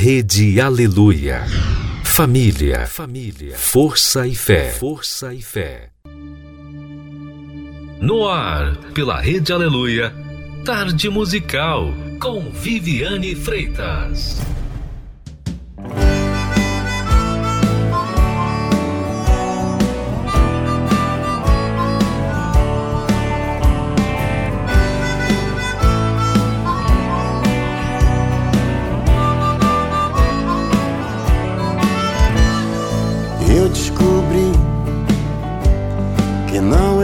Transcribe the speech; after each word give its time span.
Rede 0.00 0.60
Aleluia. 0.60 1.44
Família, 2.04 2.86
família, 2.86 3.56
força 3.56 4.28
e 4.28 4.32
fé, 4.32 4.70
força 4.70 5.34
e 5.34 5.42
fé. 5.42 5.90
No 8.00 8.28
ar, 8.28 8.76
pela 8.94 9.20
Rede 9.20 9.52
Aleluia, 9.52 10.14
Tarde 10.64 11.10
Musical 11.10 11.92
com 12.20 12.48
Viviane 12.48 13.34
Freitas. 13.34 14.40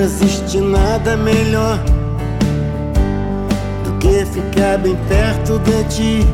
Existe 0.04 0.60
nada 0.60 1.16
melhor 1.16 1.78
do 3.84 3.92
que 3.98 4.26
ficar 4.26 4.76
bem 4.76 4.94
perto 5.08 5.58
de 5.60 5.84
ti, 5.84 6.26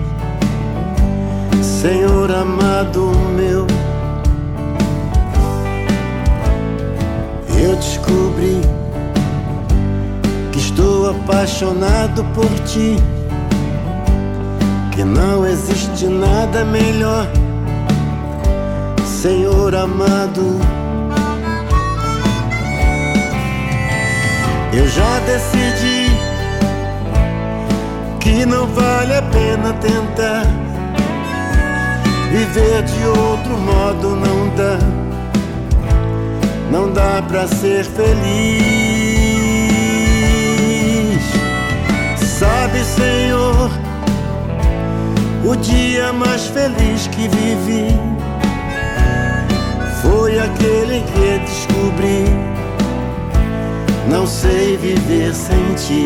Senhor 1.62 2.32
amado 2.32 3.12
meu. 3.36 3.68
Eu 7.62 7.76
descobri 7.76 8.60
que 10.50 10.58
estou 10.58 11.10
apaixonado 11.10 12.24
por 12.34 12.50
ti, 12.64 12.96
que 14.90 15.04
não 15.04 15.46
existe 15.46 16.06
nada 16.06 16.64
melhor, 16.64 17.28
Senhor 19.04 19.76
amado. 19.76 20.79
Eu 24.72 24.86
já 24.86 25.18
decidi 25.20 26.12
que 28.20 28.46
não 28.46 28.68
vale 28.68 29.14
a 29.14 29.22
pena 29.22 29.72
tentar 29.74 30.46
viver 32.30 32.82
de 32.84 33.04
outro 33.04 33.58
modo 33.58 34.14
não 34.14 34.48
dá. 34.54 34.78
Não 36.70 36.92
dá 36.92 37.20
pra 37.26 37.48
ser 37.48 37.84
feliz. 37.84 38.20
Sabe, 42.38 42.84
Senhor, 42.84 43.70
o 45.44 45.56
dia 45.56 46.12
mais 46.12 46.46
feliz 46.46 47.08
que 47.08 47.26
vivi 47.26 47.88
foi 50.00 50.38
aquele 50.38 51.02
que 51.12 51.38
descobri 51.40 52.49
não 54.08 54.26
sei 54.26 54.76
viver 54.76 55.34
sem 55.34 55.74
ti. 55.74 56.04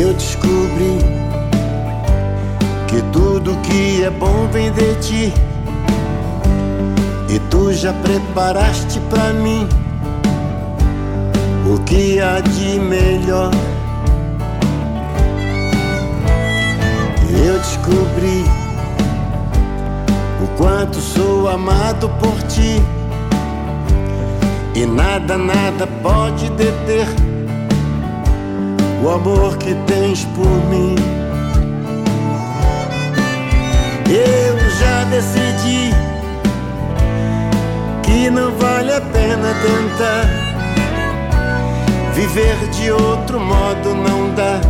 Eu 0.00 0.12
descobri 0.14 0.98
que 2.88 3.02
tudo 3.12 3.56
que 3.62 4.02
é 4.02 4.10
bom 4.10 4.48
vem 4.52 4.70
de 4.72 4.94
ti 4.96 5.43
tu 7.54 7.72
já 7.72 7.92
preparaste 7.92 8.98
pra 9.08 9.32
mim 9.32 9.68
o 11.72 11.78
que 11.84 12.18
há 12.20 12.40
de 12.40 12.80
melhor. 12.80 13.52
Eu 17.46 17.56
descobri 17.58 18.44
o 20.42 20.48
quanto 20.58 20.96
sou 20.96 21.48
amado 21.48 22.08
por 22.20 22.42
ti 22.48 22.82
e 24.74 24.84
nada, 24.84 25.38
nada 25.38 25.86
pode 26.02 26.50
deter 26.50 27.06
o 29.00 29.10
amor 29.10 29.56
que 29.58 29.76
tens 29.86 30.24
por 30.34 30.50
mim. 30.70 30.96
Eu 34.08 34.70
já 34.70 35.04
decidi 35.04 36.13
não 38.30 38.50
vale 38.56 38.92
a 38.92 39.00
pena 39.00 39.54
tentar. 39.62 40.26
Viver 42.14 42.56
de 42.70 42.90
outro 42.90 43.40
modo 43.40 43.94
não 43.94 44.34
dá, 44.34 44.60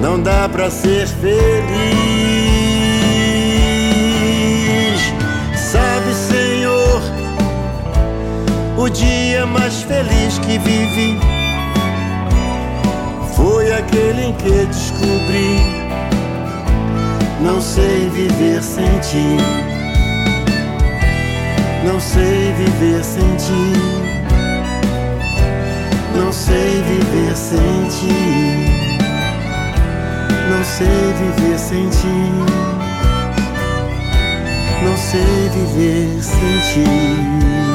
não 0.00 0.20
dá 0.20 0.48
pra 0.48 0.70
ser 0.70 1.06
feliz. 1.06 1.34
Sabe, 5.56 6.14
Senhor, 6.14 7.02
o 8.76 8.88
dia 8.88 9.46
mais 9.46 9.82
feliz 9.82 10.38
que 10.38 10.58
vivi 10.58 11.18
foi 13.34 13.72
aquele 13.72 14.26
em 14.26 14.32
que 14.34 14.66
descobri. 14.66 15.84
Não 17.40 17.60
sei 17.60 18.08
viver 18.10 18.62
sem 18.62 18.86
ti. 19.00 19.73
Não 21.84 22.00
sei 22.00 22.52
viver 22.54 23.04
sem 23.04 23.36
ti. 23.36 23.72
Não 26.16 26.32
sei 26.32 26.82
viver 26.82 27.36
sem 27.36 27.88
ti. 27.88 28.74
Não 30.50 30.64
sei 30.64 31.12
viver 31.18 31.58
sem 31.58 31.88
ti. 31.90 32.06
Não 34.82 34.96
sei 34.96 35.50
viver 35.50 36.22
sem 36.22 36.58
ti. 36.72 37.73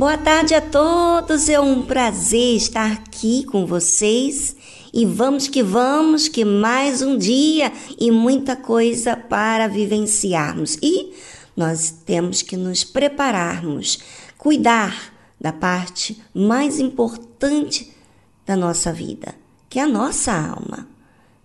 Boa 0.00 0.16
tarde 0.16 0.54
a 0.54 0.62
todos, 0.62 1.50
é 1.50 1.60
um 1.60 1.82
prazer 1.82 2.56
estar 2.56 2.90
aqui 2.90 3.44
com 3.44 3.66
vocês 3.66 4.56
e 4.94 5.04
vamos 5.04 5.46
que 5.46 5.62
vamos, 5.62 6.26
que 6.26 6.42
mais 6.42 7.02
um 7.02 7.18
dia 7.18 7.70
e 7.98 8.10
muita 8.10 8.56
coisa 8.56 9.14
para 9.14 9.68
vivenciarmos. 9.68 10.78
E 10.82 11.12
nós 11.54 11.90
temos 11.90 12.40
que 12.40 12.56
nos 12.56 12.82
prepararmos, 12.82 13.98
cuidar 14.38 15.12
da 15.38 15.52
parte 15.52 16.18
mais 16.32 16.80
importante 16.80 17.94
da 18.46 18.56
nossa 18.56 18.90
vida, 18.94 19.34
que 19.68 19.78
é 19.78 19.82
a 19.82 19.86
nossa 19.86 20.32
alma. 20.32 20.88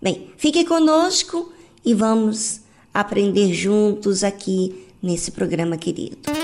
Bem, 0.00 0.32
fique 0.38 0.64
conosco 0.64 1.52
e 1.84 1.92
vamos 1.92 2.62
aprender 2.94 3.52
juntos 3.52 4.24
aqui 4.24 4.86
nesse 5.02 5.30
programa 5.30 5.76
querido. 5.76 6.35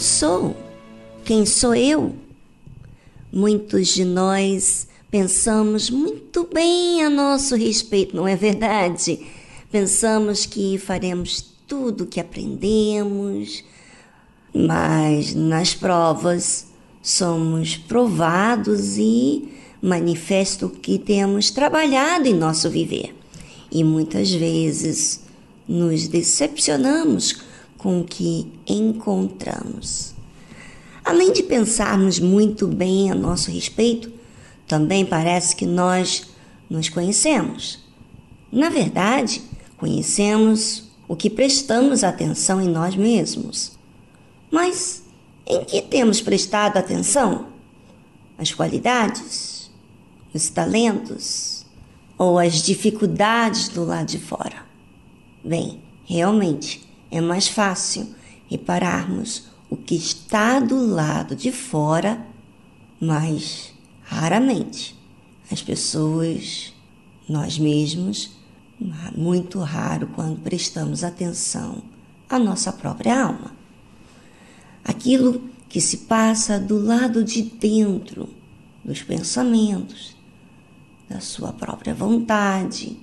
sou? 0.00 0.56
Quem 1.24 1.44
sou 1.44 1.74
eu? 1.74 2.14
Muitos 3.32 3.88
de 3.88 4.04
nós 4.04 4.88
pensamos 5.10 5.90
muito 5.90 6.48
bem 6.52 7.04
a 7.04 7.10
nosso 7.10 7.54
respeito, 7.54 8.16
não 8.16 8.26
é 8.26 8.34
verdade? 8.34 9.20
Pensamos 9.70 10.46
que 10.46 10.78
faremos 10.78 11.44
tudo 11.66 12.04
o 12.04 12.06
que 12.06 12.18
aprendemos, 12.18 13.62
mas 14.52 15.34
nas 15.34 15.74
provas 15.74 16.66
somos 17.02 17.76
provados 17.76 18.96
e 18.96 19.48
manifesta 19.82 20.66
o 20.66 20.70
que 20.70 20.98
temos 20.98 21.50
trabalhado 21.50 22.26
em 22.26 22.34
nosso 22.34 22.68
viver. 22.70 23.14
E 23.70 23.84
muitas 23.84 24.32
vezes 24.32 25.20
nos 25.68 26.08
decepcionamos 26.08 27.49
com 27.80 28.04
que 28.04 28.46
encontramos. 28.66 30.14
Além 31.02 31.32
de 31.32 31.42
pensarmos 31.42 32.20
muito 32.20 32.66
bem 32.66 33.10
a 33.10 33.14
nosso 33.14 33.50
respeito, 33.50 34.12
também 34.68 35.04
parece 35.04 35.56
que 35.56 35.64
nós 35.64 36.28
nos 36.68 36.90
conhecemos. 36.90 37.78
Na 38.52 38.68
verdade, 38.68 39.40
conhecemos 39.78 40.90
o 41.08 41.16
que 41.16 41.30
prestamos 41.30 42.04
atenção 42.04 42.60
em 42.60 42.68
nós 42.68 42.94
mesmos. 42.94 43.72
Mas 44.50 45.02
em 45.46 45.64
que 45.64 45.80
temos 45.80 46.20
prestado 46.20 46.76
atenção? 46.76 47.46
As 48.36 48.52
qualidades, 48.52 49.70
os 50.34 50.50
talentos 50.50 51.64
ou 52.18 52.38
as 52.38 52.60
dificuldades 52.60 53.70
do 53.70 53.86
lado 53.86 54.06
de 54.06 54.18
fora? 54.18 54.66
Bem, 55.42 55.80
realmente 56.04 56.89
é 57.10 57.20
mais 57.20 57.48
fácil 57.48 58.14
repararmos 58.48 59.48
o 59.68 59.76
que 59.76 59.94
está 59.94 60.58
do 60.60 60.84
lado 60.86 61.34
de 61.34 61.52
fora, 61.52 62.24
mas 63.00 63.72
raramente 64.02 64.96
as 65.50 65.62
pessoas, 65.62 66.72
nós 67.28 67.58
mesmos, 67.58 68.32
muito 69.16 69.58
raro 69.60 70.08
quando 70.14 70.40
prestamos 70.40 71.04
atenção 71.04 71.82
à 72.28 72.38
nossa 72.38 72.72
própria 72.72 73.24
alma. 73.24 73.54
Aquilo 74.84 75.42
que 75.68 75.80
se 75.80 75.98
passa 75.98 76.58
do 76.58 76.78
lado 76.78 77.22
de 77.22 77.42
dentro 77.42 78.28
dos 78.84 79.02
pensamentos, 79.02 80.16
da 81.08 81.20
sua 81.20 81.52
própria 81.52 81.94
vontade, 81.94 82.96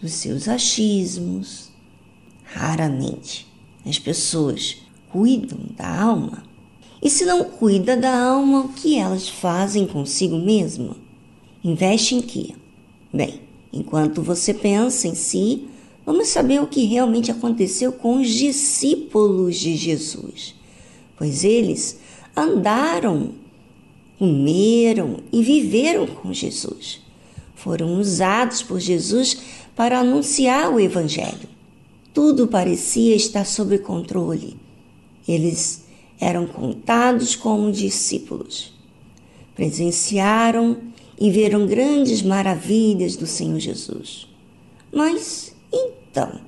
dos 0.00 0.12
seus 0.12 0.48
achismos. 0.48 1.70
Raramente 2.44 3.46
as 3.84 3.98
pessoas 3.98 4.76
cuidam 5.10 5.58
da 5.76 6.02
alma. 6.02 6.44
E 7.02 7.10
se 7.10 7.24
não 7.24 7.44
cuida 7.44 7.96
da 7.96 8.18
alma, 8.18 8.60
o 8.60 8.68
que 8.68 8.98
elas 8.98 9.28
fazem 9.28 9.86
consigo 9.86 10.38
mesma? 10.38 10.96
Investe 11.62 12.14
em 12.14 12.22
quê? 12.22 12.54
Bem, 13.12 13.40
enquanto 13.72 14.22
você 14.22 14.54
pensa 14.54 15.06
em 15.06 15.14
si, 15.14 15.68
vamos 16.04 16.28
saber 16.28 16.62
o 16.62 16.66
que 16.66 16.84
realmente 16.84 17.30
aconteceu 17.30 17.92
com 17.92 18.20
os 18.20 18.28
discípulos 18.28 19.56
de 19.56 19.76
Jesus. 19.76 20.54
Pois 21.16 21.44
eles 21.44 22.00
andaram, 22.36 23.32
comeram 24.18 25.18
e 25.32 25.42
viveram 25.42 26.06
com 26.06 26.32
Jesus. 26.32 27.00
Foram 27.54 27.98
usados 27.98 28.62
por 28.62 28.80
Jesus 28.80 29.38
para 29.76 30.00
anunciar 30.00 30.72
o 30.72 30.80
Evangelho. 30.80 31.53
Tudo 32.14 32.46
parecia 32.46 33.16
estar 33.16 33.44
sob 33.44 33.76
controle. 33.78 34.56
Eles 35.26 35.84
eram 36.20 36.46
contados 36.46 37.34
como 37.34 37.72
discípulos. 37.72 38.72
Presenciaram 39.56 40.78
e 41.20 41.28
viram 41.28 41.66
grandes 41.66 42.22
maravilhas 42.22 43.16
do 43.16 43.26
Senhor 43.26 43.58
Jesus. 43.58 44.28
Mas 44.92 45.56
então, 45.72 46.40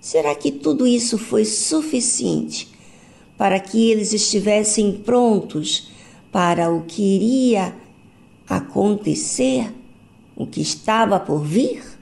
será 0.00 0.34
que 0.34 0.50
tudo 0.50 0.84
isso 0.84 1.16
foi 1.16 1.44
suficiente 1.44 2.68
para 3.38 3.60
que 3.60 3.90
eles 3.90 4.12
estivessem 4.12 4.92
prontos 4.92 5.90
para 6.32 6.72
o 6.72 6.82
que 6.82 7.02
iria 7.02 7.72
acontecer, 8.48 9.72
o 10.34 10.44
que 10.44 10.60
estava 10.60 11.20
por 11.20 11.44
vir? 11.44 11.93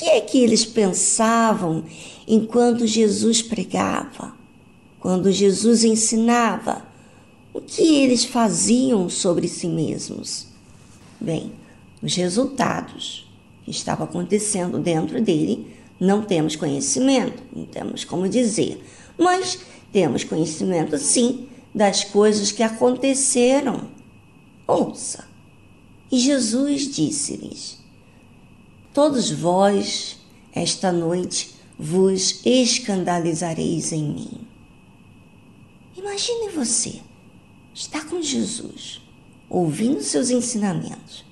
Que 0.00 0.06
é 0.06 0.20
que 0.22 0.38
eles 0.38 0.64
pensavam 0.64 1.84
enquanto 2.26 2.86
Jesus 2.86 3.42
pregava? 3.42 4.32
Quando 4.98 5.30
Jesus 5.30 5.84
ensinava, 5.84 6.82
o 7.52 7.60
que 7.60 7.96
eles 7.96 8.24
faziam 8.24 9.10
sobre 9.10 9.46
si 9.46 9.66
mesmos? 9.66 10.46
Bem, 11.20 11.52
os 12.02 12.14
resultados 12.14 13.30
que 13.62 13.70
estavam 13.70 14.06
acontecendo 14.06 14.78
dentro 14.78 15.20
dele, 15.20 15.66
não 16.00 16.22
temos 16.22 16.56
conhecimento, 16.56 17.42
não 17.54 17.66
temos 17.66 18.02
como 18.02 18.26
dizer, 18.26 18.82
mas 19.18 19.58
temos 19.92 20.24
conhecimento 20.24 20.96
sim 20.96 21.46
das 21.74 22.04
coisas 22.04 22.50
que 22.50 22.62
aconteceram. 22.62 23.90
Ouça. 24.66 25.26
E 26.10 26.18
Jesus 26.18 26.88
disse-lhes: 26.90 27.79
Todos 28.92 29.30
vós, 29.30 30.18
esta 30.52 30.90
noite, 30.90 31.54
vos 31.78 32.44
escandalizareis 32.44 33.92
em 33.92 34.02
mim. 34.02 34.40
Imagine 35.96 36.48
você, 36.48 37.00
está 37.72 38.04
com 38.04 38.20
Jesus, 38.20 39.00
ouvindo 39.48 40.02
seus 40.02 40.30
ensinamentos, 40.30 41.24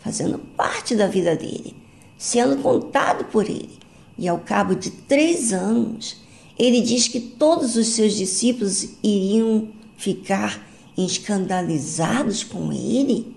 fazendo 0.00 0.38
parte 0.38 0.96
da 0.96 1.06
vida 1.06 1.36
dele, 1.36 1.76
sendo 2.18 2.60
contado 2.60 3.26
por 3.26 3.48
ele, 3.48 3.78
e 4.18 4.26
ao 4.26 4.40
cabo 4.40 4.74
de 4.74 4.90
três 4.90 5.52
anos, 5.52 6.16
ele 6.58 6.80
diz 6.80 7.06
que 7.06 7.20
todos 7.20 7.76
os 7.76 7.86
seus 7.86 8.14
discípulos 8.14 8.88
iriam 9.00 9.68
ficar 9.96 10.66
escandalizados 10.98 12.42
com 12.42 12.72
ele. 12.72 13.32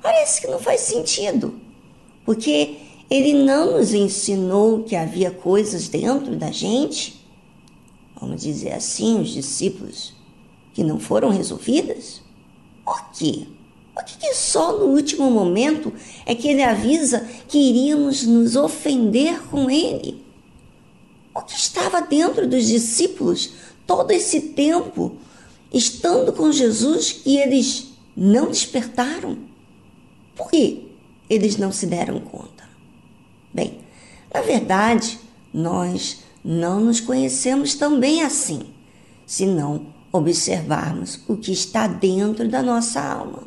Parece 0.00 0.40
que 0.40 0.46
não 0.46 0.58
faz 0.58 0.80
sentido, 0.80 1.60
porque 2.24 2.76
ele 3.10 3.32
não 3.32 3.78
nos 3.78 3.92
ensinou 3.92 4.82
que 4.82 4.96
havia 4.96 5.30
coisas 5.30 5.88
dentro 5.88 6.36
da 6.36 6.50
gente 6.50 7.24
vamos 8.24 8.42
dizer 8.42 8.72
assim, 8.72 9.20
os 9.20 9.30
discípulos, 9.30 10.14
que 10.72 10.82
não 10.82 10.98
foram 10.98 11.28
resolvidas? 11.28 12.22
Por 12.84 13.10
quê? 13.10 13.46
Por 13.94 14.04
que, 14.04 14.18
que 14.18 14.34
só 14.34 14.78
no 14.78 14.86
último 14.86 15.30
momento 15.30 15.92
é 16.26 16.34
que 16.34 16.48
ele 16.48 16.62
avisa 16.62 17.20
que 17.46 17.58
iríamos 17.58 18.24
nos 18.24 18.56
ofender 18.56 19.40
com 19.48 19.70
ele? 19.70 20.24
O 21.34 21.42
que 21.42 21.54
estava 21.54 22.00
dentro 22.00 22.48
dos 22.48 22.66
discípulos 22.66 23.52
todo 23.86 24.10
esse 24.10 24.40
tempo, 24.40 25.16
estando 25.72 26.32
com 26.32 26.50
Jesus, 26.50 27.20
e 27.24 27.36
eles 27.36 27.88
não 28.16 28.48
despertaram? 28.48 29.38
Por 30.34 30.50
que 30.50 30.88
eles 31.28 31.56
não 31.56 31.72
se 31.72 31.86
deram 31.86 32.20
conta? 32.20 32.64
Bem, 33.52 33.78
na 34.32 34.40
verdade, 34.40 35.18
nós 35.52 36.22
não 36.44 36.80
nos 36.80 37.00
conhecemos 37.00 37.74
tão 37.74 37.98
bem 37.98 38.22
assim, 38.22 38.62
se 39.26 39.46
não 39.46 39.86
observarmos 40.12 41.20
o 41.26 41.36
que 41.36 41.52
está 41.52 41.86
dentro 41.86 42.48
da 42.48 42.62
nossa 42.62 43.00
alma. 43.00 43.44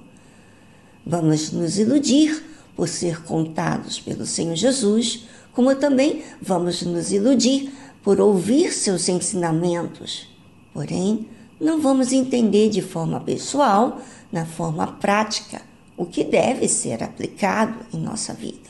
Vamos 1.05 1.51
nos 1.51 1.77
iludir 1.77 2.43
por 2.75 2.87
ser 2.87 3.23
contados 3.23 3.99
pelo 3.99 4.25
Senhor 4.25 4.55
Jesus, 4.55 5.25
como 5.53 5.75
também 5.75 6.23
vamos 6.41 6.81
nos 6.81 7.11
iludir 7.11 7.71
por 8.03 8.19
ouvir 8.19 8.71
seus 8.73 9.09
ensinamentos. 9.09 10.27
Porém, 10.73 11.27
não 11.59 11.81
vamos 11.81 12.11
entender 12.11 12.69
de 12.69 12.81
forma 12.81 13.19
pessoal, 13.19 14.01
na 14.31 14.45
forma 14.45 14.85
prática, 14.87 15.61
o 15.97 16.05
que 16.05 16.23
deve 16.23 16.69
ser 16.69 17.03
aplicado 17.03 17.85
em 17.93 17.99
nossa 17.99 18.33
vida. 18.33 18.69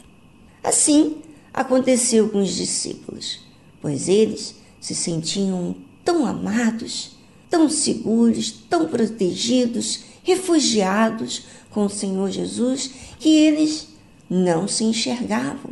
Assim, 0.63 1.17
aconteceu 1.53 2.29
com 2.29 2.39
os 2.39 2.55
discípulos 2.55 3.45
pois 3.81 4.07
eles 4.07 4.55
se 4.79 4.95
sentiam 4.95 5.75
tão 6.03 6.25
amados, 6.25 7.11
tão 7.49 7.69
seguros, 7.69 8.51
tão 8.51 8.87
protegidos, 8.87 10.01
refugiados 10.23 11.43
com 11.71 11.85
o 11.85 11.89
Senhor 11.89 12.29
Jesus, 12.29 12.91
que 13.19 13.29
eles 13.29 13.87
não 14.29 14.67
se 14.67 14.83
enxergavam, 14.83 15.71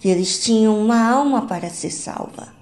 que 0.00 0.08
eles 0.08 0.42
tinham 0.42 0.78
uma 0.78 1.08
alma 1.08 1.46
para 1.46 1.70
ser 1.70 1.90
salva. 1.90 2.52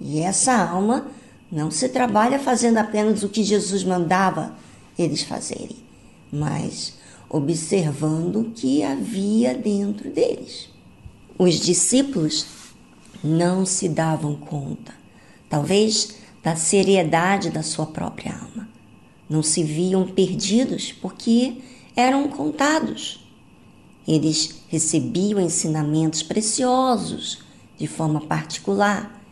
E 0.00 0.20
essa 0.20 0.54
alma 0.54 1.06
não 1.50 1.70
se 1.70 1.88
trabalha 1.88 2.38
fazendo 2.38 2.78
apenas 2.78 3.22
o 3.22 3.28
que 3.28 3.42
Jesus 3.42 3.84
mandava 3.84 4.56
eles 4.98 5.22
fazerem, 5.22 5.76
mas 6.32 6.94
observando 7.28 8.40
o 8.40 8.50
que 8.50 8.82
havia 8.82 9.54
dentro 9.54 10.10
deles. 10.10 10.68
Os 11.38 11.54
discípulos 11.60 12.46
não 13.22 13.66
se 13.66 13.88
davam 13.88 14.34
conta, 14.34 14.94
talvez 15.48 16.16
da 16.42 16.56
seriedade 16.56 17.50
da 17.50 17.62
sua 17.62 17.86
própria 17.86 18.32
alma. 18.32 18.68
Não 19.28 19.42
se 19.42 19.62
viam 19.62 20.06
perdidos 20.06 20.92
porque 20.92 21.58
eram 21.94 22.28
contados. 22.28 23.28
Eles 24.06 24.62
recebiam 24.68 25.40
ensinamentos 25.40 26.22
preciosos 26.22 27.40
de 27.76 27.86
forma 27.86 28.22
particular. 28.22 29.22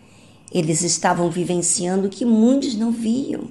Eles 0.52 0.82
estavam 0.82 1.30
vivenciando 1.30 2.06
o 2.06 2.10
que 2.10 2.24
muitos 2.24 2.74
não 2.74 2.92
viam. 2.92 3.44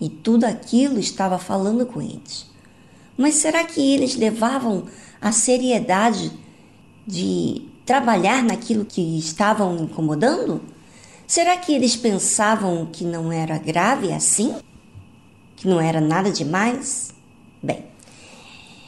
E 0.00 0.08
tudo 0.08 0.44
aquilo 0.44 0.98
estava 0.98 1.38
falando 1.38 1.86
com 1.86 2.02
eles. 2.02 2.53
Mas 3.16 3.36
será 3.36 3.64
que 3.64 3.94
eles 3.94 4.16
levavam 4.16 4.84
a 5.20 5.30
seriedade 5.30 6.32
de 7.06 7.62
trabalhar 7.86 8.42
naquilo 8.42 8.84
que 8.84 9.18
estavam 9.18 9.76
incomodando? 9.76 10.60
Será 11.26 11.56
que 11.56 11.72
eles 11.72 11.96
pensavam 11.96 12.86
que 12.86 13.04
não 13.04 13.32
era 13.32 13.58
grave 13.58 14.12
assim? 14.12 14.54
Que 15.56 15.68
não 15.68 15.80
era 15.80 16.00
nada 16.00 16.30
demais? 16.30 17.14
Bem, 17.62 17.84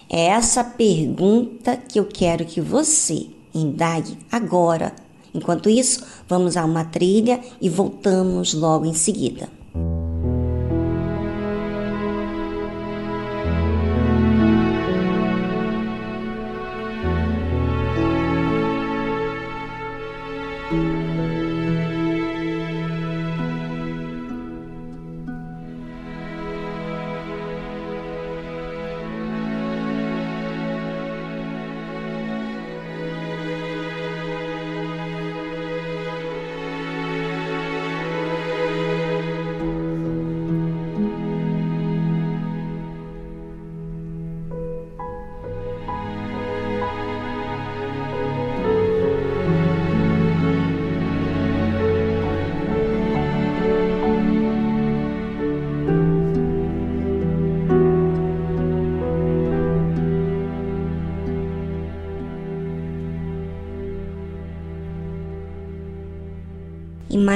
é 0.08 0.26
essa 0.26 0.62
pergunta 0.62 1.76
que 1.76 1.98
eu 1.98 2.04
quero 2.04 2.44
que 2.44 2.60
você 2.60 3.28
indague 3.54 4.18
agora. 4.30 4.94
Enquanto 5.32 5.68
isso, 5.68 6.04
vamos 6.28 6.56
a 6.56 6.64
uma 6.64 6.84
trilha 6.84 7.40
e 7.60 7.68
voltamos 7.68 8.54
logo 8.54 8.84
em 8.86 8.94
seguida. 8.94 9.48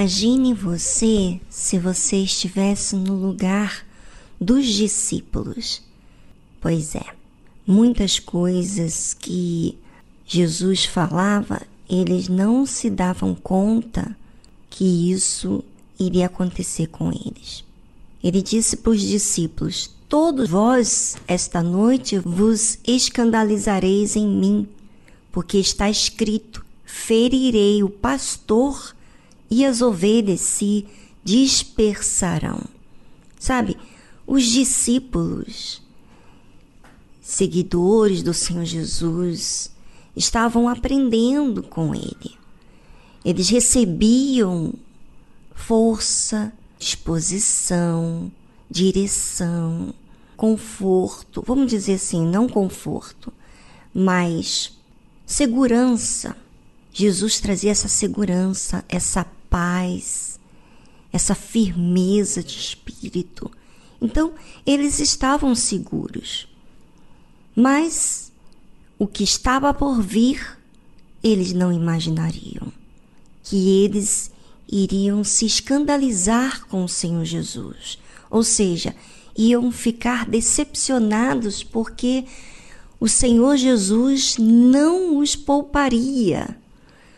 Imagine 0.01 0.55
você 0.55 1.39
se 1.51 1.79
você 1.79 2.17
estivesse 2.23 2.97
no 2.97 3.15
lugar 3.15 3.85
dos 4.41 4.67
discípulos. 4.67 5.83
Pois 6.59 6.95
é, 6.95 7.05
muitas 7.67 8.19
coisas 8.19 9.13
que 9.13 9.77
Jesus 10.27 10.87
falava, 10.87 11.61
eles 11.87 12.31
não 12.31 12.65
se 12.65 12.89
davam 12.89 13.35
conta 13.35 14.17
que 14.71 15.13
isso 15.13 15.63
iria 15.99 16.27
acontecer 16.29 16.87
com 16.87 17.13
eles. 17.13 17.63
Ele 18.25 18.41
disse 18.41 18.79
para 18.79 18.93
os 18.93 19.03
discípulos: 19.03 19.91
Todos 20.09 20.49
vós, 20.49 21.19
esta 21.29 21.63
noite, 21.63 22.19
vos 22.19 22.79
escandalizareis 22.87 24.17
em 24.17 24.27
mim, 24.27 24.67
porque 25.31 25.59
está 25.59 25.91
escrito: 25.91 26.65
ferirei 26.87 27.83
o 27.83 27.91
pastor 27.91 28.99
e 29.51 29.65
as 29.65 29.83
ovelhas 29.83 30.41
se 30.41 30.87
dispersarão. 31.25 32.61
Sabe, 33.39 33.77
os 34.27 34.45
discípulos, 34.45 35.83
seguidores 37.21 38.23
do 38.23 38.33
Senhor 38.33 38.65
Jesus, 38.65 39.73
estavam 40.15 40.69
aprendendo 40.69 41.63
com 41.63 41.95
ele. 41.95 42.39
Eles 43.25 43.49
recebiam 43.49 44.73
força, 45.55 46.53
disposição, 46.79 48.31
direção, 48.71 49.93
conforto, 50.37 51.43
vamos 51.47 51.71
dizer 51.71 51.95
assim, 51.95 52.27
não 52.27 52.49
conforto, 52.49 53.33
mas 53.93 54.79
segurança. 55.27 56.37
Jesus 56.93 57.41
trazia 57.41 57.71
essa 57.71 57.89
segurança, 57.89 58.85
essa 58.89 59.27
paz, 59.51 60.41
essa 61.13 61.35
firmeza 61.35 62.43
de 62.43 62.57
espírito. 62.57 63.51
Então, 64.01 64.33
eles 64.65 65.01
estavam 65.01 65.55
seguros. 65.55 66.49
Mas 67.55 68.33
o 68.99 69.07
que 69.07 69.25
estava 69.25 69.75
por 69.75 70.01
vir, 70.01 70.57
eles 71.23 71.53
não 71.53 71.73
imaginariam. 71.73 72.73
Que 73.43 73.85
eles 73.85 74.31
iriam 74.71 75.25
se 75.25 75.45
escandalizar 75.45 76.67
com 76.67 76.85
o 76.85 76.89
Senhor 76.89 77.25
Jesus. 77.25 77.99
Ou 78.31 78.45
seja, 78.45 78.95
iam 79.37 79.73
ficar 79.73 80.25
decepcionados 80.25 81.65
porque 81.65 82.25
o 83.01 83.09
Senhor 83.09 83.57
Jesus 83.57 84.37
não 84.39 85.19
os 85.19 85.35
pouparia. 85.35 86.57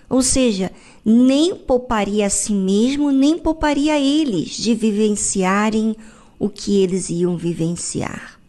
Ou 0.09 0.23
seja, 0.23 0.71
nem 1.05 1.55
pouparia 1.55 2.27
a 2.27 2.31
si 2.31 2.53
mesmo, 2.53 3.11
nem 3.11 3.39
pouparia 3.39 3.99
eles 3.99 4.51
de 4.51 4.75
vivenciarem 4.75 5.97
o 6.39 6.49
que 6.49 6.83
eles 6.83 7.11
iam 7.11 7.37
vivenciar. 7.37 8.41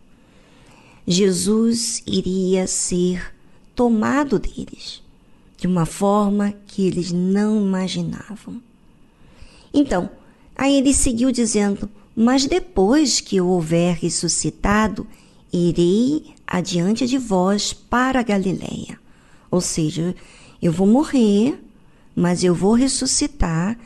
Jesus 1.06 2.02
iria 2.06 2.66
ser 2.68 3.34
tomado 3.76 4.40
deles 4.40 5.02
de 5.58 5.68
uma 5.68 5.86
forma 5.86 6.54
que 6.68 6.86
eles 6.86 7.12
não 7.12 7.62
imaginavam. 7.66 8.62
Então, 9.74 10.10
aí 10.56 10.78
ele 10.78 10.94
seguiu 10.94 11.32
dizendo: 11.32 11.90
Mas 12.16 12.46
depois 12.46 13.20
que 13.20 13.36
eu 13.38 13.48
houver 13.48 13.96
ressuscitado, 13.96 15.08
irei 15.52 16.34
adiante 16.46 17.08
de 17.08 17.18
vós 17.18 17.74
para 17.74 18.20
a 18.20 18.24
Galiléia. 18.24 19.00
Ou 19.50 19.62
seja, 19.62 20.16
eu 20.62 20.72
vou 20.72 20.88
morrer, 20.88 21.60
mas 22.16 22.44
eu 22.44 22.54
vou 22.54 22.74
ressuscitar 22.74 23.78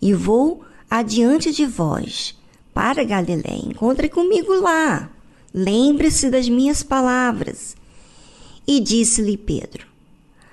e 0.00 0.12
vou 0.12 0.64
adiante 0.90 1.52
de 1.52 1.66
vós 1.66 2.34
para 2.72 3.04
Galiléia. 3.04 3.66
Encontre 3.66 4.08
comigo 4.08 4.54
lá. 4.54 5.10
Lembre-se 5.52 6.30
das 6.30 6.48
minhas 6.48 6.82
palavras. 6.82 7.76
E 8.66 8.80
disse-lhe 8.80 9.36
Pedro: 9.36 9.86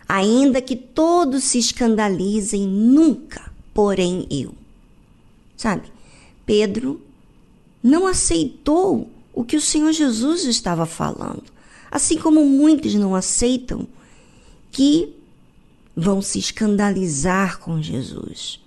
Ainda 0.08 0.62
que 0.62 0.76
todos 0.76 1.44
se 1.46 1.58
escandalizem, 1.58 2.67
nunca, 2.67 3.52
porém 3.74 4.28
eu. 4.30 4.54
Sabe, 5.56 5.91
Pedro 6.46 7.02
não 7.82 8.06
aceitou 8.06 9.10
o 9.34 9.44
que 9.44 9.56
o 9.56 9.62
Senhor 9.62 9.91
Jesus 9.91 10.44
estava 10.44 10.86
falando, 10.86 11.46
assim 11.89 12.17
como 12.17 12.46
muitos 12.46 12.94
não 12.96 13.15
aceitam 13.15 13.88
que 14.72 15.15
vão 15.95 16.21
se 16.21 16.39
escandalizar 16.39 17.60
com 17.60 17.82
Jesus, 17.82 18.60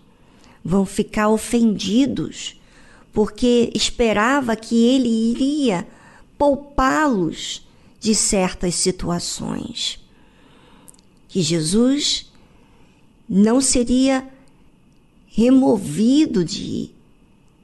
vão 0.65 0.85
ficar 0.85 1.29
ofendidos, 1.29 2.61
porque 3.13 3.71
esperava 3.75 4.57
que 4.57 4.85
ele 4.87 5.09
iria 5.09 5.87
poupá-los 6.37 7.67
de 8.01 8.15
certas 8.15 8.75
situações. 8.75 9.99
Que 11.29 11.41
Jesus 11.41 12.31
não 13.29 13.61
seria 13.61 14.29
removido 15.27 16.45
de, 16.45 16.91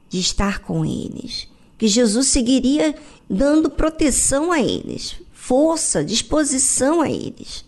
de 0.09 0.19
estar 0.19 0.59
com 0.59 0.85
eles, 0.85 1.47
que 1.77 1.87
Jesus 1.87 2.27
seguiria 2.27 2.95
dando 3.29 3.69
proteção 3.69 4.51
a 4.51 4.59
eles, 4.61 5.15
força, 5.31 6.03
disposição 6.03 7.01
a 7.01 7.09
eles. 7.09 7.63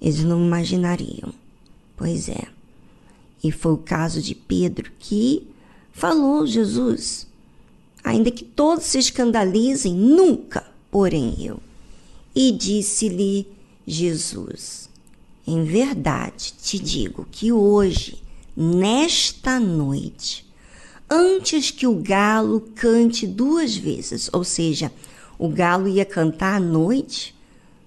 Eles 0.00 0.22
não 0.22 0.44
imaginariam. 0.44 1.32
Pois 1.96 2.28
é. 2.28 2.44
E 3.42 3.50
foi 3.50 3.72
o 3.72 3.78
caso 3.78 4.20
de 4.20 4.34
Pedro 4.34 4.90
que 4.98 5.46
falou 5.92 6.46
Jesus. 6.46 7.26
Ainda 8.04 8.30
que 8.30 8.44
todos 8.44 8.84
se 8.84 8.98
escandalizem, 8.98 9.94
nunca, 9.94 10.64
porém 10.90 11.34
eu. 11.40 11.60
E 12.34 12.52
disse-lhe 12.52 13.46
Jesus: 13.86 14.88
Em 15.46 15.64
verdade 15.64 16.54
te 16.60 16.78
digo 16.78 17.26
que 17.30 17.50
hoje, 17.50 18.22
nesta 18.56 19.58
noite, 19.58 20.46
antes 21.10 21.70
que 21.70 21.86
o 21.86 21.94
galo 21.94 22.60
cante 22.74 23.26
duas 23.26 23.76
vezes, 23.76 24.28
ou 24.32 24.44
seja, 24.44 24.92
o 25.38 25.48
galo 25.48 25.88
ia 25.88 26.04
cantar 26.04 26.56
à 26.56 26.60
noite, 26.60 27.34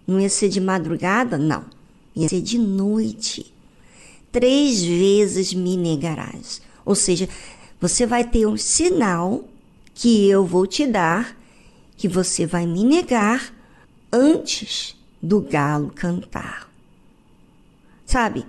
não 0.05 0.19
ia 0.19 0.29
ser 0.29 0.49
de 0.49 0.59
madrugada, 0.59 1.37
não 1.37 1.78
ia 2.21 2.29
ser 2.29 2.41
de 2.41 2.57
noite. 2.57 3.53
Três 4.31 4.83
vezes 4.83 5.53
me 5.53 5.75
negarás. 5.75 6.61
Ou 6.85 6.95
seja, 6.95 7.27
você 7.79 8.05
vai 8.05 8.23
ter 8.23 8.45
um 8.45 8.57
sinal 8.57 9.45
que 9.93 10.29
eu 10.29 10.45
vou 10.45 10.67
te 10.67 10.85
dar 10.85 11.37
que 11.97 12.07
você 12.07 12.45
vai 12.45 12.65
me 12.65 12.83
negar 12.83 13.53
antes 14.11 14.95
do 15.21 15.41
galo 15.41 15.91
cantar. 15.93 16.69
Sabe, 18.05 18.45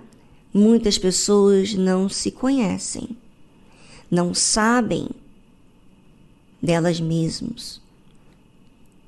muitas 0.53 0.97
pessoas 0.97 1.73
não 1.73 2.07
se 2.07 2.31
conhecem, 2.31 3.09
não 4.09 4.33
sabem 4.33 5.09
delas 6.61 6.99
mesmas. 6.99 7.81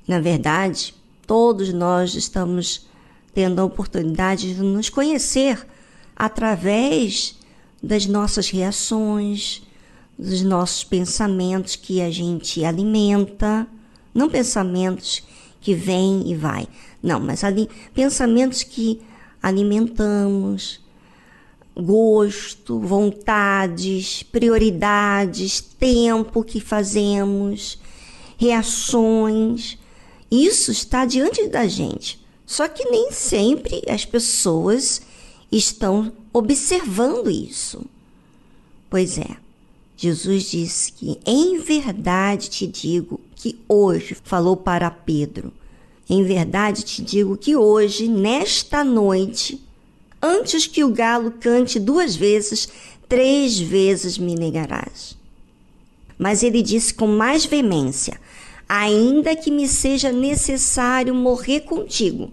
Na 0.06 0.20
verdade, 0.20 0.94
todos 1.26 1.72
nós 1.72 2.14
estamos 2.14 2.86
tendo 3.34 3.60
a 3.60 3.64
oportunidade 3.64 4.54
de 4.54 4.62
nos 4.62 4.88
conhecer 4.88 5.66
através 6.14 7.36
das 7.82 8.06
nossas 8.06 8.48
reações, 8.48 9.62
dos 10.18 10.42
nossos 10.42 10.84
pensamentos 10.84 11.76
que 11.76 12.00
a 12.00 12.10
gente 12.10 12.64
alimenta, 12.64 13.66
não 14.14 14.30
pensamentos 14.30 15.22
que 15.60 15.74
vêm 15.74 16.30
e 16.30 16.34
vai, 16.36 16.68
não, 17.02 17.18
mas 17.18 17.42
ali 17.42 17.68
pensamentos 17.92 18.62
que 18.62 19.00
alimentamos, 19.42 20.80
gosto, 21.76 22.78
vontades, 22.78 24.22
prioridades, 24.22 25.60
tempo 25.60 26.44
que 26.44 26.60
fazemos, 26.60 27.78
reações. 28.38 29.78
Isso 30.30 30.70
está 30.70 31.04
diante 31.04 31.46
da 31.48 31.66
gente. 31.66 32.23
Só 32.46 32.68
que 32.68 32.84
nem 32.90 33.10
sempre 33.10 33.82
as 33.88 34.04
pessoas 34.04 35.02
estão 35.50 36.12
observando 36.32 37.30
isso. 37.30 37.84
Pois 38.90 39.18
é, 39.18 39.36
Jesus 39.96 40.50
disse 40.50 40.92
que 40.92 41.18
em 41.24 41.58
verdade 41.58 42.50
te 42.50 42.66
digo 42.66 43.20
que 43.36 43.58
hoje, 43.68 44.16
falou 44.24 44.56
para 44.56 44.90
Pedro, 44.90 45.52
em 46.08 46.22
verdade 46.22 46.82
te 46.82 47.02
digo 47.02 47.36
que 47.36 47.56
hoje, 47.56 48.08
nesta 48.08 48.84
noite, 48.84 49.60
antes 50.20 50.66
que 50.66 50.84
o 50.84 50.90
galo 50.90 51.30
cante 51.30 51.80
duas 51.80 52.14
vezes, 52.14 52.68
três 53.08 53.58
vezes 53.58 54.18
me 54.18 54.34
negarás. 54.34 55.16
Mas 56.18 56.42
ele 56.42 56.62
disse 56.62 56.92
com 56.92 57.06
mais 57.06 57.44
veemência: 57.44 58.20
Ainda 58.68 59.36
que 59.36 59.50
me 59.50 59.68
seja 59.68 60.10
necessário 60.10 61.14
morrer 61.14 61.60
contigo, 61.60 62.32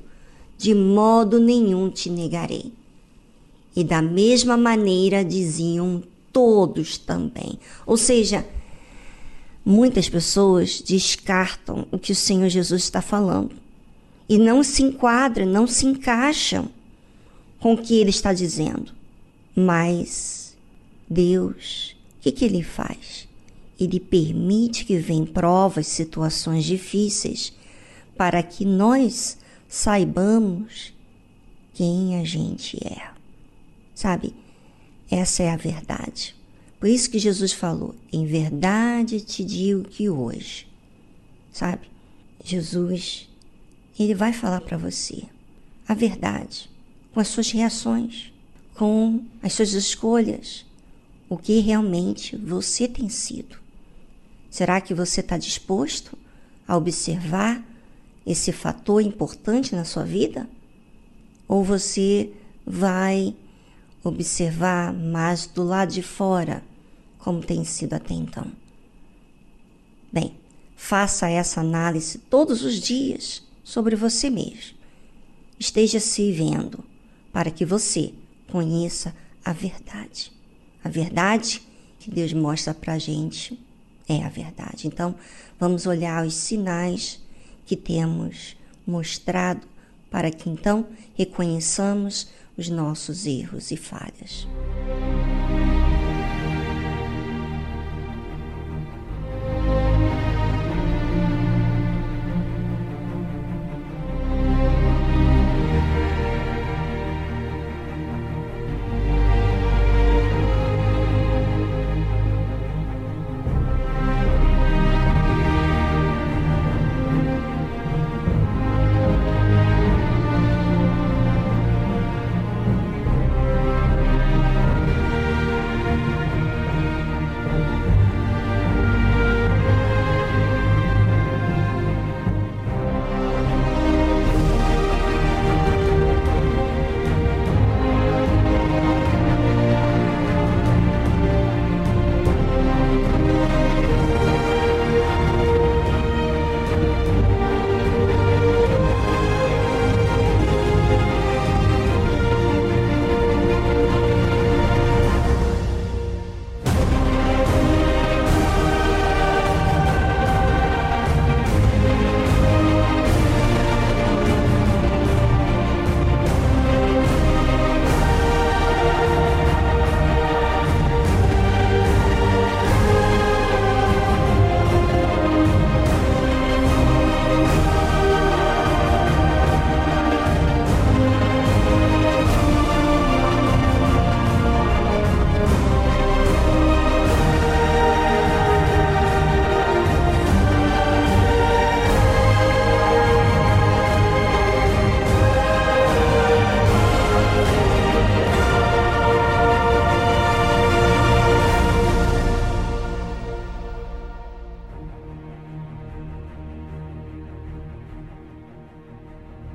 de 0.58 0.74
modo 0.74 1.40
nenhum 1.40 1.90
te 1.90 2.10
negarei. 2.10 2.72
E 3.76 3.84
da 3.84 4.02
mesma 4.02 4.58
maneira 4.58 5.24
diziam 5.24 6.04
todos 6.32 6.98
também. 6.98 7.60
Ou 7.86 7.98
seja, 7.98 8.46
muitas 9.66 10.10
pessoas 10.10 10.82
descartam 10.82 11.88
o 11.92 12.00
que 12.00 12.12
o 12.12 12.16
Senhor 12.16 12.50
Jesus 12.50 12.84
está 12.84 13.02
falando 13.02 13.56
e 14.28 14.38
não 14.38 14.64
se 14.64 14.82
enquadram, 14.84 15.46
não 15.46 15.68
se 15.68 15.86
encaixam 15.86 16.70
com 17.60 17.74
o 17.74 17.78
que 17.78 17.96
ele 17.96 18.10
está 18.10 18.34
dizendo. 18.34 18.94
Mas 19.56 20.56
Deus, 21.10 21.96
o 22.18 22.24
que, 22.24 22.32
que 22.32 22.46
ele 22.46 22.64
faz? 22.64 23.28
Ele 23.82 24.00
permite 24.00 24.86
que 24.86 24.98
venham 24.98 25.26
provas, 25.26 25.88
situações 25.88 26.64
difíceis, 26.64 27.52
para 28.16 28.44
que 28.44 28.64
nós 28.64 29.40
saibamos 29.68 30.94
quem 31.74 32.20
a 32.20 32.24
gente 32.24 32.78
é. 32.86 33.10
Sabe? 33.96 34.36
Essa 35.10 35.42
é 35.42 35.50
a 35.50 35.58
verdade. 35.58 36.36
Por 36.80 36.88
isso 36.88 37.10
que 37.10 37.18
Jesus 37.18 37.54
falou: 37.54 37.96
em 38.14 38.26
verdade 38.26 39.20
te 39.20 39.44
digo 39.44 39.84
que 39.84 40.10
hoje. 40.10 40.68
Sabe? 41.52 41.90
Jesus, 42.44 43.28
ele 43.98 44.14
vai 44.14 44.32
falar 44.32 44.62
para 44.62 44.78
você 44.78 45.24
a 45.88 45.94
verdade 45.96 46.70
com 47.14 47.20
as 47.20 47.28
suas 47.28 47.52
reações, 47.52 48.32
com 48.76 49.24
as 49.42 49.54
suas 49.54 49.74
escolhas, 49.74 50.66
o 51.28 51.38
que 51.38 51.60
realmente 51.60 52.36
você 52.36 52.88
tem 52.88 53.10
sido. 53.10 53.61
Será 54.52 54.82
que 54.82 54.94
você 54.94 55.22
está 55.22 55.38
disposto 55.38 56.18
a 56.68 56.76
observar 56.76 57.64
esse 58.28 58.52
fator 58.52 59.02
importante 59.02 59.74
na 59.74 59.86
sua 59.86 60.04
vida? 60.04 60.48
Ou 61.48 61.64
você 61.64 62.34
vai 62.66 63.34
observar 64.04 64.94
mais 64.94 65.48
do 65.48 65.64
lado 65.64 65.94
de 65.94 66.04
fora, 66.04 66.62
como 67.18 67.40
tem 67.40 67.64
sido 67.64 67.94
até 67.94 68.14
então? 68.14 68.52
Bem, 70.12 70.36
faça 70.76 71.30
essa 71.30 71.62
análise 71.62 72.18
todos 72.18 72.62
os 72.62 72.76
dias 72.76 73.42
sobre 73.64 73.96
você 73.96 74.30
mesmo. 74.30 74.78
Esteja 75.58 76.02
se 76.02 76.30
vendo 76.34 76.84
para 77.32 77.50
que 77.50 77.66
você 77.66 78.14
conheça 78.52 79.16
a 79.46 79.54
verdade. 79.54 80.30
A 80.84 80.90
verdade 80.90 81.62
que 82.00 82.12
Deus 82.12 82.34
mostra 82.34 82.74
para 82.74 82.94
a 82.94 83.00
gente 83.00 83.58
é 84.12 84.24
a 84.24 84.30
verdade. 84.30 84.88
Então, 84.88 85.16
vamos 85.60 85.86
olhar 85.86 86.26
os 86.26 86.36
sinais 86.36 87.22
que 87.66 87.76
temos 87.76 88.56
mostrado 88.86 89.68
para 90.10 90.30
que 90.30 90.50
então 90.50 90.88
reconheçamos 91.16 92.28
os 92.58 92.68
nossos 92.70 93.26
erros 93.26 93.72
e 93.72 93.78
falhas. 93.78 94.48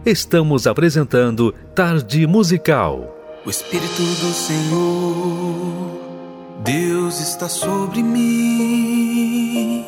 Estamos 0.06 0.66
apresentando 0.68 1.52
Tarde 1.74 2.26
Musical. 2.28 3.12
O 3.44 3.50
Espírito 3.50 4.02
do 4.02 4.32
Senhor, 4.32 6.00
Deus 6.64 7.20
está 7.20 7.48
sobre 7.48 8.02
mim 8.02 9.84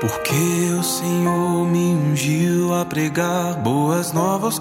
Porque 0.00 0.72
o 0.78 0.82
Senhor 0.84 1.66
me 1.66 1.94
ungiu 1.94 2.74
a 2.74 2.84
pregar 2.84 3.60
boas 3.62 4.12
novas 4.12 4.44
aos 4.44 4.58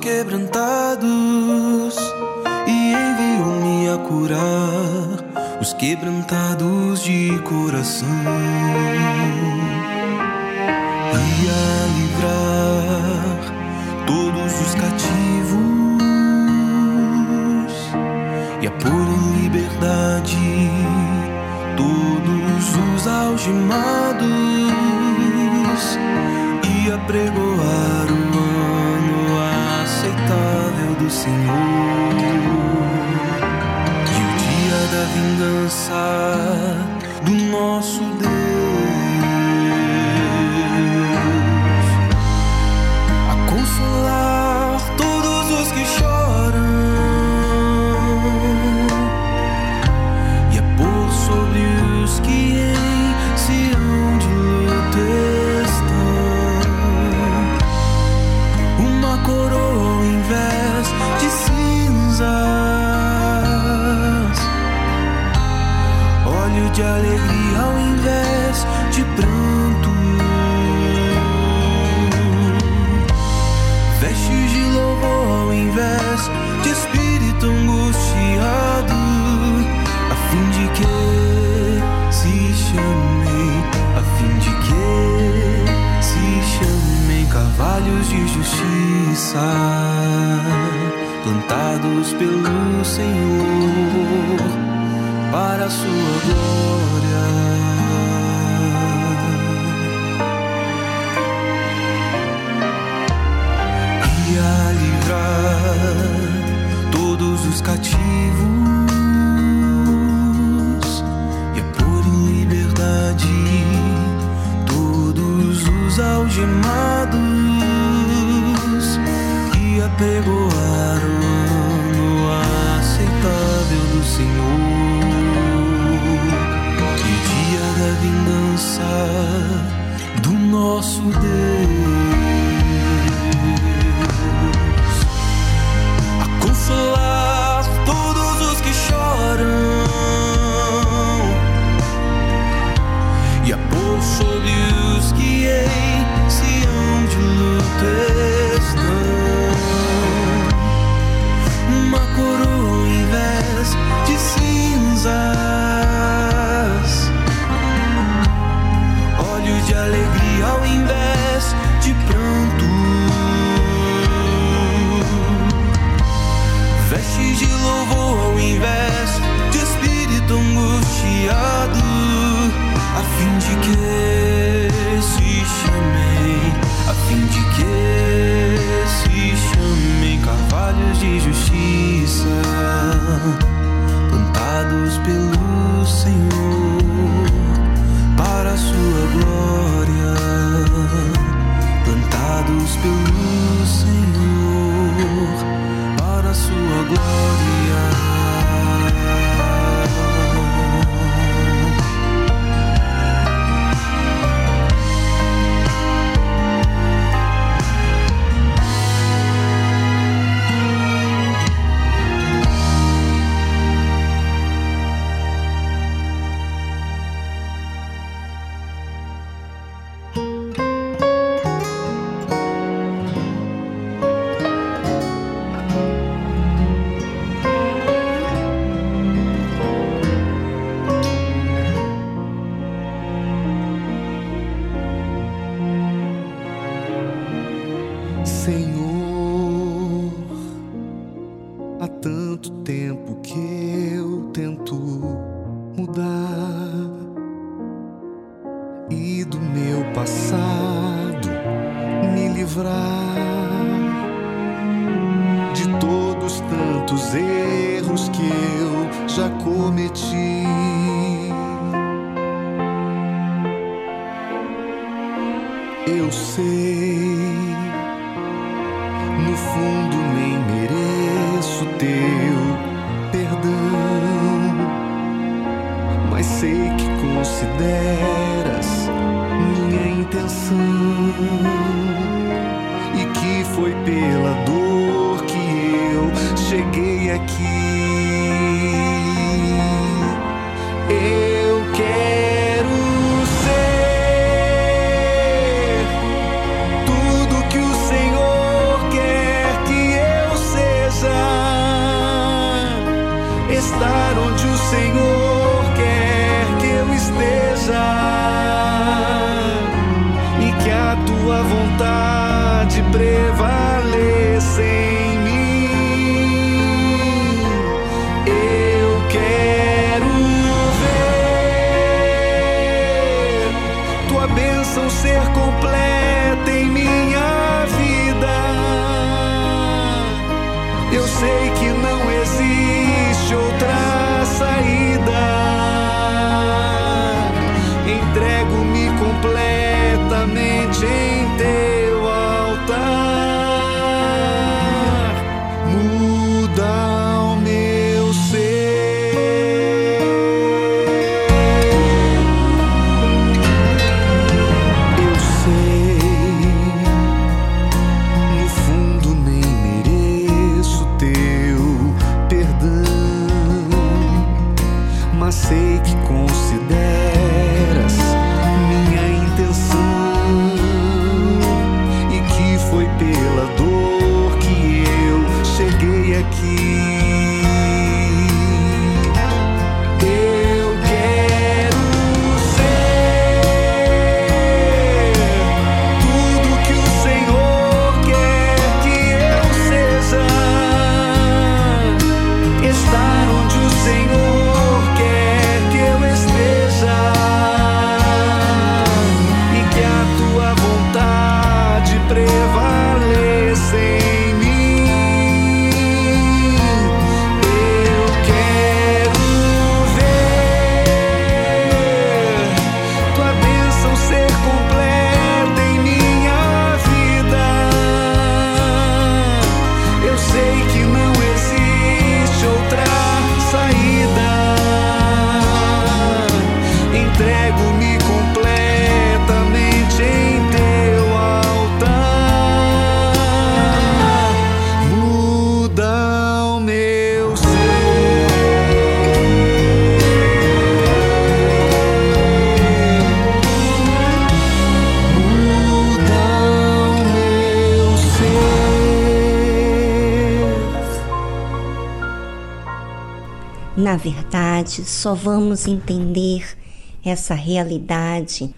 verdade, 454.11 454.85
só 454.85 455.15
vamos 455.15 455.65
entender 455.65 456.55
essa 457.03 457.33
realidade 457.33 458.53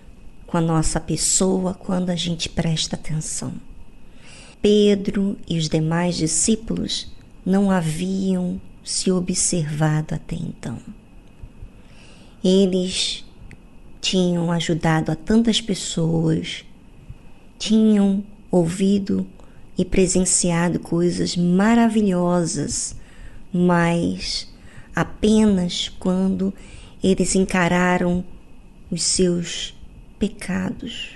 com 0.45 0.57
a 0.57 0.61
nossa 0.61 0.99
pessoa 0.99 1.73
quando 1.73 2.09
a 2.09 2.17
gente 2.17 2.49
presta 2.49 2.97
atenção. 2.97 3.53
Pedro 4.61 5.37
e 5.47 5.57
os 5.57 5.69
demais 5.69 6.17
discípulos 6.17 7.09
não 7.45 7.71
haviam 7.71 8.59
se 8.83 9.09
observado 9.09 10.13
até 10.15 10.35
então. 10.35 10.79
Eles 12.43 13.23
tinham 14.01 14.51
ajudado 14.51 15.13
a 15.13 15.15
tantas 15.15 15.61
pessoas, 15.61 16.65
tinham 17.57 18.21
ouvido 18.51 19.25
e 19.77 19.85
presenciado 19.85 20.77
coisas 20.77 21.37
maravilhosas, 21.37 22.97
mas 23.53 24.47
apenas 24.97 25.89
quando 25.99 26.51
eles 27.03 27.35
encararam 27.35 28.25
os 28.89 29.03
seus 29.03 29.75
pecados. 30.17 31.11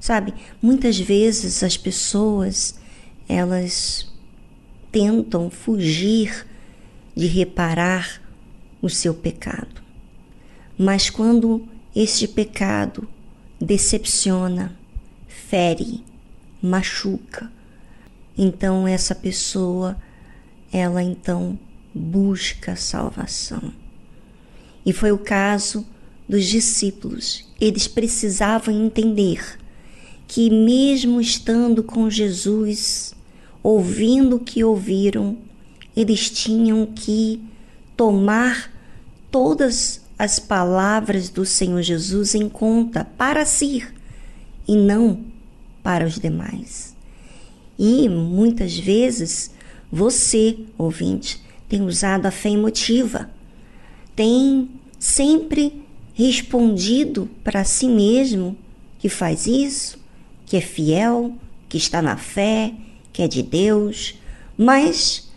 Sabe, 0.00 0.34
muitas 0.60 0.98
vezes 0.98 1.62
as 1.62 1.76
pessoas 1.76 2.80
elas 3.28 4.12
tentam 4.90 5.48
fugir 5.50 6.44
de 7.14 7.28
reparar 7.28 8.20
o 8.82 8.90
seu 8.90 9.14
pecado. 9.14 9.80
Mas 10.76 11.08
quando 11.08 11.68
este 11.94 12.26
pecado 12.26 13.08
decepciona, 13.60 14.76
fere, 15.28 16.02
machuca, 16.60 17.52
então 18.36 18.88
essa 18.88 19.14
pessoa 19.14 19.96
ela 20.72 21.04
então 21.04 21.56
busca 21.94 22.76
salvação. 22.76 23.72
E 24.84 24.92
foi 24.92 25.12
o 25.12 25.18
caso 25.18 25.86
dos 26.28 26.46
discípulos. 26.46 27.44
Eles 27.60 27.88
precisavam 27.88 28.74
entender 28.74 29.58
que, 30.26 30.48
mesmo 30.48 31.20
estando 31.20 31.82
com 31.82 32.08
Jesus, 32.08 33.14
ouvindo 33.62 34.36
o 34.36 34.40
que 34.40 34.62
ouviram, 34.62 35.36
eles 35.96 36.30
tinham 36.30 36.86
que 36.86 37.42
tomar 37.96 38.72
todas 39.30 40.00
as 40.18 40.38
palavras 40.38 41.28
do 41.28 41.44
Senhor 41.44 41.82
Jesus 41.82 42.34
em 42.34 42.48
conta 42.48 43.04
para 43.04 43.44
si 43.44 43.86
e 44.68 44.76
não 44.76 45.24
para 45.82 46.06
os 46.06 46.18
demais. 46.18 46.94
E 47.78 48.08
muitas 48.08 48.78
vezes 48.78 49.50
você, 49.90 50.58
ouvinte, 50.78 51.42
tem 51.70 51.82
usado 51.82 52.26
a 52.26 52.32
fé 52.32 52.50
emotiva, 52.50 53.30
tem 54.16 54.68
sempre 54.98 55.86
respondido 56.12 57.30
para 57.44 57.62
si 57.62 57.86
mesmo 57.86 58.58
que 58.98 59.08
faz 59.08 59.46
isso, 59.46 59.96
que 60.44 60.56
é 60.56 60.60
fiel, 60.60 61.32
que 61.68 61.78
está 61.78 62.02
na 62.02 62.16
fé, 62.16 62.74
que 63.12 63.22
é 63.22 63.28
de 63.28 63.40
Deus, 63.40 64.18
mas 64.58 65.30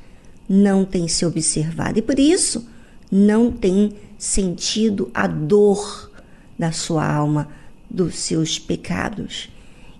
não 0.50 0.84
tem 0.84 1.08
se 1.08 1.24
observado. 1.24 2.00
E 2.00 2.02
por 2.02 2.18
isso 2.18 2.68
não 3.12 3.52
tem 3.52 3.94
sentido 4.18 5.12
a 5.14 5.28
dor 5.28 6.12
da 6.58 6.72
sua 6.72 7.08
alma, 7.08 7.48
dos 7.88 8.16
seus 8.16 8.58
pecados. 8.58 9.52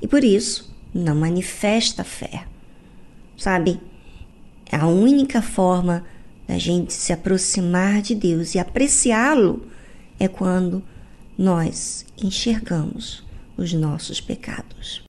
E 0.02 0.08
por 0.08 0.24
isso 0.24 0.74
não 0.92 1.14
manifesta 1.14 2.04
fé. 2.04 2.48
Sabe, 3.38 3.80
a 4.72 4.88
única 4.88 5.40
forma 5.40 6.04
da 6.48 6.58
gente 6.58 6.94
se 6.94 7.14
aproximar 7.14 8.02
de 8.02 8.16
Deus 8.16 8.56
e 8.56 8.60
apreciá-lo 8.60 9.66
é 10.20 10.28
quando 10.28 10.84
nós 11.38 12.06
enxergamos 12.22 13.24
os 13.58 13.74
nossos 13.74 14.20
pecados. 14.20 15.04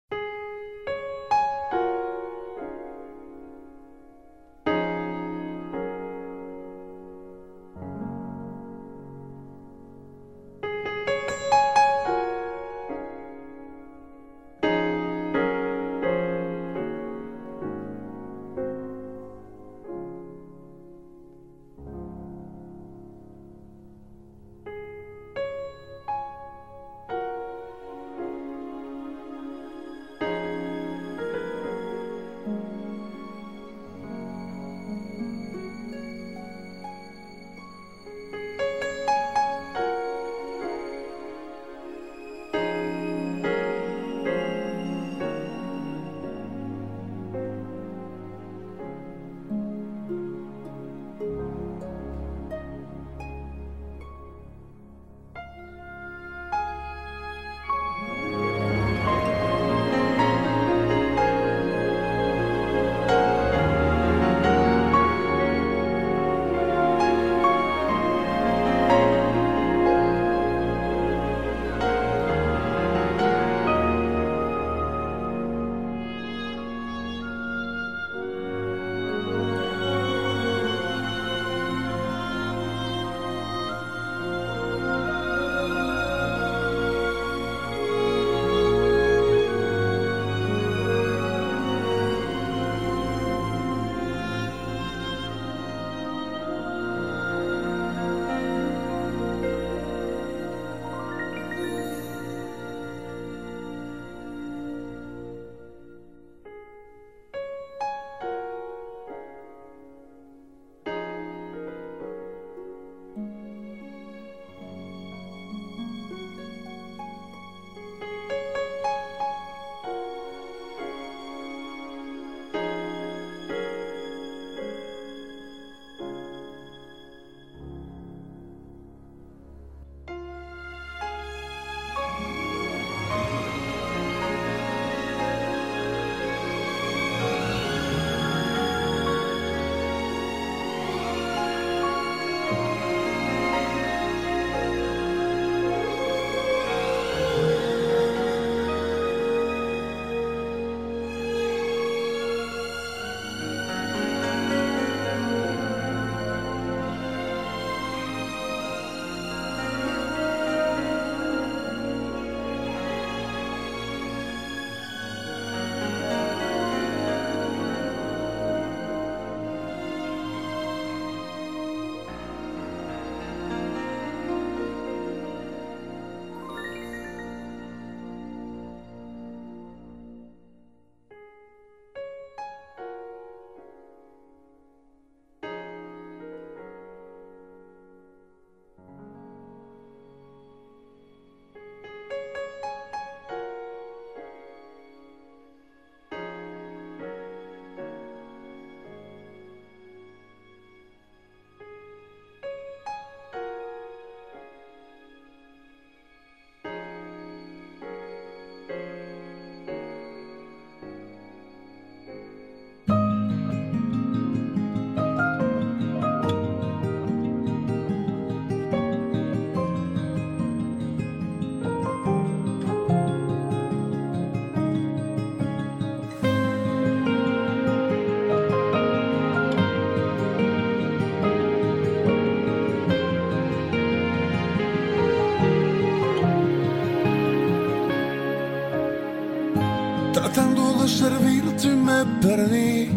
Perdí, 242.20 242.90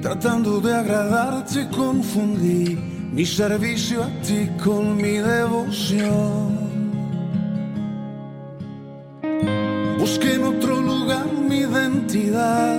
tratando 0.00 0.60
de 0.60 0.74
agradarte 0.74 1.68
confundí 1.68 2.78
mi 3.12 3.24
servicio 3.24 4.04
a 4.04 4.08
ti 4.22 4.48
con 4.62 4.96
mi 4.96 5.18
devoción. 5.18 6.68
Busqué 9.98 10.34
en 10.34 10.44
otro 10.44 10.80
lugar 10.80 11.26
mi 11.32 11.58
identidad, 11.58 12.78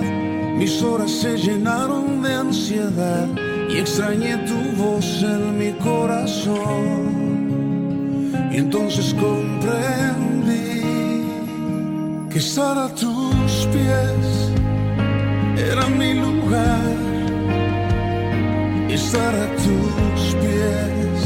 mis 0.56 0.82
horas 0.82 1.10
se 1.10 1.36
llenaron 1.36 2.22
de 2.22 2.34
ansiedad 2.34 3.28
y 3.68 3.78
extrañé 3.78 4.36
tu 4.48 4.58
voz 4.82 5.22
en 5.22 5.58
mi 5.58 5.72
corazón. 5.72 7.30
Y 8.52 8.56
entonces 8.56 9.14
comprendí 9.14 10.82
que 12.30 12.38
estar 12.38 12.78
a 12.78 12.88
tus 12.88 13.68
pies 13.72 14.49
era 15.60 15.86
mi 15.88 16.14
lugar. 16.14 16.96
Estar 18.88 19.34
a 19.34 19.48
tus 19.56 20.34
pies 20.40 21.20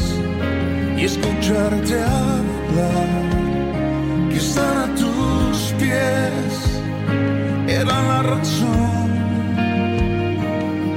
y 0.97 1.05
escucharte 1.05 1.95
hablar. 2.01 3.23
Que 4.29 4.37
estar 4.37 4.77
a 4.77 4.87
tus 4.95 5.73
pies 5.79 6.53
era 7.67 7.95
la 8.11 8.23
razón, 8.23 9.09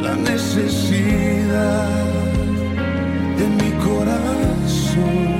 la 0.02 0.14
necesidad 0.16 2.04
de 3.38 3.46
mi 3.58 3.70
corazón. 3.84 5.37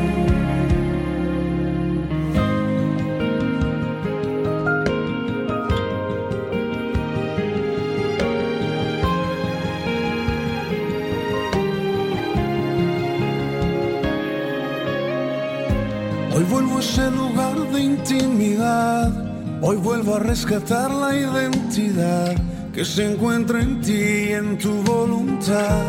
Hoy 19.71 19.77
vuelvo 19.77 20.15
a 20.15 20.19
rescatar 20.19 20.91
la 20.91 21.15
identidad 21.15 22.35
que 22.73 22.87
se 22.87 23.13
encuentra 23.13 23.61
en 23.61 23.83
ti 23.83 23.93
y 23.93 24.33
en 24.33 24.57
tu 24.57 24.83
voluntad. 24.83 25.85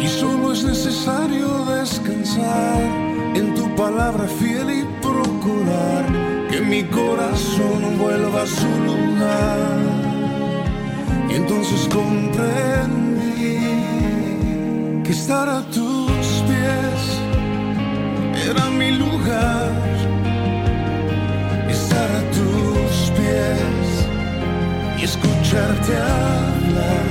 Y 0.00 0.06
solo 0.06 0.52
es 0.52 0.62
necesario 0.62 1.48
descansar 1.64 2.82
en 3.34 3.52
tu 3.56 3.74
palabra 3.74 4.28
fiel 4.28 4.70
y 4.70 4.84
procurar 5.02 6.04
que 6.52 6.60
mi 6.60 6.84
corazón 6.84 7.98
vuelva 7.98 8.42
a 8.42 8.46
su 8.46 8.68
lugar. 8.90 9.58
Y 11.30 11.34
entonces 11.34 11.88
comprendí 11.92 13.58
que 15.02 15.10
estar 15.10 15.48
a 15.48 15.62
tus 15.62 16.44
pies 16.46 17.00
era 18.48 18.70
mi 18.70 18.92
lugar. 18.92 19.85
Escucharte 25.06 25.92
hablar. 25.96 27.06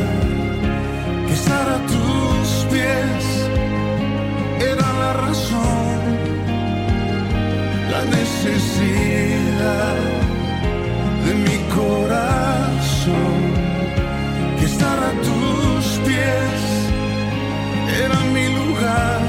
Estar 1.32 1.68
a 1.78 1.80
tus 1.93 2.48
pies 2.72 3.24
era 4.72 4.88
la 5.02 5.12
razón, 5.26 6.00
la 7.93 8.02
necesidad 8.18 9.98
de 11.26 11.34
mi 11.46 11.58
corazón. 11.80 13.39
Que 14.60 14.66
estar 14.66 15.00
a 15.12 15.14
tus 15.28 15.86
pies 16.06 16.60
era 18.04 18.20
mi 18.36 18.46
lugar. 18.60 19.22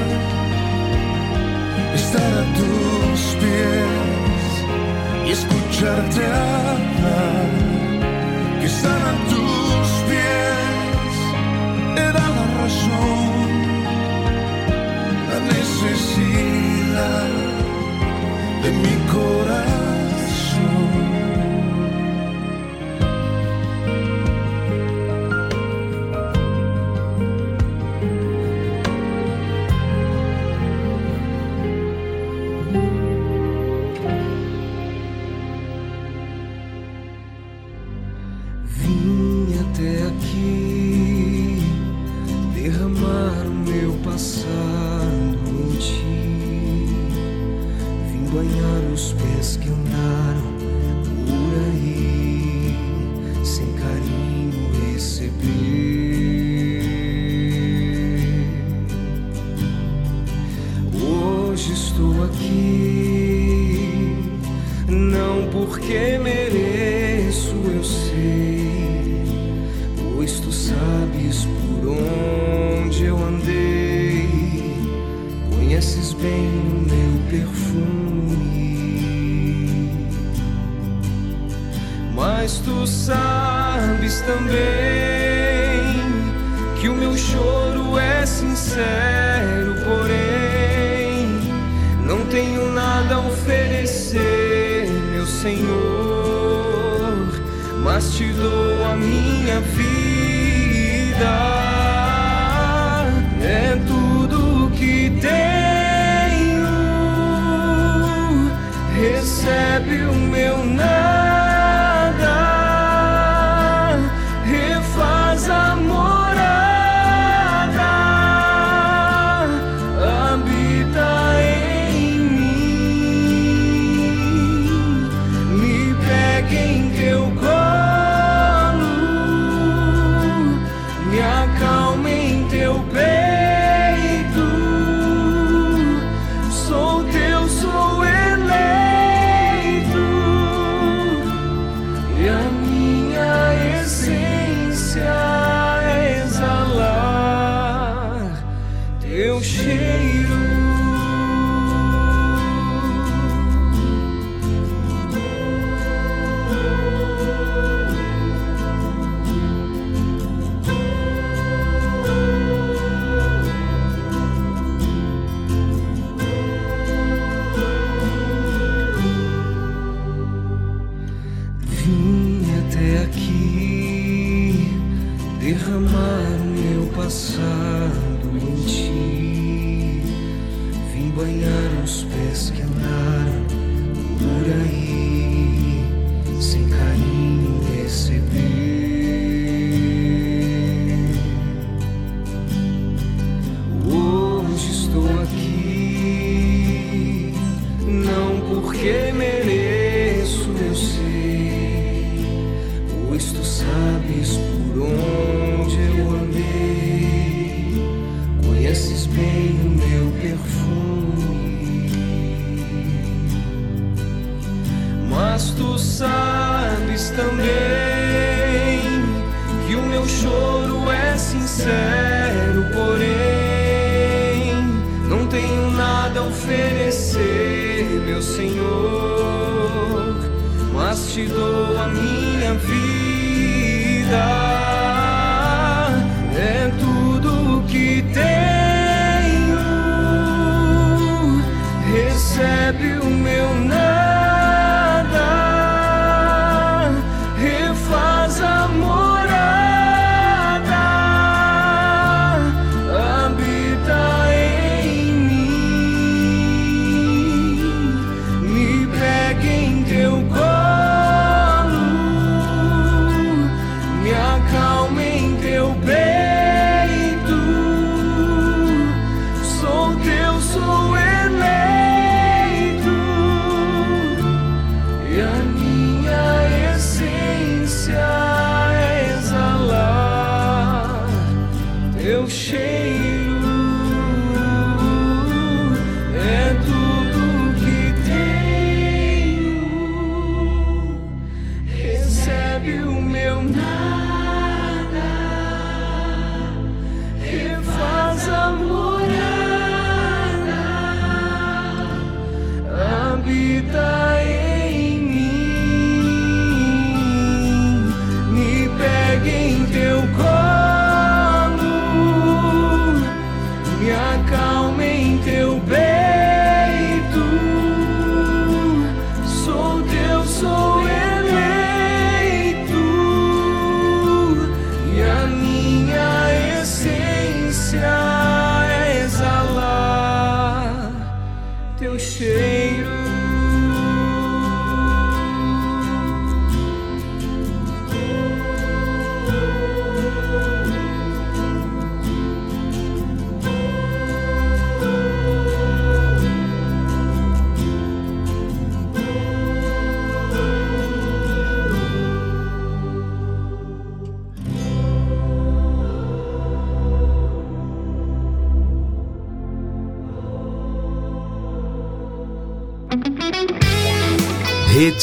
Estar 2.02 2.32
a 2.42 2.46
tus 2.58 3.20
pies 3.42 4.46
y 5.26 5.30
escucharte 5.38 6.22
hablar. 6.26 7.65
A 8.84 9.12
tus 9.30 9.88
pies 10.08 11.14
era 11.96 12.24
la 12.36 12.46
razón, 12.60 13.48
la 15.30 15.40
necesidad 15.54 17.28
de 18.62 18.70
mi 18.82 18.94
corazón. 19.12 19.85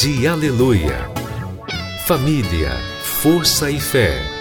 Rede 0.04 0.26
Aleluia. 0.26 1.10
Família, 2.06 2.76
força 3.22 3.70
e 3.70 3.80
fé. 3.80 4.33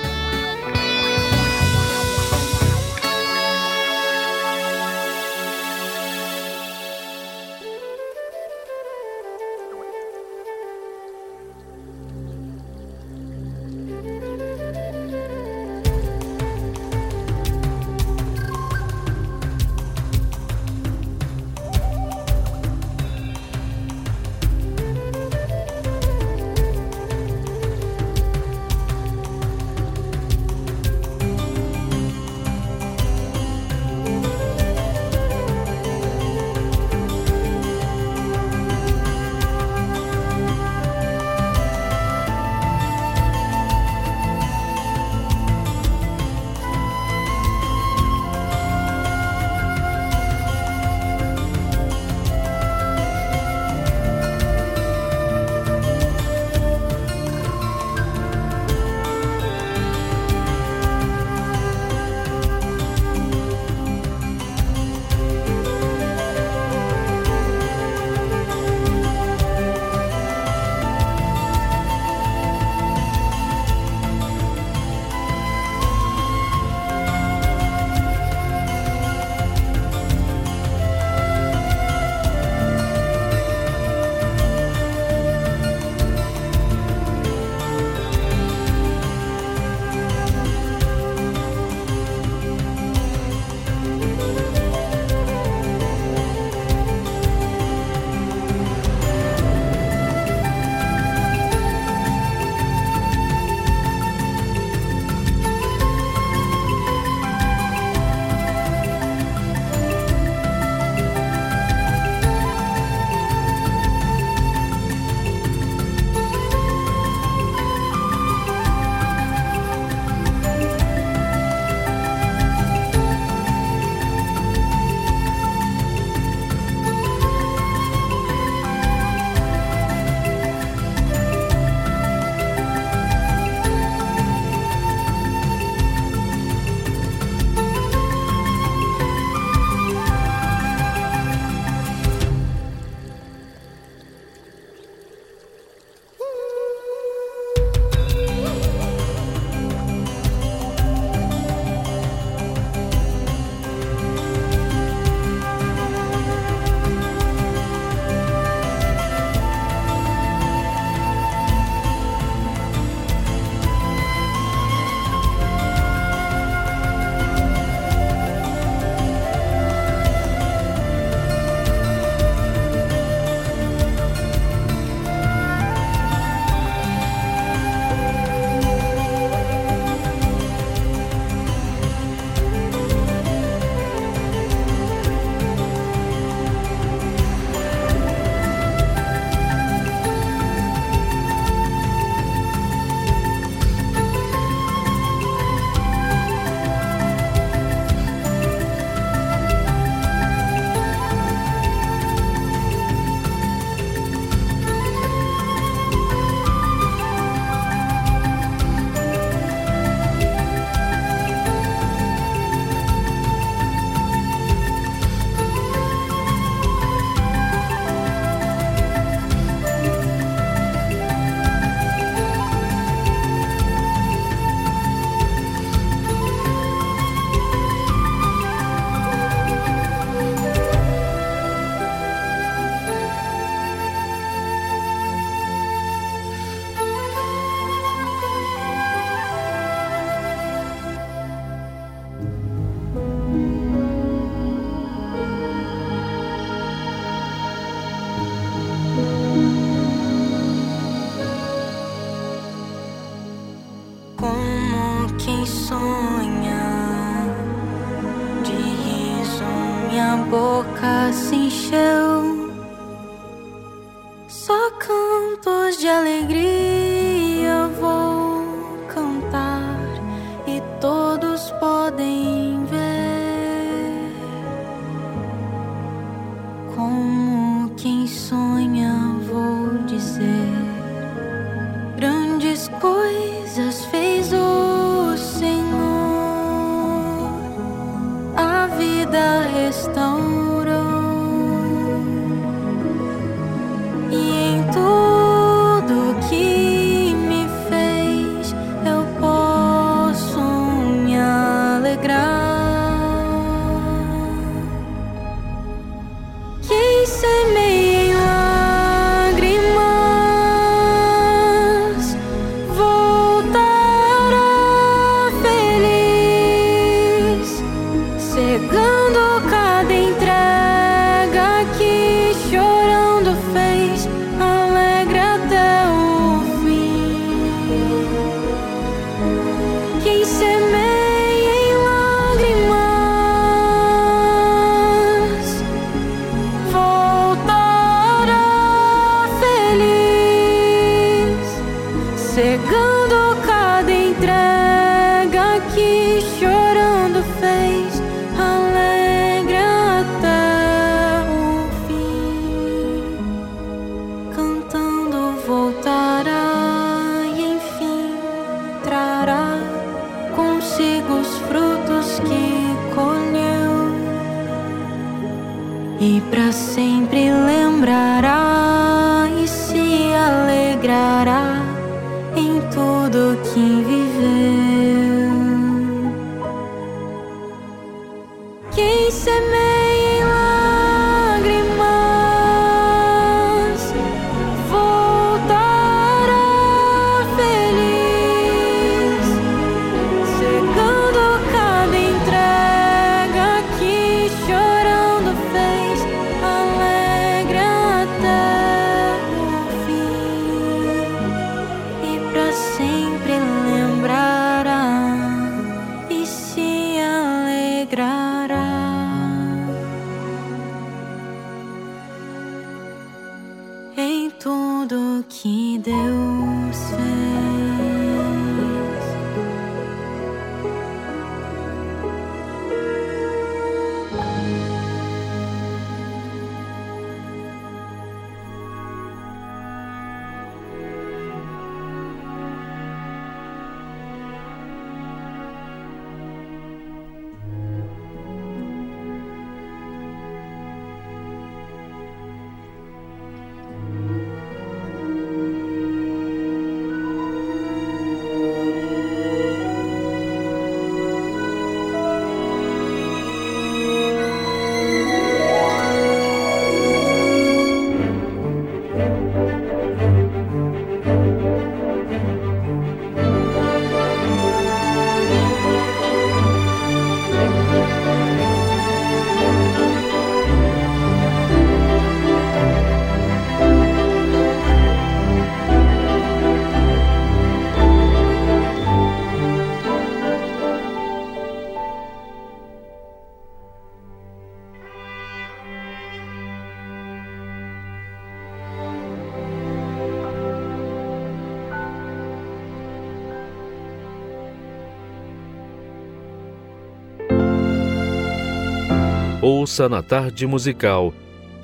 Ouça 499.46 499.90
na 499.90 500.02
tarde 500.02 500.48
musical 500.48 501.14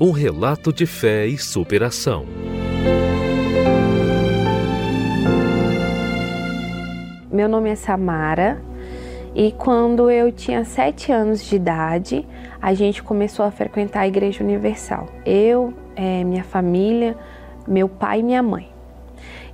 um 0.01 0.11
relato 0.11 0.73
de 0.73 0.86
fé 0.86 1.25
e 1.25 1.38
superação. 1.38 2.25
Meu 7.32 7.47
nome 7.47 7.69
é 7.69 7.75
Samara 7.75 8.61
e 9.34 9.53
quando 9.53 10.11
eu 10.11 10.30
tinha 10.30 10.65
sete 10.65 11.09
anos 11.13 11.41
de 11.45 11.55
idade, 11.55 12.27
a 12.61 12.73
gente 12.73 13.01
começou 13.01 13.45
a 13.45 13.51
frequentar 13.51 14.01
a 14.01 14.07
Igreja 14.09 14.43
Universal. 14.43 15.07
Eu, 15.25 15.73
eh, 15.95 16.25
minha 16.25 16.43
família, 16.43 17.17
meu 17.65 17.88
pai 17.88 18.19
e 18.19 18.23
minha 18.23 18.43
mãe. 18.43 18.67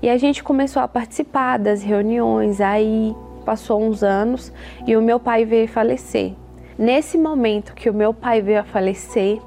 E 0.01 0.09
a 0.09 0.17
gente 0.17 0.43
começou 0.43 0.81
a 0.81 0.87
participar 0.87 1.59
das 1.59 1.83
reuniões, 1.83 2.59
aí 2.59 3.15
passou 3.45 3.79
uns 3.83 4.01
anos 4.01 4.51
e 4.87 4.97
o 4.97 5.01
meu 5.01 5.19
pai 5.19 5.45
veio 5.45 5.67
falecer. 5.67 6.33
Nesse 6.77 7.17
momento 7.17 7.73
que 7.73 7.89
o 7.89 7.93
meu 7.93 8.13
pai 8.13 8.41
veio 8.41 8.59
a 8.59 8.63
falecer, 8.63 9.39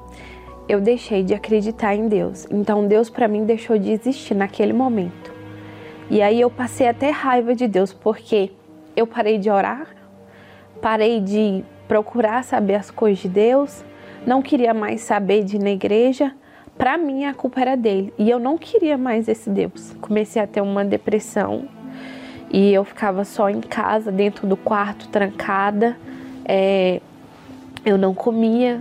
eu 0.67 0.81
deixei 0.81 1.23
de 1.23 1.35
acreditar 1.35 1.95
em 1.95 2.09
Deus. 2.09 2.47
Então 2.51 2.87
Deus 2.87 3.11
para 3.11 3.29
mim 3.29 3.45
deixou 3.45 3.79
de 3.79 3.91
existir 3.91 4.35
naquele 4.35 4.73
momento. 4.73 5.33
E 6.11 6.23
aí 6.23 6.41
eu 6.41 6.51
passei 6.51 6.89
até 6.89 7.11
raiva 7.11 7.55
de 7.55 7.69
Deus, 7.69 7.93
porque 7.93 8.51
eu 8.97 9.07
parei 9.07 9.37
de 9.37 9.51
orar, 9.51 9.89
parei 10.81 11.21
de 11.21 11.63
procurar 11.87 12.43
saber 12.45 12.77
as 12.77 12.91
coisas 12.91 13.19
de 13.19 13.29
Deus, 13.29 13.85
não 14.27 14.41
queria 14.41 14.73
mais 14.73 15.03
saber 15.03 15.45
de 15.45 15.57
ir 15.57 15.63
na 15.63 15.71
igreja. 15.71 16.35
Para 16.79 16.97
mim 16.97 17.25
a 17.25 17.35
culpa 17.35 17.61
era 17.61 17.77
dele 17.77 18.15
e 18.17 18.31
eu 18.31 18.39
não 18.39 18.57
queria 18.57 18.97
mais 18.97 19.29
esse 19.29 19.51
Deus. 19.51 19.95
Comecei 20.01 20.41
a 20.41 20.47
ter 20.47 20.61
uma 20.61 20.85
depressão 20.85 21.69
E 22.51 22.73
eu 22.73 22.83
ficava 22.85 23.25
só 23.25 23.51
em 23.51 23.61
casa, 23.61 24.11
dentro 24.11 24.47
do 24.47 24.57
quarto, 24.57 25.09
trancada. 25.09 25.99
É, 26.47 27.03
eu 27.89 27.97
não 27.97 28.13
comia, 28.13 28.81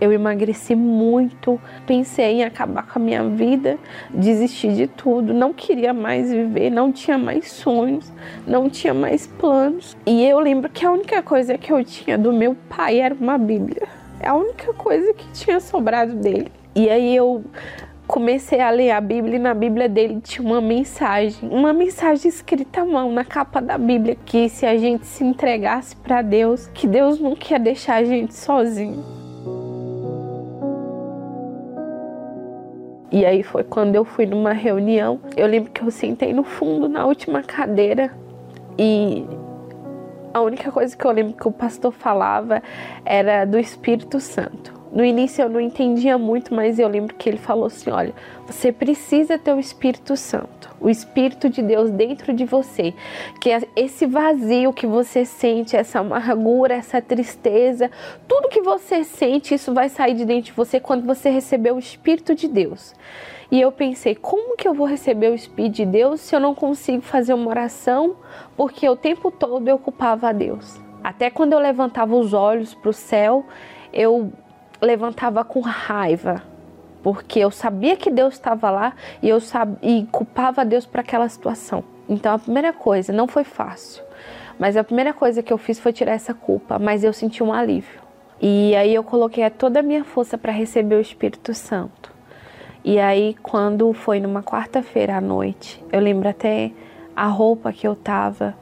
eu 0.00 0.10
emagreci 0.10 0.74
muito, 0.74 1.60
pensei 1.86 2.36
em 2.36 2.44
acabar 2.44 2.86
com 2.86 2.98
a 2.98 3.02
minha 3.02 3.22
vida, 3.28 3.78
desistir 4.08 4.74
de 4.74 4.86
tudo, 4.86 5.34
não 5.34 5.52
queria 5.52 5.92
mais 5.92 6.32
viver, 6.32 6.70
não 6.70 6.90
tinha 6.90 7.18
mais 7.18 7.52
sonhos, 7.52 8.10
não 8.46 8.70
tinha 8.70 8.94
mais 8.94 9.26
planos. 9.26 9.94
E 10.06 10.24
eu 10.24 10.38
lembro 10.40 10.70
que 10.70 10.86
a 10.86 10.90
única 10.90 11.22
coisa 11.22 11.58
que 11.58 11.70
eu 11.70 11.84
tinha 11.84 12.16
do 12.16 12.32
meu 12.32 12.56
pai 12.70 13.00
era 13.00 13.14
uma 13.14 13.36
Bíblia. 13.36 13.86
É 14.18 14.28
a 14.28 14.34
única 14.34 14.72
coisa 14.72 15.12
que 15.12 15.30
tinha 15.32 15.60
sobrado 15.60 16.14
dele. 16.14 16.50
E 16.74 16.88
aí 16.88 17.14
eu 17.14 17.44
comecei 18.10 18.60
a 18.60 18.70
ler 18.70 18.90
a 18.90 19.00
Bíblia 19.00 19.36
e 19.36 19.38
na 19.38 19.54
Bíblia 19.54 19.88
dele 19.88 20.20
tinha 20.20 20.44
uma 20.44 20.60
mensagem, 20.60 21.48
uma 21.48 21.72
mensagem 21.72 22.28
escrita 22.28 22.80
à 22.80 22.84
mão 22.84 23.12
na 23.12 23.24
capa 23.24 23.62
da 23.62 23.78
Bíblia 23.78 24.16
que 24.26 24.48
se 24.48 24.66
a 24.66 24.76
gente 24.76 25.06
se 25.06 25.22
entregasse 25.22 25.94
para 25.94 26.20
Deus, 26.20 26.66
que 26.74 26.88
Deus 26.88 27.20
não 27.20 27.36
quer 27.36 27.60
deixar 27.60 27.96
a 27.96 28.04
gente 28.04 28.34
sozinho. 28.34 29.04
E 33.12 33.24
aí 33.24 33.44
foi 33.44 33.62
quando 33.62 33.94
eu 33.94 34.04
fui 34.04 34.26
numa 34.26 34.52
reunião. 34.52 35.20
Eu 35.36 35.46
lembro 35.46 35.70
que 35.70 35.82
eu 35.82 35.90
sentei 35.92 36.32
no 36.32 36.42
fundo, 36.42 36.88
na 36.88 37.06
última 37.06 37.44
cadeira, 37.44 38.10
e 38.76 39.24
a 40.34 40.40
única 40.40 40.72
coisa 40.72 40.96
que 40.96 41.04
eu 41.04 41.12
lembro 41.12 41.34
que 41.34 41.46
o 41.46 41.52
pastor 41.52 41.92
falava 41.92 42.60
era 43.04 43.44
do 43.44 43.56
Espírito 43.56 44.18
Santo. 44.18 44.79
No 44.92 45.04
início 45.04 45.42
eu 45.42 45.48
não 45.48 45.60
entendia 45.60 46.18
muito, 46.18 46.52
mas 46.52 46.78
eu 46.78 46.88
lembro 46.88 47.14
que 47.14 47.28
ele 47.28 47.38
falou 47.38 47.66
assim: 47.66 47.90
olha, 47.90 48.12
você 48.44 48.72
precisa 48.72 49.38
ter 49.38 49.52
o 49.52 49.60
Espírito 49.60 50.16
Santo, 50.16 50.68
o 50.80 50.90
Espírito 50.90 51.48
de 51.48 51.62
Deus 51.62 51.90
dentro 51.90 52.32
de 52.32 52.44
você, 52.44 52.92
que 53.40 53.50
é 53.50 53.62
esse 53.76 54.04
vazio 54.04 54.72
que 54.72 54.88
você 54.88 55.24
sente, 55.24 55.76
essa 55.76 56.00
amargura, 56.00 56.74
essa 56.74 57.00
tristeza, 57.00 57.88
tudo 58.26 58.48
que 58.48 58.60
você 58.60 59.04
sente, 59.04 59.54
isso 59.54 59.72
vai 59.72 59.88
sair 59.88 60.14
de 60.14 60.24
dentro 60.24 60.46
de 60.46 60.52
você 60.52 60.80
quando 60.80 61.06
você 61.06 61.30
receber 61.30 61.72
o 61.72 61.78
Espírito 61.78 62.34
de 62.34 62.48
Deus. 62.48 62.92
E 63.48 63.60
eu 63.60 63.70
pensei, 63.70 64.14
como 64.16 64.56
que 64.56 64.66
eu 64.66 64.74
vou 64.74 64.86
receber 64.86 65.30
o 65.30 65.34
Espírito 65.34 65.74
de 65.74 65.86
Deus 65.86 66.20
se 66.20 66.34
eu 66.34 66.40
não 66.40 66.54
consigo 66.54 67.02
fazer 67.02 67.34
uma 67.34 67.48
oração? 67.48 68.16
Porque 68.56 68.88
o 68.88 68.96
tempo 68.96 69.30
todo 69.30 69.66
eu 69.68 69.78
culpava 69.78 70.28
a 70.28 70.32
Deus. 70.32 70.80
Até 71.02 71.30
quando 71.30 71.52
eu 71.52 71.58
levantava 71.58 72.14
os 72.14 72.32
olhos 72.32 72.74
para 72.74 72.90
o 72.90 72.92
céu, 72.92 73.44
eu 73.92 74.32
levantava 74.80 75.44
com 75.44 75.60
raiva, 75.60 76.42
porque 77.02 77.38
eu 77.38 77.50
sabia 77.50 77.96
que 77.96 78.10
Deus 78.10 78.34
estava 78.34 78.70
lá 78.70 78.94
e 79.22 79.28
eu 79.28 79.38
e 79.82 80.06
culpava 80.10 80.64
Deus 80.64 80.86
por 80.86 81.00
aquela 81.00 81.28
situação. 81.28 81.84
Então 82.08 82.34
a 82.34 82.38
primeira 82.38 82.72
coisa, 82.72 83.12
não 83.12 83.28
foi 83.28 83.44
fácil, 83.44 84.02
mas 84.58 84.76
a 84.76 84.84
primeira 84.84 85.12
coisa 85.12 85.42
que 85.42 85.52
eu 85.52 85.58
fiz 85.58 85.78
foi 85.78 85.92
tirar 85.92 86.12
essa 86.12 86.34
culpa, 86.34 86.78
mas 86.78 87.04
eu 87.04 87.12
senti 87.12 87.42
um 87.42 87.52
alívio. 87.52 88.00
E 88.40 88.74
aí 88.74 88.94
eu 88.94 89.04
coloquei 89.04 89.48
toda 89.50 89.80
a 89.80 89.82
minha 89.82 90.02
força 90.02 90.38
para 90.38 90.52
receber 90.52 90.96
o 90.96 91.00
Espírito 91.00 91.52
Santo. 91.54 92.10
E 92.82 92.98
aí 92.98 93.36
quando 93.42 93.92
foi 93.92 94.18
numa 94.18 94.42
quarta-feira 94.42 95.16
à 95.16 95.20
noite, 95.20 95.82
eu 95.92 96.00
lembro 96.00 96.28
até 96.28 96.72
a 97.14 97.26
roupa 97.26 97.72
que 97.72 97.86
eu 97.86 97.94
tava, 97.94 98.54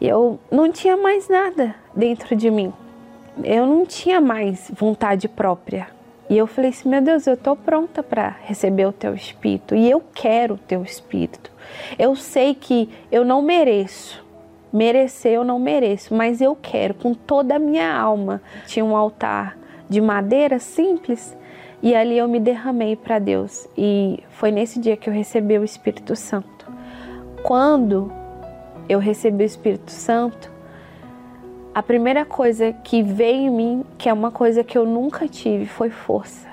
eu 0.00 0.38
não 0.50 0.70
tinha 0.70 0.96
mais 0.96 1.28
nada 1.28 1.74
dentro 1.94 2.36
de 2.36 2.50
mim 2.50 2.72
eu 3.44 3.66
não 3.66 3.84
tinha 3.84 4.20
mais 4.20 4.70
vontade 4.74 5.28
própria. 5.28 5.88
E 6.28 6.36
eu 6.36 6.46
falei 6.46 6.70
assim: 6.70 6.88
meu 6.88 7.00
Deus, 7.00 7.26
eu 7.26 7.34
estou 7.34 7.56
pronta 7.56 8.02
para 8.02 8.36
receber 8.42 8.86
o 8.86 8.92
teu 8.92 9.14
espírito 9.14 9.74
e 9.74 9.90
eu 9.90 10.02
quero 10.14 10.54
o 10.54 10.58
teu 10.58 10.82
espírito. 10.82 11.52
Eu 11.98 12.16
sei 12.16 12.54
que 12.54 12.88
eu 13.10 13.24
não 13.24 13.42
mereço, 13.42 14.24
merecer 14.72 15.32
eu 15.32 15.44
não 15.44 15.58
mereço, 15.58 16.14
mas 16.14 16.40
eu 16.40 16.56
quero 16.56 16.94
com 16.94 17.14
toda 17.14 17.56
a 17.56 17.58
minha 17.58 17.94
alma. 17.94 18.42
Tinha 18.66 18.84
um 18.84 18.96
altar 18.96 19.56
de 19.88 20.00
madeira 20.00 20.58
simples 20.58 21.36
e 21.82 21.94
ali 21.94 22.18
eu 22.18 22.26
me 22.26 22.40
derramei 22.40 22.96
para 22.96 23.18
Deus. 23.18 23.68
E 23.76 24.22
foi 24.30 24.50
nesse 24.50 24.80
dia 24.80 24.96
que 24.96 25.08
eu 25.08 25.14
recebi 25.14 25.58
o 25.58 25.64
Espírito 25.64 26.16
Santo. 26.16 26.66
Quando 27.42 28.10
eu 28.88 28.98
recebi 28.98 29.44
o 29.44 29.46
Espírito 29.46 29.90
Santo, 29.90 30.50
a 31.76 31.82
primeira 31.82 32.24
coisa 32.24 32.72
que 32.72 33.02
veio 33.02 33.36
em 33.36 33.50
mim, 33.50 33.84
que 33.98 34.08
é 34.08 34.12
uma 34.14 34.30
coisa 34.30 34.64
que 34.64 34.78
eu 34.78 34.86
nunca 34.86 35.28
tive, 35.28 35.66
foi 35.66 35.90
força. 35.90 36.48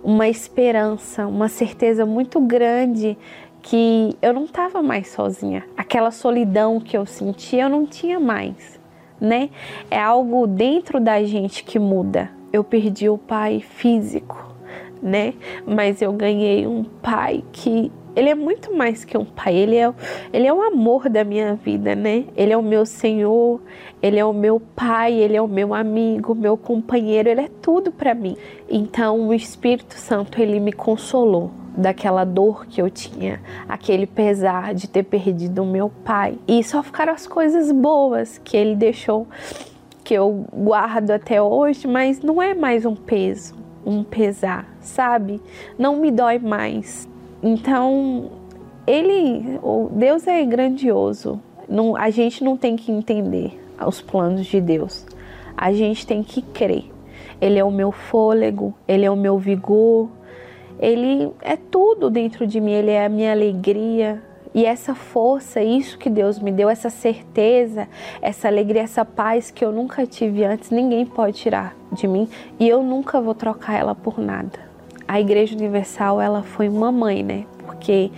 Uma 0.00 0.28
esperança, 0.28 1.26
uma 1.26 1.48
certeza 1.48 2.06
muito 2.06 2.40
grande 2.40 3.18
que 3.60 4.16
eu 4.22 4.32
não 4.32 4.44
estava 4.44 4.80
mais 4.80 5.08
sozinha. 5.08 5.64
Aquela 5.76 6.12
solidão 6.12 6.78
que 6.78 6.96
eu 6.96 7.04
sentia, 7.04 7.64
eu 7.64 7.68
não 7.68 7.84
tinha 7.84 8.20
mais, 8.20 8.78
né? 9.20 9.50
É 9.90 10.00
algo 10.00 10.46
dentro 10.46 11.00
da 11.00 11.20
gente 11.24 11.64
que 11.64 11.80
muda. 11.80 12.30
Eu 12.52 12.62
perdi 12.62 13.08
o 13.08 13.18
pai 13.18 13.58
físico, 13.58 14.54
né? 15.02 15.34
Mas 15.66 16.00
eu 16.00 16.12
ganhei 16.12 16.64
um 16.64 16.84
pai 16.84 17.42
que 17.50 17.90
ele 18.16 18.28
é 18.28 18.34
muito 18.34 18.74
mais 18.74 19.04
que 19.04 19.16
um 19.18 19.24
pai, 19.24 19.54
ele 19.54 19.76
é, 19.76 19.92
ele 20.32 20.46
é 20.46 20.52
o 20.52 20.62
amor 20.62 21.08
da 21.08 21.24
minha 21.24 21.54
vida, 21.54 21.94
né? 21.94 22.24
Ele 22.36 22.52
é 22.52 22.56
o 22.56 22.62
meu 22.62 22.86
Senhor, 22.86 23.60
ele 24.02 24.18
é 24.18 24.24
o 24.24 24.32
meu 24.32 24.60
pai, 24.60 25.14
ele 25.14 25.36
é 25.36 25.42
o 25.42 25.48
meu 25.48 25.74
amigo, 25.74 26.34
meu 26.34 26.56
companheiro, 26.56 27.28
ele 27.28 27.42
é 27.42 27.50
tudo 27.60 27.90
para 27.90 28.14
mim. 28.14 28.36
Então 28.68 29.28
o 29.28 29.34
Espírito 29.34 29.94
Santo, 29.94 30.40
ele 30.40 30.60
me 30.60 30.72
consolou 30.72 31.50
daquela 31.76 32.24
dor 32.24 32.66
que 32.66 32.80
eu 32.80 32.88
tinha, 32.88 33.40
aquele 33.68 34.06
pesar 34.06 34.74
de 34.74 34.88
ter 34.88 35.02
perdido 35.02 35.62
o 35.62 35.66
meu 35.66 35.90
pai. 36.04 36.38
E 36.46 36.62
só 36.62 36.82
ficaram 36.82 37.12
as 37.12 37.26
coisas 37.26 37.72
boas 37.72 38.38
que 38.38 38.56
ele 38.56 38.76
deixou, 38.76 39.26
que 40.04 40.14
eu 40.14 40.44
guardo 40.52 41.10
até 41.10 41.42
hoje, 41.42 41.88
mas 41.88 42.20
não 42.20 42.40
é 42.40 42.54
mais 42.54 42.84
um 42.84 42.94
peso, 42.94 43.56
um 43.84 44.04
pesar, 44.04 44.68
sabe? 44.80 45.40
Não 45.76 45.96
me 45.96 46.10
dói 46.10 46.38
mais. 46.38 47.08
Então, 47.46 48.30
ele, 48.86 49.60
Deus 49.90 50.26
é 50.26 50.42
grandioso. 50.46 51.38
Não, 51.68 51.94
a 51.94 52.08
gente 52.08 52.42
não 52.42 52.56
tem 52.56 52.74
que 52.74 52.90
entender 52.90 53.62
os 53.86 54.00
planos 54.00 54.46
de 54.46 54.62
Deus. 54.62 55.06
A 55.54 55.70
gente 55.70 56.06
tem 56.06 56.22
que 56.22 56.40
crer. 56.40 56.90
Ele 57.42 57.58
é 57.58 57.64
o 57.64 57.70
meu 57.70 57.92
fôlego, 57.92 58.72
ele 58.88 59.04
é 59.04 59.10
o 59.10 59.16
meu 59.16 59.36
vigor, 59.36 60.08
ele 60.80 61.30
é 61.42 61.54
tudo 61.54 62.08
dentro 62.08 62.46
de 62.46 62.58
mim, 62.62 62.72
ele 62.72 62.90
é 62.90 63.04
a 63.04 63.10
minha 63.10 63.32
alegria. 63.32 64.22
E 64.54 64.64
essa 64.64 64.94
força, 64.94 65.62
isso 65.62 65.98
que 65.98 66.08
Deus 66.08 66.38
me 66.38 66.50
deu, 66.50 66.70
essa 66.70 66.88
certeza, 66.88 67.86
essa 68.22 68.48
alegria, 68.48 68.80
essa 68.80 69.04
paz 69.04 69.50
que 69.50 69.62
eu 69.62 69.70
nunca 69.70 70.06
tive 70.06 70.44
antes, 70.44 70.70
ninguém 70.70 71.04
pode 71.04 71.36
tirar 71.36 71.76
de 71.92 72.08
mim 72.08 72.26
e 72.58 72.66
eu 72.66 72.82
nunca 72.82 73.20
vou 73.20 73.34
trocar 73.34 73.78
ela 73.78 73.94
por 73.94 74.18
nada 74.18 74.73
a 75.14 75.20
Igreja 75.20 75.54
Universal 75.54 76.20
ela 76.20 76.42
foi 76.42 76.68
uma 76.68 76.90
mãe, 76.90 77.22
né? 77.22 77.46
Porque 77.64 78.10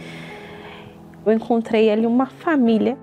eu 1.27 1.31
encontrei 1.31 1.91
ali 1.91 2.07
uma 2.07 2.25
família 2.25 2.97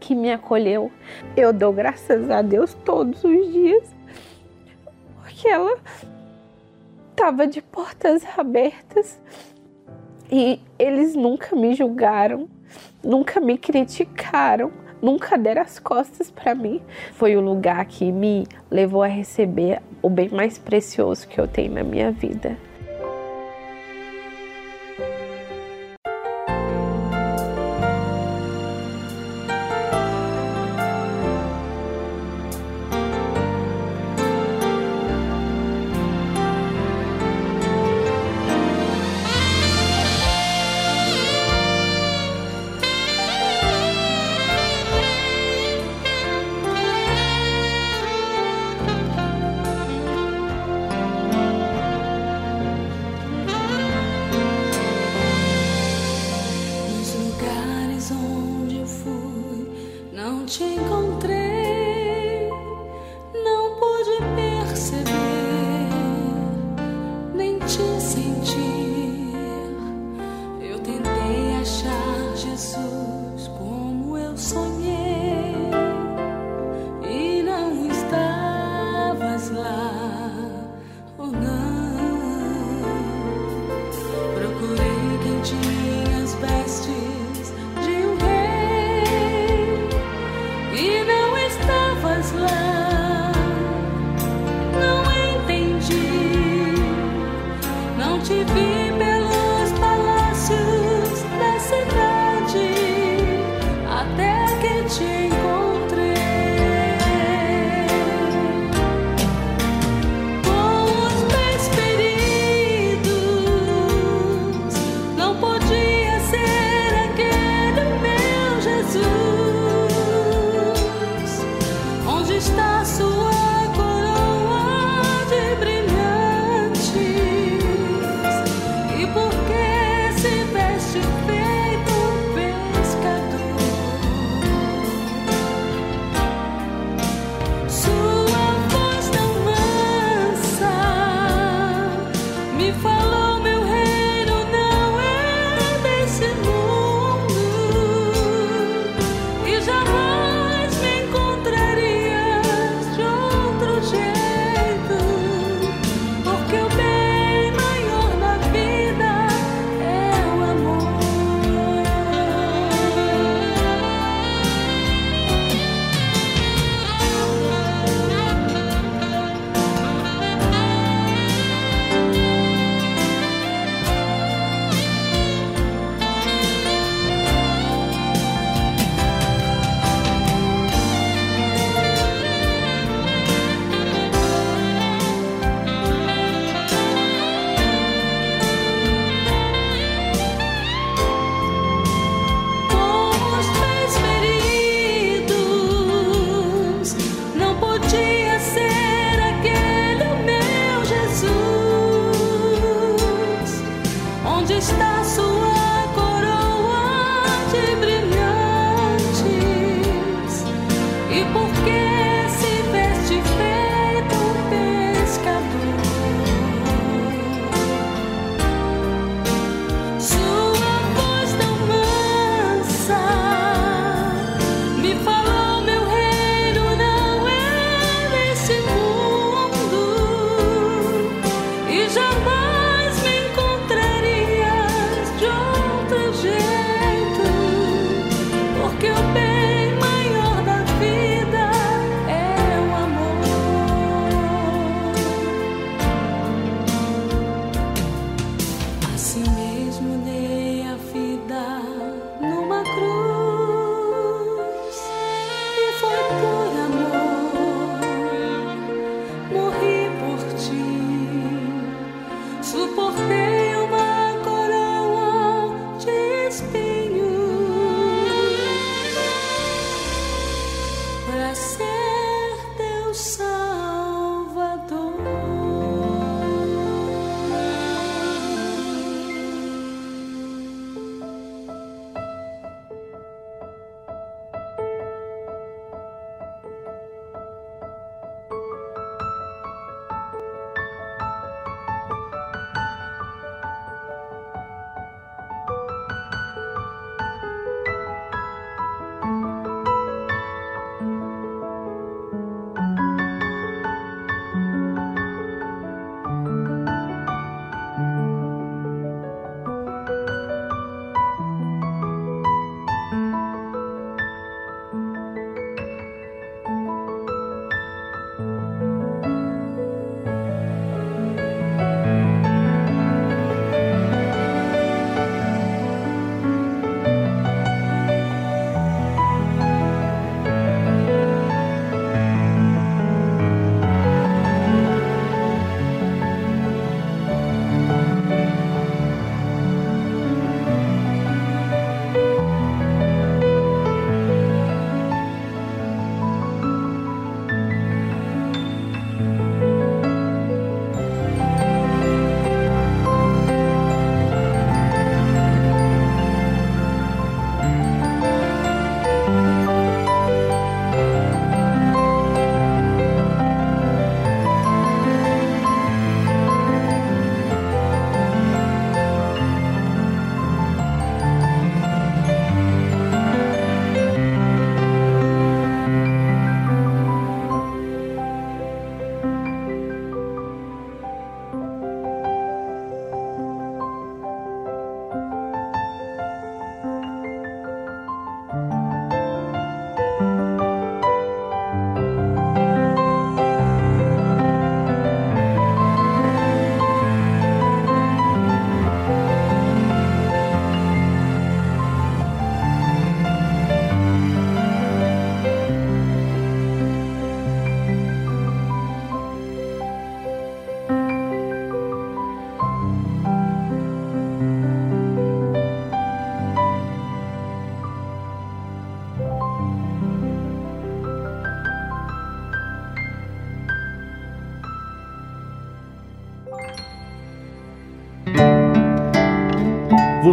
que 0.00 0.14
me 0.14 0.32
acolheu. 0.32 0.90
Eu 1.36 1.52
dou 1.52 1.74
graças 1.74 2.30
a 2.30 2.40
Deus 2.40 2.72
todos 2.82 3.22
os 3.22 3.52
dias, 3.52 3.94
porque 5.20 5.46
ela 5.46 5.76
estava 7.10 7.46
de 7.46 7.60
portas 7.60 8.22
abertas 8.34 9.20
e 10.32 10.58
eles 10.78 11.14
nunca 11.14 11.54
me 11.54 11.74
julgaram, 11.74 12.48
nunca 13.02 13.42
me 13.42 13.58
criticaram, 13.58 14.72
nunca 15.04 15.36
deram 15.36 15.60
as 15.60 15.78
costas 15.78 16.30
para 16.30 16.54
mim. 16.54 16.80
Foi 17.12 17.36
o 17.36 17.40
lugar 17.40 17.84
que 17.84 18.10
me 18.10 18.46
levou 18.70 19.02
a 19.02 19.06
receber 19.06 19.82
o 20.00 20.08
bem 20.08 20.30
mais 20.30 20.56
precioso 20.56 21.28
que 21.28 21.38
eu 21.38 21.46
tenho 21.46 21.74
na 21.74 21.84
minha 21.84 22.10
vida. 22.10 22.56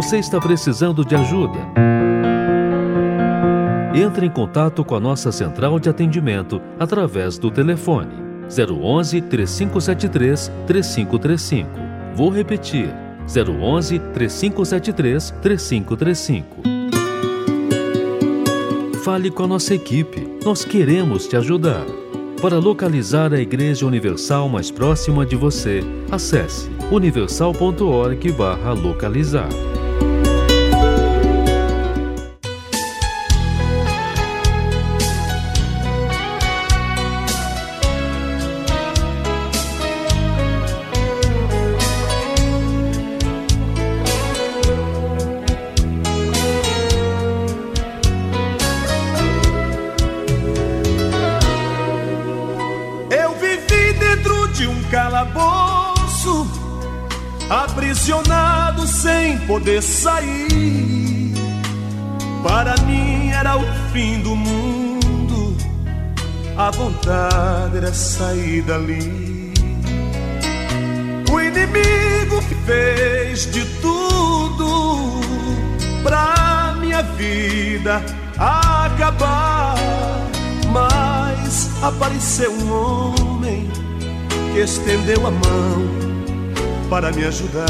Você 0.02 0.18
está 0.18 0.38
precisando 0.40 1.04
de 1.04 1.14
ajuda? 1.14 1.60
Entre 3.94 4.26
em 4.26 4.30
contato 4.30 4.84
com 4.84 4.96
a 4.96 5.00
nossa 5.00 5.30
central 5.30 5.78
de 5.78 5.88
atendimento 5.88 6.60
através 6.76 7.38
do 7.38 7.52
telefone 7.52 8.10
011 8.50 9.20
3573 9.22 10.50
3535. 10.66 11.70
Vou 12.16 12.30
repetir: 12.30 12.92
011 13.28 14.00
3573 14.12 15.30
3535. 15.40 16.62
Fale 19.04 19.30
com 19.30 19.44
a 19.44 19.46
nossa 19.46 19.72
equipe. 19.72 20.36
Nós 20.44 20.64
queremos 20.64 21.28
te 21.28 21.36
ajudar. 21.36 21.86
Para 22.40 22.58
localizar 22.58 23.32
a 23.32 23.40
Igreja 23.40 23.86
Universal 23.86 24.48
mais 24.48 24.68
próxima 24.68 25.24
de 25.24 25.36
você, 25.36 25.80
acesse 26.10 26.68
universal.org/localizar. 26.90 29.48
vontade 66.72 67.76
era 67.76 67.92
sair 67.92 68.62
dali. 68.62 69.52
O 71.30 71.40
inimigo 71.40 72.42
fez 72.66 73.50
de 73.50 73.64
tudo 73.80 75.20
pra 76.02 76.76
minha 76.80 77.02
vida 77.02 78.02
acabar. 78.38 79.74
Mas 80.72 81.70
apareceu 81.82 82.52
um 82.52 82.72
homem 82.72 83.70
que 84.52 84.60
estendeu 84.60 85.26
a 85.26 85.30
mão 85.30 86.02
para 86.88 87.12
me 87.12 87.24
ajudar. 87.24 87.66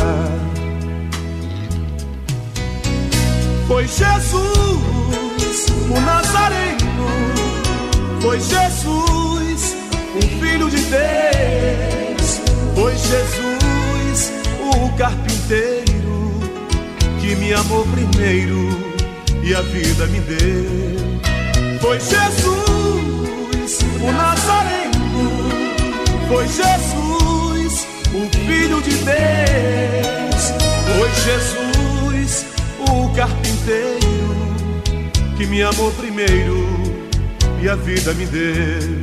Foi 3.67 3.87
Jesus, 3.87 4.77
o 5.89 6.01
Nazareno. 6.01 7.42
Foi 8.23 8.39
Jesus, 8.39 9.77
o 10.15 10.21
Filho 10.39 10.71
de 10.71 10.77
Deus. 10.77 12.41
Foi 12.73 12.93
Jesus, 12.93 14.33
o 14.61 14.97
carpinteiro, 14.97 16.31
que 17.21 17.35
me 17.35 17.53
amou 17.53 17.85
primeiro 17.89 18.69
e 19.43 19.53
a 19.53 19.61
vida 19.63 20.07
me 20.07 20.21
deu. 20.21 21.81
Foi 21.81 21.99
Jesus, 21.99 23.81
o 24.01 24.13
Nazareno. 24.13 24.93
Foi 26.29 26.47
Jesus, 26.47 27.89
o 28.15 28.31
Filho 28.47 28.81
de 28.83 28.95
Deus. 28.99 30.53
Foi 30.97 31.11
Jesus, 31.25 32.47
o 32.89 33.09
carpinteiro, 33.17 33.99
que 35.37 35.45
me 35.45 35.61
amou 35.61 35.91
primeiro 35.91 36.82
e 37.63 37.69
a 37.69 37.77
vida 37.77 38.13
me 38.15 38.27
deu. 38.27 39.02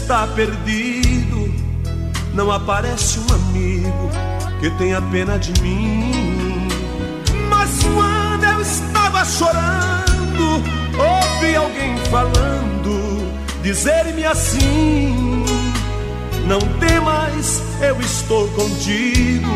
Está 0.00 0.26
perdido. 0.28 1.52
Não 2.32 2.50
aparece 2.50 3.18
um 3.18 3.34
amigo 3.34 4.10
que 4.58 4.70
tenha 4.70 5.00
pena 5.02 5.38
de 5.38 5.52
mim. 5.60 6.68
Mas 7.48 7.70
quando 7.82 8.44
eu 8.44 8.60
estava 8.62 9.24
chorando, 9.24 10.62
ouvi 10.98 11.54
alguém 11.54 11.96
falando, 12.10 13.30
dizer-me 13.62 14.24
assim. 14.24 15.44
Não 16.46 16.60
temas, 16.78 17.62
eu 17.82 18.00
estou 18.00 18.48
contigo. 18.48 19.50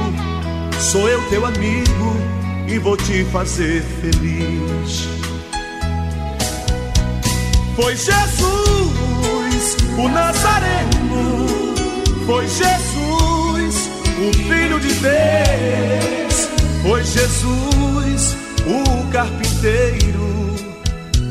Sou 0.79 1.09
eu 1.09 1.23
teu 1.31 1.47
amigo 1.47 2.17
e 2.69 2.79
vou 2.79 2.97
te 2.97 3.25
fazer 3.25 3.83
feliz. 4.01 5.09
Foi 7.75 7.97
Jesus, 7.97 8.84
o 9.99 10.09
Nazareno. 10.09 11.47
Foi 12.27 12.47
Jesus, 12.47 13.91
o 14.19 14.33
Filho 14.49 14.81
de 14.81 14.95
Deus. 14.95 16.49
Foi 16.83 17.03
Jesus, 17.05 18.37
o 18.67 19.11
carpinteiro, 19.11 20.55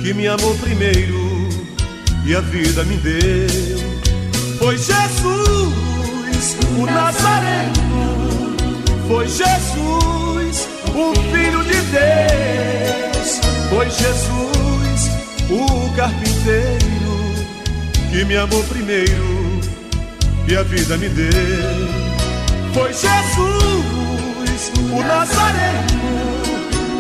que 0.02 0.14
me 0.14 0.28
amou 0.28 0.56
primeiro 0.56 1.50
e 2.26 2.36
a 2.36 2.42
vida 2.42 2.84
me 2.84 2.98
deu. 2.98 3.94
Foi 4.58 4.78
Jesus, 4.78 5.74
o 6.78 6.86
Nazareno. 6.86 8.56
Foi 9.08 9.28
Jesus, 9.28 10.68
o 10.96 11.14
Filho 11.32 11.64
de 11.64 11.82
Deus. 11.92 13.42
Foi 13.70 13.90
Jesus, 13.90 15.12
o 15.50 15.94
carpinteiro, 15.96 17.03
que 18.14 18.24
me 18.26 18.38
amou 18.38 18.64
primeiro 18.66 19.60
e 20.48 20.56
a 20.56 20.62
vida 20.62 20.96
me 20.98 21.10
deu. 21.10 21.34
Foi 22.72 22.94
Jesus, 22.94 24.72
o 24.92 25.02
Nazareno. 25.02 25.88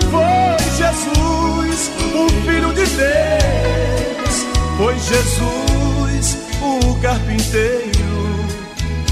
Foi 0.09 0.57
Jesus, 0.75 1.91
o 2.15 2.27
Filho 2.47 2.73
de 2.73 2.85
Deus. 2.97 4.47
Foi 4.75 4.95
Jesus, 4.97 6.37
o 6.59 6.99
carpinteiro, 6.99 8.47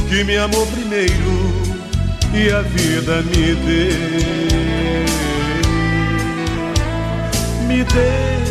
que 0.09 0.23
me 0.23 0.37
amou 0.37 0.65
primeiro 0.67 1.51
e 2.33 2.49
a 2.51 2.61
vida 2.63 3.21
me 3.21 3.53
deu. 3.53 4.01
Me 7.67 7.83
deu. 7.83 8.50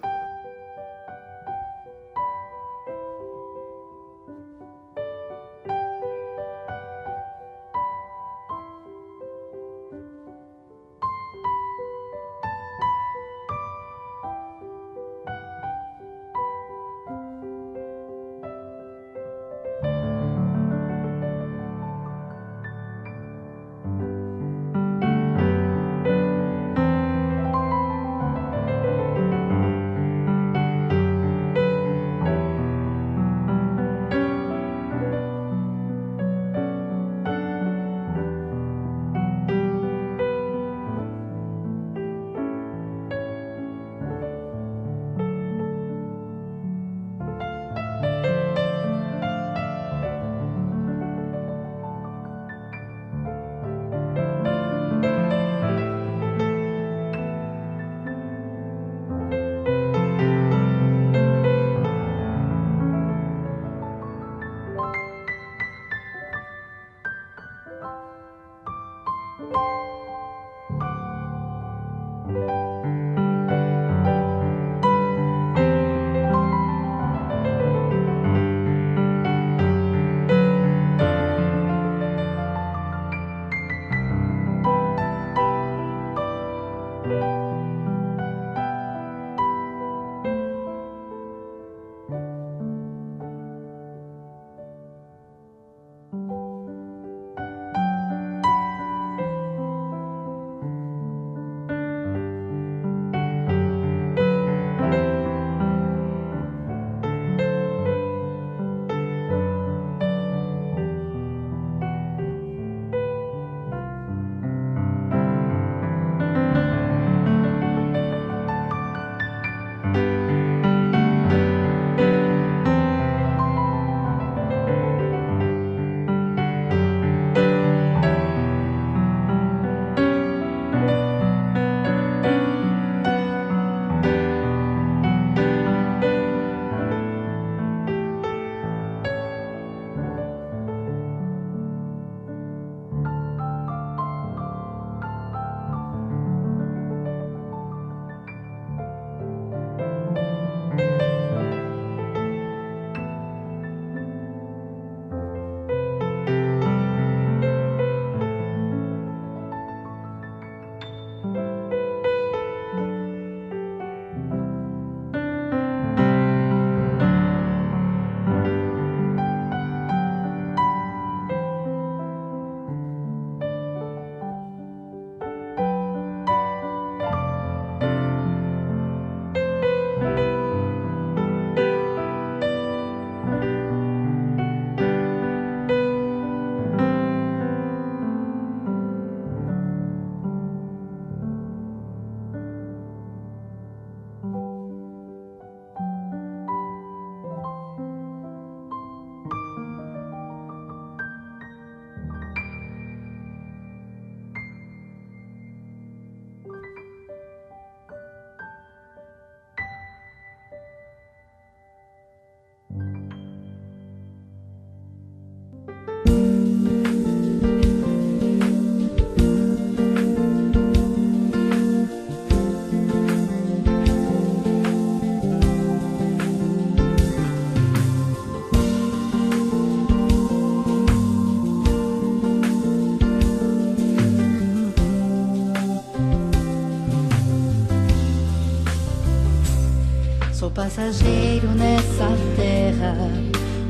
passageiro 240.61 241.47
nessa 241.55 242.07
terra. 242.35 242.95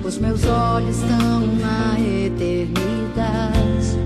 Os 0.04 0.18
meus 0.18 0.46
olhos 0.46 0.98
estão 0.98 1.40
na 1.56 1.98
eternidade. 1.98 3.98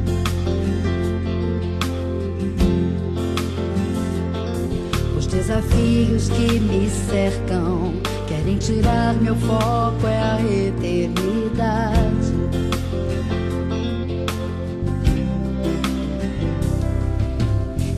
Os 5.18 5.26
desafios 5.26 6.30
que 6.30 6.60
me 6.60 6.88
cercam 6.88 7.94
querem 8.28 8.60
tirar 8.60 9.16
meu 9.16 9.36
foco 9.36 10.06
é 10.06 10.22
a 10.22 10.40
eternidade. 10.41 12.36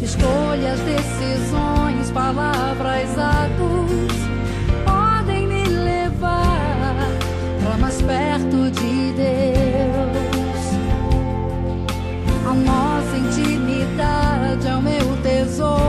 Escolhas, 0.02 0.80
decisões, 0.80 2.10
palavras, 2.12 3.10
atos 3.20 4.27
old. 15.60 15.87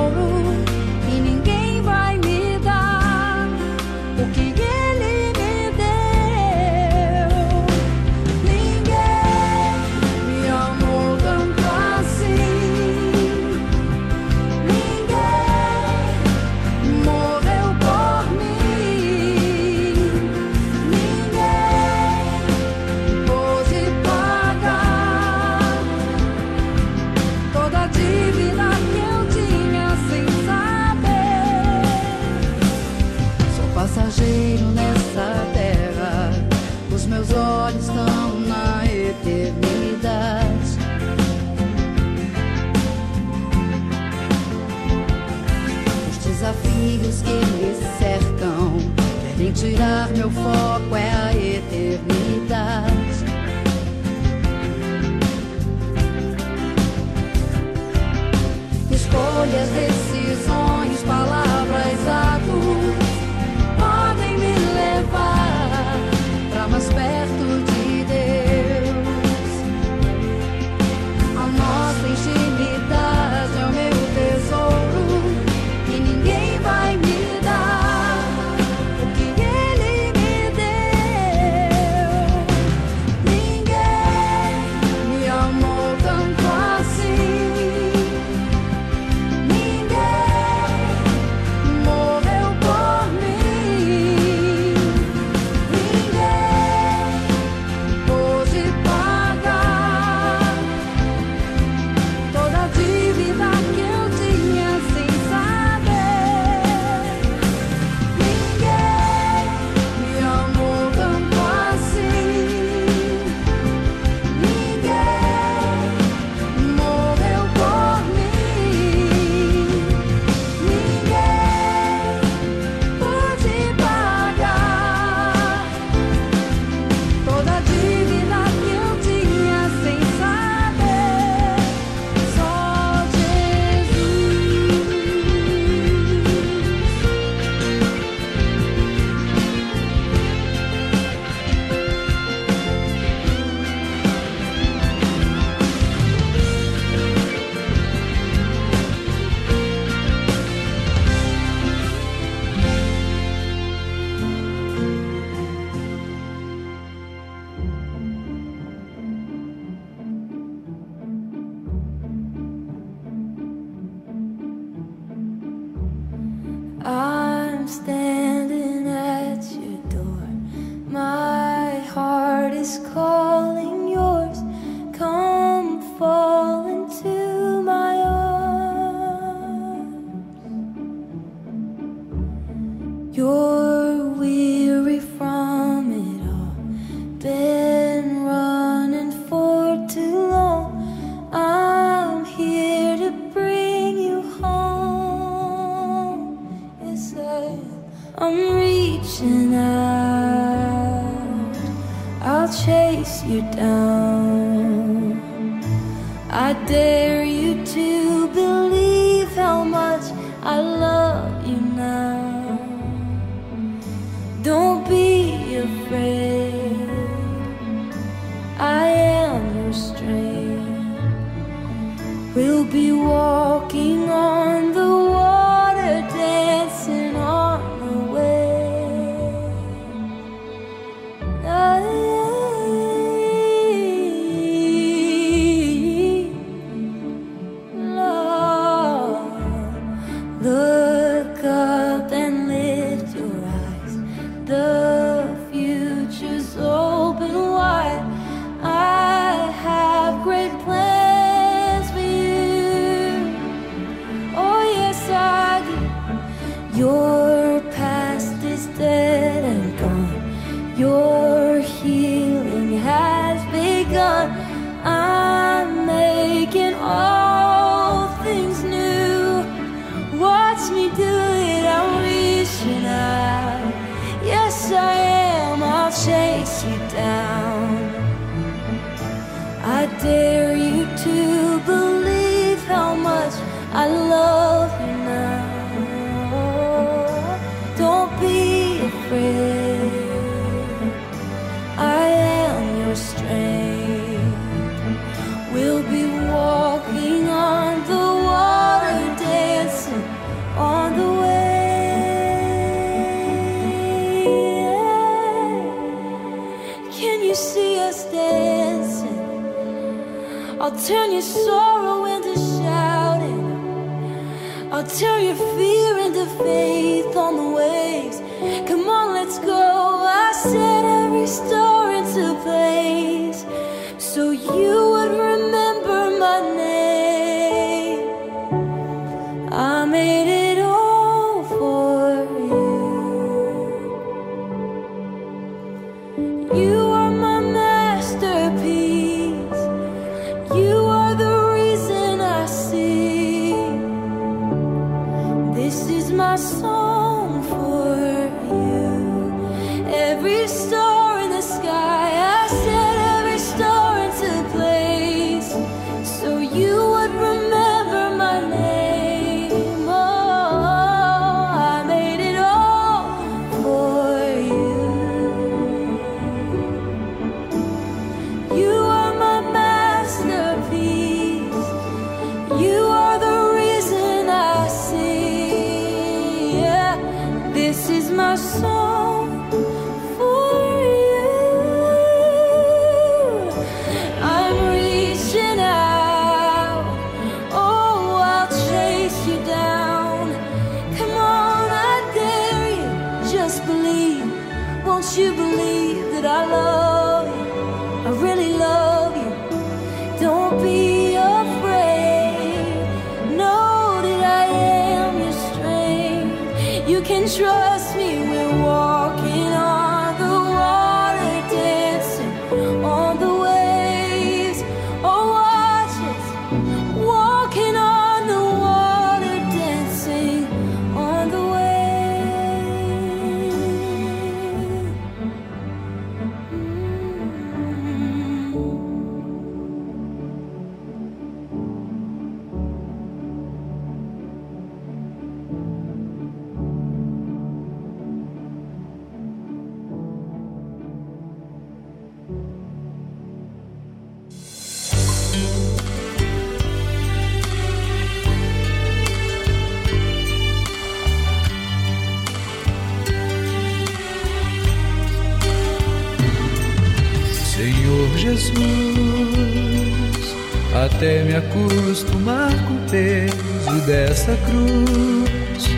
Jesus 461.99 462.05
marca 462.21 462.71
o 462.71 462.79
peso 462.91 463.81
dessa 463.87 464.37
cruz, 464.47 465.69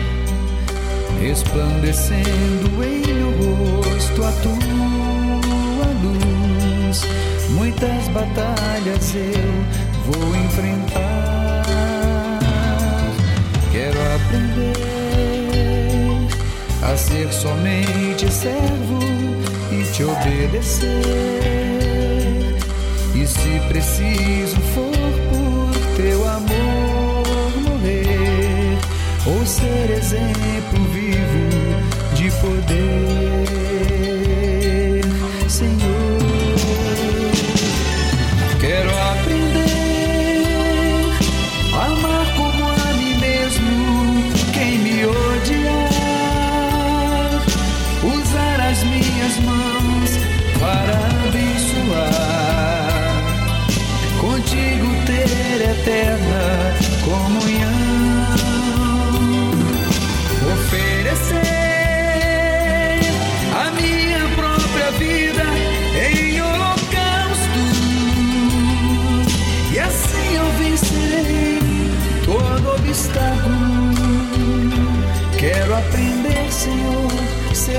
resplandecendo 1.19 2.83
em 2.83 3.01
meu 3.13 3.31
rosto 3.31 4.23
a 4.23 4.31
tua 4.43 5.87
luz. 6.03 7.01
Muitas 7.49 8.07
batalhas 8.09 9.15
eu 9.15 9.65
vou 10.05 10.35
enfrentar. 10.35 11.63
Quero 13.71 13.97
aprender 14.15 14.73
a 16.83 16.97
ser 16.97 17.31
somente 17.33 18.31
servo 18.31 18.99
e 19.71 19.83
te 19.91 20.03
obedecer. 20.03 20.89
E 23.15 23.25
se 23.25 23.59
preciso 23.67 24.59
for 24.73 24.90
ser 29.61 29.91
exemplo 29.91 30.83
vivo 30.85 31.43
de 32.15 32.31
poder, 32.41 33.45
Senhor. 35.47 36.20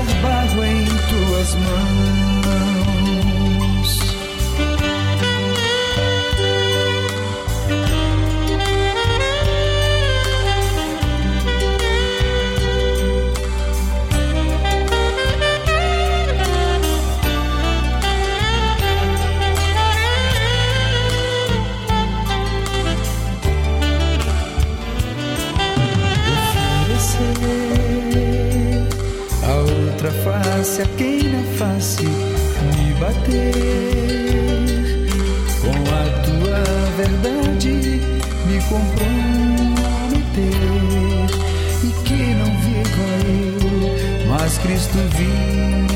derrubar 0.05 0.67
em 0.67 0.85
tuas 0.85 1.55
mãos. 1.55 2.02
face 30.73 30.81
a 30.81 30.85
quem 30.97 31.23
na 31.23 31.43
face 31.57 32.03
me 32.03 32.93
bater. 32.99 33.53
Com 35.61 35.75
a 35.93 36.03
tua 36.23 36.63
verdade 36.97 37.73
me 38.47 38.57
comprometer. 38.69 39.27
E 41.83 41.87
que 42.03 42.21
não 42.33 42.51
viva 42.61 43.07
eu, 43.29 44.27
mas 44.27 44.57
Cristo 44.57 44.97
vive. 45.15 45.92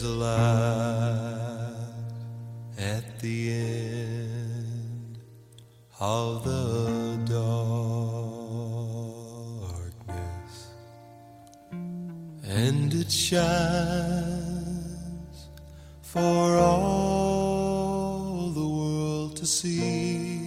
there's 0.00 0.12
a 0.12 0.16
light 0.16 1.74
at 2.78 3.20
the 3.20 3.52
end 3.52 5.18
of 5.98 6.44
the 6.44 7.18
darkness, 10.08 10.70
and 12.44 12.94
it 12.94 13.10
shines 13.10 14.68
for 16.02 16.56
all 16.56 18.50
the 18.50 18.68
world 18.68 19.36
to 19.36 19.44
see. 19.46 20.38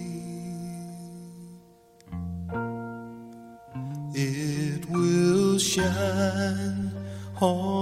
It 4.14 4.88
will 4.90 5.58
shine 5.58 6.92
on. 7.40 7.73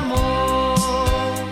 amor 0.00 1.48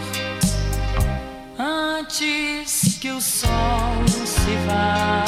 antes 1.58 2.98
que 3.00 3.10
o 3.10 3.20
sol 3.20 4.08
se 4.26 4.56
vá. 4.66 5.27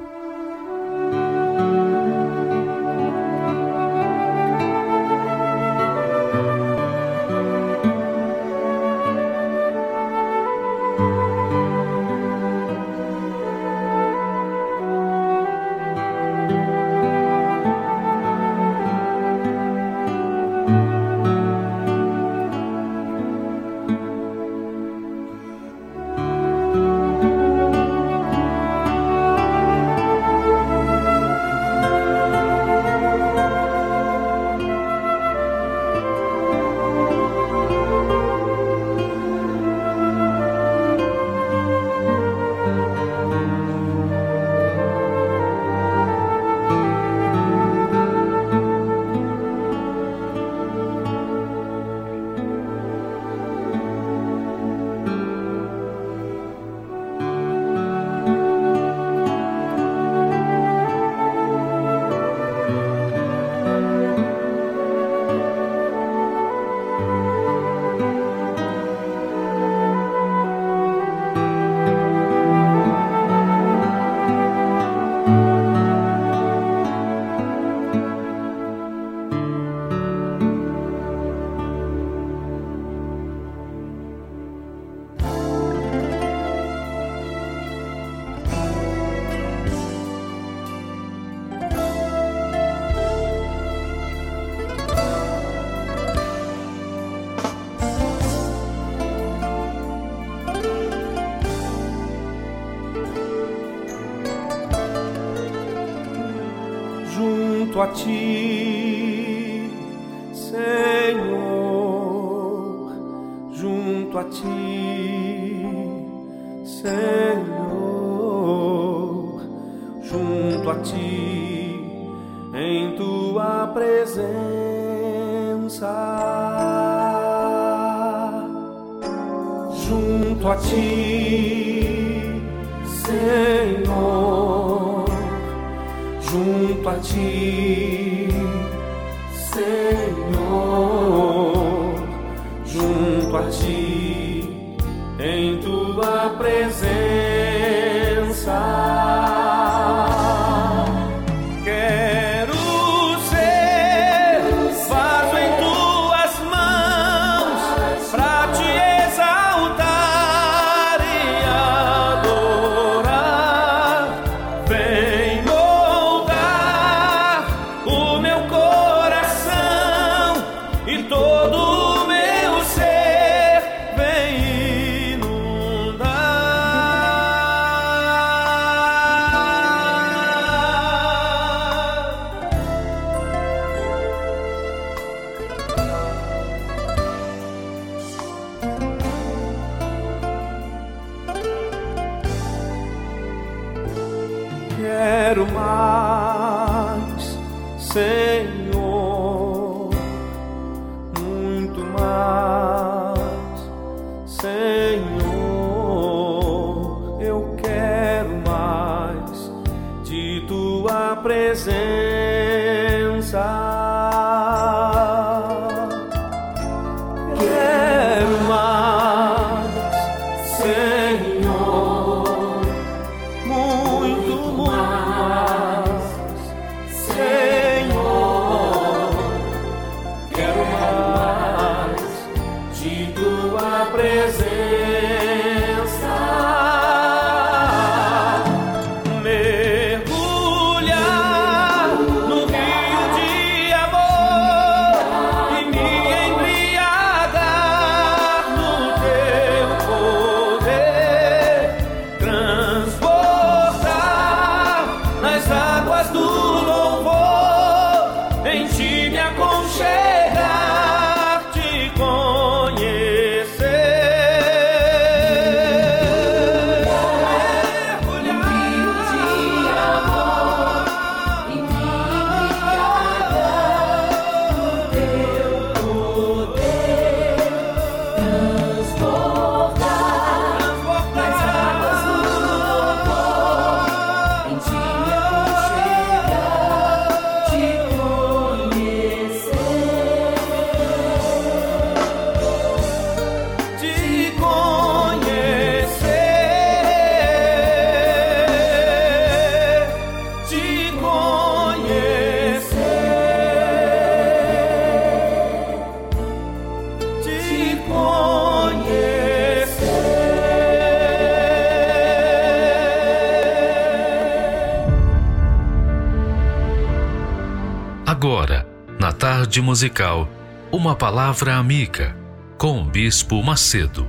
Musical, 319.61 320.29
uma 320.71 320.95
palavra 320.95 321.55
amiga 321.55 322.17
com 322.57 322.81
o 322.81 322.85
Bispo 322.85 323.41
Macedo. 323.43 324.07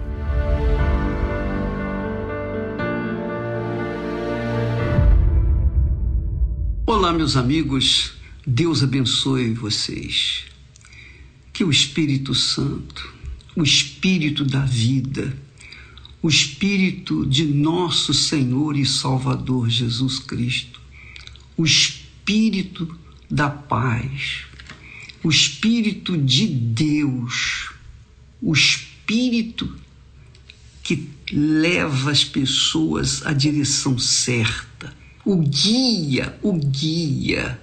Olá, 6.86 7.12
meus 7.12 7.36
amigos, 7.36 8.12
Deus 8.46 8.82
abençoe 8.82 9.52
vocês. 9.52 10.44
Que 11.52 11.64
o 11.64 11.70
Espírito 11.70 12.34
Santo, 12.34 13.12
o 13.54 13.62
Espírito 13.62 14.44
da 14.44 14.64
vida, 14.64 15.36
o 16.22 16.28
Espírito 16.28 17.26
de 17.26 17.44
nosso 17.44 18.14
Senhor 18.14 18.76
e 18.76 18.86
Salvador 18.86 19.68
Jesus 19.68 20.18
Cristo, 20.18 20.80
o 21.56 21.64
Espírito 21.64 22.96
da 23.30 23.50
paz, 23.50 24.41
Espírito 26.12 26.16
de 26.18 26.46
Deus, 26.46 27.72
o 28.40 28.52
Espírito 28.52 29.78
que 30.82 31.08
leva 31.32 32.10
as 32.10 32.24
pessoas 32.24 33.24
à 33.24 33.32
direção 33.32 33.98
certa, 33.98 34.94
o 35.24 35.36
guia, 35.36 36.36
o 36.42 36.52
guia 36.52 37.60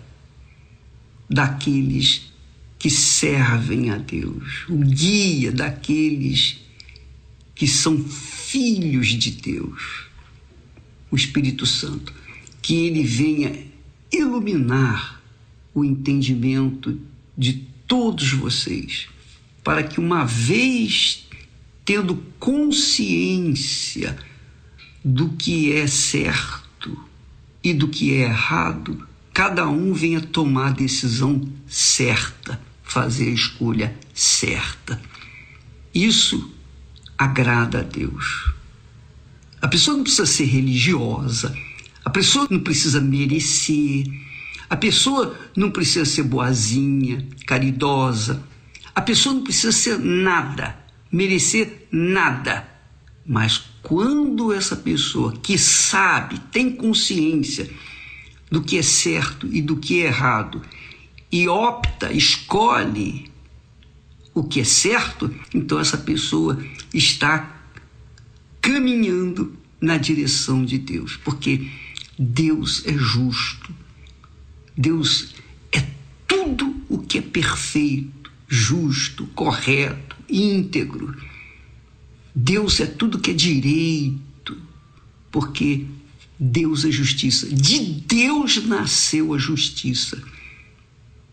daqueles 1.29 2.31
que 2.77 2.89
servem 2.89 3.91
a 3.91 3.97
Deus, 3.97 4.65
o 4.69 4.77
guia 4.77 5.51
daqueles 5.51 6.59
que 7.53 7.67
são 7.67 8.01
filhos 8.05 9.09
de 9.09 9.31
Deus, 9.31 10.07
o 11.11 11.15
Espírito 11.15 11.65
Santo, 11.65 12.13
que 12.61 12.73
ele 12.75 13.03
venha 13.03 13.67
iluminar 14.11 15.21
o 15.73 15.83
entendimento 15.83 16.99
de 17.37 17.68
todos 17.89 18.31
vocês, 18.33 19.09
para 19.63 19.81
que 19.83 19.99
uma 19.99 20.23
vez 20.23 21.27
tendo 21.83 22.23
consciência 22.39 24.15
do 25.03 25.29
que 25.29 25.73
é 25.73 25.87
certo 25.87 26.95
e 27.63 27.73
do 27.73 27.87
que 27.87 28.13
é 28.13 28.25
errado, 28.25 29.07
cada 29.33 29.67
um 29.67 29.91
venha 29.91 30.21
tomar 30.21 30.67
a 30.67 30.71
decisão 30.71 31.51
certa, 31.67 32.61
fazer 32.83 33.29
a 33.29 33.33
escolha 33.33 33.97
certa. 34.13 35.01
Isso 35.91 36.53
agrada 37.17 37.79
a 37.79 37.83
Deus. 37.83 38.53
A 39.59 39.67
pessoa 39.67 39.97
não 39.97 40.03
precisa 40.03 40.27
ser 40.27 40.45
religiosa, 40.45 41.57
a 42.05 42.09
pessoa 42.11 42.47
não 42.51 42.59
precisa 42.59 43.01
merecer, 43.01 44.05
a 44.69 44.77
pessoa 44.77 45.37
não 45.55 45.71
precisa 45.71 46.05
ser 46.05 46.23
boazinha, 46.23 47.27
caridosa, 47.47 48.43
a 48.93 49.01
pessoa 49.01 49.35
não 49.35 49.43
precisa 49.43 49.71
ser 49.71 49.97
nada, 49.97 50.77
merecer 51.11 51.87
nada. 51.91 52.67
Mas 53.25 53.57
quando 53.81 54.53
essa 54.53 54.75
pessoa 54.75 55.33
que 55.33 55.57
sabe, 55.57 56.39
tem 56.51 56.71
consciência 56.71 57.69
do 58.51 58.61
que 58.61 58.77
é 58.77 58.81
certo 58.81 59.47
e 59.51 59.61
do 59.61 59.77
que 59.77 60.01
é 60.01 60.07
errado, 60.07 60.61
e 61.31 61.47
opta, 61.47 62.11
escolhe 62.11 63.29
o 64.33 64.43
que 64.43 64.61
é 64.61 64.63
certo, 64.63 65.33
então 65.53 65.79
essa 65.79 65.97
pessoa 65.97 66.63
está 66.93 67.61
caminhando 68.61 69.53
na 69.81 69.97
direção 69.97 70.65
de 70.65 70.77
Deus, 70.77 71.15
porque 71.17 71.67
Deus 72.17 72.83
é 72.85 72.93
justo. 72.93 73.73
Deus 74.79 75.35
é 75.73 75.85
tudo 76.25 76.73
o 76.87 76.99
que 76.99 77.17
é 77.17 77.21
perfeito, 77.21 78.31
justo, 78.47 79.27
correto, 79.35 80.15
íntegro. 80.29 81.13
Deus 82.33 82.79
é 82.79 82.85
tudo 82.85 83.19
que 83.19 83.31
é 83.31 83.33
direito, 83.33 84.57
porque 85.29 85.85
Deus 86.39 86.85
é 86.85 86.91
justiça. 86.91 87.53
De 87.53 87.77
Deus 87.77 88.65
nasceu 88.67 89.33
a 89.33 89.37
justiça. 89.37 90.23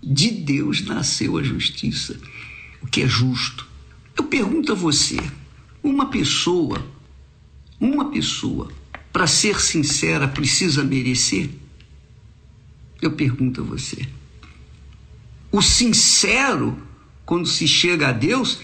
De 0.03 0.29
Deus 0.33 0.85
nasceu 0.85 1.39
a 1.39 1.43
justiça, 1.45 2.19
o 2.83 2.89
que 2.89 3.03
é 3.03 3.07
justo. 3.07 3.65
Eu 4.19 4.25
pergunto 4.25 4.73
a 4.73 4.75
você, 4.75 5.19
uma 5.85 6.11
pessoa, 6.11 6.85
uma 7.79 8.11
pessoa, 8.11 8.73
para 9.13 9.29
ser 9.29 9.61
sincera, 9.61 10.27
precisa 10.27 10.83
merecer? 10.83 11.49
Eu 13.01 13.13
pergunto 13.13 13.61
a 13.61 13.65
você. 13.65 14.07
O 15.51 15.63
sincero, 15.63 16.77
quando 17.25 17.47
se 17.47 17.67
chega 17.69 18.09
a 18.09 18.13
Deus, 18.13 18.61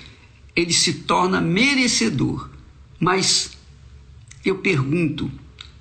ele 0.55 0.73
se 0.73 0.95
torna 0.95 1.41
merecedor. 1.41 2.51
Mas 2.99 3.57
eu 4.45 4.59
pergunto, 4.59 5.31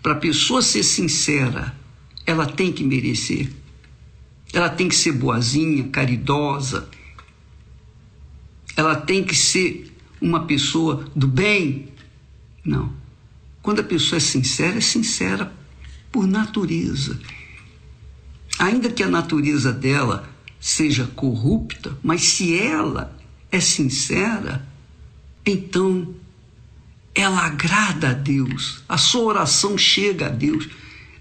para 0.01 0.13
a 0.13 0.17
pessoa 0.17 0.61
ser 0.61 0.83
sincera, 0.83 1.75
ela 2.25 2.45
tem 2.45 2.71
que 2.71 2.83
merecer? 2.83 3.51
Ela 4.53 4.69
tem 4.69 4.89
que 4.89 4.95
ser 4.95 5.13
boazinha, 5.13 5.87
caridosa? 5.89 6.89
Ela 8.75 8.95
tem 8.95 9.23
que 9.23 9.35
ser 9.35 9.91
uma 10.19 10.45
pessoa 10.45 11.05
do 11.15 11.27
bem? 11.27 11.89
Não. 12.63 12.93
Quando 13.61 13.79
a 13.79 13.83
pessoa 13.83 14.17
é 14.17 14.19
sincera, 14.19 14.77
é 14.77 14.81
sincera 14.81 15.53
por 16.11 16.27
natureza. 16.27 17.19
Ainda 18.59 18.89
que 18.89 19.03
a 19.03 19.09
natureza 19.09 19.71
dela 19.71 20.29
seja 20.59 21.07
corrupta, 21.15 21.97
mas 22.03 22.21
se 22.21 22.55
ela 22.55 23.17
é 23.51 23.59
sincera, 23.59 24.67
então 25.45 26.13
ela 27.13 27.45
agrada 27.45 28.11
a 28.11 28.13
Deus, 28.13 28.83
a 28.87 28.97
sua 28.97 29.23
oração 29.23 29.77
chega 29.77 30.27
a 30.27 30.29
Deus. 30.29 30.69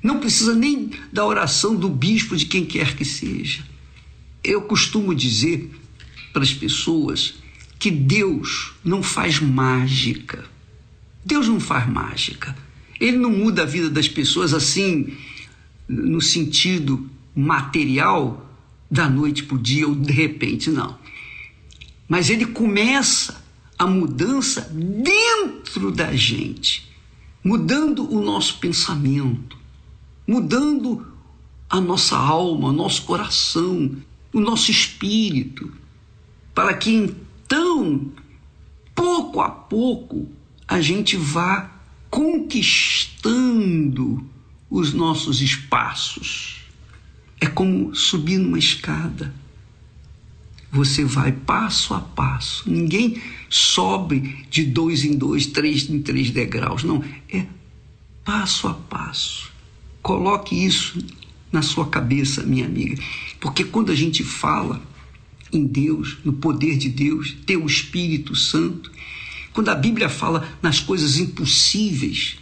Não 0.03 0.21
precisa 0.21 0.55
nem 0.55 0.91
da 1.13 1.25
oração 1.25 1.75
do 1.75 1.89
bispo, 1.89 2.37
de 2.37 2.47
quem 2.47 2.65
quer 2.65 2.95
que 2.95 3.05
seja. 3.05 3.65
Eu 4.43 4.63
costumo 4.63 5.15
dizer 5.15 5.71
para 6.33 6.43
as 6.43 6.53
pessoas 6.53 7.35
que 7.79 7.91
Deus 7.91 8.73
não 8.85 9.03
faz 9.03 9.41
mágica. 9.41 10.45
Deus 11.25 11.49
não 11.49 11.59
faz 11.59 11.89
mágica. 11.89 12.57
Ele 13.01 13.17
não 13.17 13.31
muda 13.31 13.63
a 13.63 13.67
vida 13.67 13.91
das 13.91 14.09
pessoas 14.09 14.55
assim, 14.55 15.17
no 15.89 16.21
sentido 16.21 17.11
material, 17.35 18.47
da 18.91 19.09
noite 19.09 19.45
para 19.45 19.57
o 19.57 19.61
dia 19.61 19.87
ou 19.87 19.95
de 19.95 20.13
repente, 20.13 20.71
não. 20.71 20.99
Mas 22.09 22.29
ele 22.29 22.47
começa 22.47 23.45
a 23.79 23.87
mudança 23.87 24.69
dentro 24.73 25.93
da 25.93 26.15
gente, 26.15 26.91
mudando 27.43 28.13
o 28.13 28.21
nosso 28.21 28.59
pensamento, 28.59 29.57
mudando 30.27 31.07
a 31.69 31.81
nossa 31.81 32.17
alma, 32.17 32.73
nosso 32.73 33.05
coração, 33.05 33.97
o 34.33 34.41
nosso 34.41 34.71
espírito, 34.71 35.73
para 36.53 36.75
que 36.75 36.91
então, 36.91 38.11
pouco 38.95 39.41
a 39.41 39.49
pouco, 39.49 40.29
a 40.67 40.81
gente 40.81 41.17
vá 41.17 41.71
conquistando 42.11 44.29
os 44.69 44.93
nossos 44.93 45.41
espaços. 45.41 46.60
É 47.41 47.47
como 47.47 47.95
subir 47.95 48.39
numa 48.39 48.59
escada. 48.59 49.35
Você 50.71 51.05
vai 51.05 51.33
passo 51.33 51.95
a 51.95 52.01
passo. 52.01 52.71
Ninguém 52.71 53.21
sobe 53.49 54.47
de 54.51 54.65
dois 54.65 55.05
em 55.05 55.17
dois, 55.17 55.47
três 55.47 55.89
em 55.89 56.01
três 56.01 56.31
degraus. 56.31 56.85
Não, 56.85 57.03
é 57.33 57.47
passo 58.25 58.69
a 58.69 58.75
passo. 58.75 59.51
Coloque 60.03 60.55
isso 60.55 60.99
na 61.51 61.63
sua 61.63 61.89
cabeça, 61.89 62.45
minha 62.45 62.67
amiga. 62.67 63.03
Porque 63.41 63.65
quando 63.65 63.91
a 63.91 63.95
gente 63.95 64.23
fala 64.23 64.81
em 65.53 65.67
Deus, 65.67 66.19
no 66.25 66.35
poder 66.35 66.77
de 66.77 66.89
Deus, 66.89 67.37
ter 67.45 67.57
o 67.57 67.67
Espírito 67.67 68.37
Santo, 68.37 68.93
quando 69.53 69.69
a 69.69 69.75
Bíblia 69.75 70.09
fala 70.09 70.49
nas 70.63 70.79
coisas 70.79 71.19
impossíveis, 71.19 72.37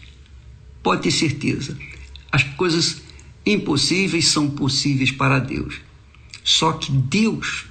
pode 0.83 1.03
ter 1.03 1.11
certeza, 1.11 1.79
as 2.31 2.43
coisas 2.43 3.03
impossíveis 3.53 4.29
são 4.29 4.51
possíveis 4.51 5.11
para 5.11 5.39
Deus. 5.39 5.81
Só 6.45 6.73
que 6.73 6.91
Deus 6.91 7.66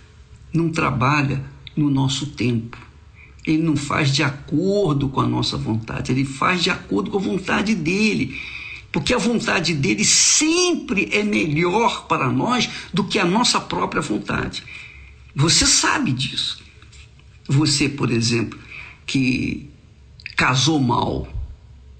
não 0.53 0.69
trabalha 0.69 1.43
no 1.75 1.89
nosso 1.89 2.27
tempo. 2.27 2.77
Ele 3.45 3.63
não 3.63 3.77
faz 3.77 4.13
de 4.13 4.23
acordo 4.23 5.07
com 5.07 5.21
a 5.21 5.27
nossa 5.27 5.57
vontade, 5.57 6.11
ele 6.11 6.25
faz 6.25 6.61
de 6.61 6.69
acordo 6.69 7.09
com 7.09 7.17
a 7.17 7.21
vontade 7.21 7.73
dele. 7.73 8.39
Porque 8.91 9.13
a 9.13 9.17
vontade 9.17 9.73
dele 9.73 10.03
sempre 10.03 11.09
é 11.11 11.23
melhor 11.23 12.07
para 12.07 12.31
nós 12.31 12.69
do 12.93 13.03
que 13.03 13.19
a 13.19 13.25
nossa 13.25 13.59
própria 13.59 14.01
vontade. 14.01 14.63
Você 15.35 15.65
sabe 15.65 16.11
disso. 16.11 16.63
Você, 17.47 17.87
por 17.87 18.11
exemplo, 18.11 18.59
que 19.05 19.69
casou 20.35 20.79
mal. 20.79 21.27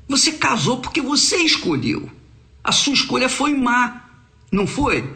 Você 0.07 0.33
casou 0.33 0.77
porque 0.77 1.01
você 1.01 1.37
escolheu. 1.37 2.09
A 2.67 2.73
sua 2.73 2.91
escolha 2.91 3.29
foi 3.29 3.53
má, 3.53 4.09
não 4.51 4.67
foi? 4.67 5.09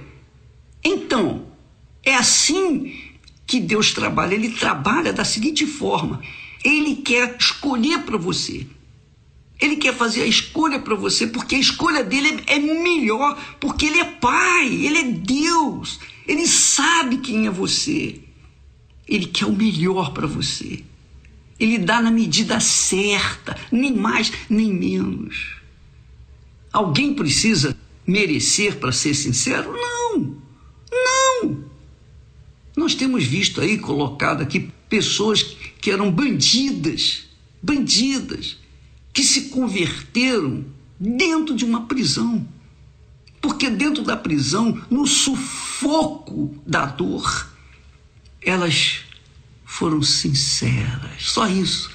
Então, 0.82 1.48
é 2.02 2.15
assim 2.15 3.11
que 3.45 3.60
Deus 3.60 3.91
trabalha. 3.91 4.36
Ele 4.36 4.52
trabalha 4.52 5.11
da 5.11 5.26
seguinte 5.26 5.68
forma: 5.68 6.22
Ele 6.64 6.95
quer 6.95 7.36
escolher 7.38 8.03
para 8.03 8.18
você. 8.18 8.65
Ele 9.60 9.76
quer 9.76 9.94
fazer 9.94 10.22
a 10.22 10.28
escolha 10.28 10.80
para 10.80 10.95
você 10.95 11.28
porque 11.28 11.56
a 11.56 11.60
escolha 11.60 12.06
dele 12.06 12.41
é 12.48 12.57
melhor, 12.57 13.38
porque 13.60 13.88
ele 13.88 13.99
é 13.99 14.06
Pai, 14.06 14.68
ele 14.68 14.98
é 14.99 15.03
Deus, 15.03 15.99
ele 16.26 16.48
sabe 16.48 17.18
quem 17.18 17.48
é 17.48 17.52
você. 17.52 18.22
Ele 19.06 19.26
quer 19.26 19.45
o 19.45 19.52
melhor 19.52 20.14
para 20.14 20.26
você. 20.26 20.86
Ele 21.60 21.78
dá 21.78 22.02
na 22.02 22.11
medida 22.11 22.61
certa, 22.61 23.57
nem 23.69 23.94
mais 23.94 24.32
nem 24.49 24.73
menos. 24.73 25.61
Alguém 26.72 27.14
precisa 27.14 27.77
merecer 28.07 28.77
para 28.77 28.91
ser 28.91 29.14
sincero? 29.14 29.73
Não, 29.73 30.38
não. 30.91 31.64
Nós 32.76 32.95
temos 32.95 33.26
visto 33.26 33.60
aí 33.60 33.77
colocado 33.77 34.41
aqui 34.41 34.72
pessoas 34.89 35.43
que 35.43 35.91
eram 35.91 36.11
bandidas, 36.11 37.26
bandidas, 37.61 38.57
que 39.14 39.23
se 39.23 39.49
converteram 39.49 40.65
dentro 40.99 41.56
de 41.56 41.65
uma 41.65 41.85
prisão. 41.85 42.48
Porque 43.41 43.69
dentro 43.69 44.03
da 44.03 44.15
prisão, 44.15 44.81
no 44.89 45.07
sufoco 45.07 46.56
da 46.65 46.85
dor, 46.85 47.49
elas 48.41 48.99
foram 49.65 50.02
sinceras, 50.02 51.23
só 51.23 51.48
isso. 51.48 51.91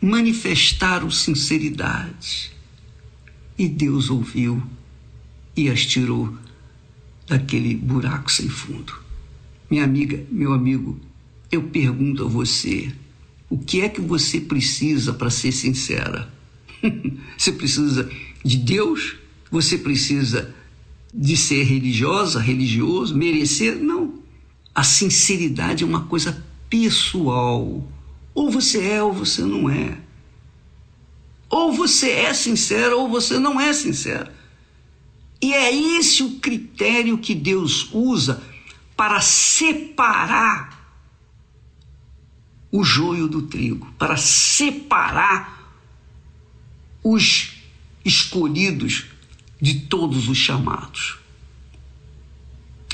Manifestaram 0.00 1.10
sinceridade. 1.10 2.52
E 3.58 3.68
Deus 3.68 4.08
ouviu 4.08 4.62
e 5.56 5.68
as 5.68 5.84
tirou 5.84 6.32
daquele 7.26 7.74
buraco 7.74 8.30
sem 8.30 8.48
fundo. 8.48 8.94
Minha 9.68 9.82
amiga, 9.82 10.24
meu 10.30 10.52
amigo, 10.52 10.98
eu 11.50 11.64
pergunto 11.64 12.24
a 12.24 12.28
você: 12.28 12.92
o 13.50 13.58
que 13.58 13.80
é 13.80 13.88
que 13.88 14.00
você 14.00 14.40
precisa 14.40 15.12
para 15.12 15.28
ser 15.28 15.50
sincera? 15.50 16.32
você 17.36 17.50
precisa 17.50 18.08
de 18.44 18.56
Deus? 18.58 19.16
Você 19.50 19.76
precisa 19.78 20.54
de 21.12 21.36
ser 21.36 21.64
religiosa, 21.64 22.38
religioso, 22.40 23.16
merecer? 23.16 23.76
Não. 23.76 24.14
A 24.74 24.84
sinceridade 24.84 25.82
é 25.82 25.86
uma 25.86 26.04
coisa 26.04 26.44
pessoal. 26.70 27.84
Ou 28.34 28.50
você 28.50 28.80
é 28.82 29.02
ou 29.02 29.12
você 29.12 29.42
não 29.42 29.68
é. 29.68 29.98
Ou 31.50 31.72
você 31.72 32.10
é 32.10 32.34
sincero 32.34 33.00
ou 33.00 33.08
você 33.08 33.38
não 33.38 33.60
é 33.60 33.72
sincero. 33.72 34.30
E 35.40 35.54
é 35.54 35.74
esse 35.74 36.22
o 36.22 36.38
critério 36.40 37.18
que 37.18 37.34
Deus 37.34 37.88
usa 37.92 38.42
para 38.96 39.20
separar 39.20 40.76
o 42.70 42.84
joio 42.84 43.28
do 43.28 43.42
trigo, 43.42 43.90
para 43.98 44.16
separar 44.16 45.72
os 47.02 47.54
escolhidos 48.04 49.06
de 49.60 49.80
todos 49.80 50.28
os 50.28 50.36
chamados. 50.36 51.18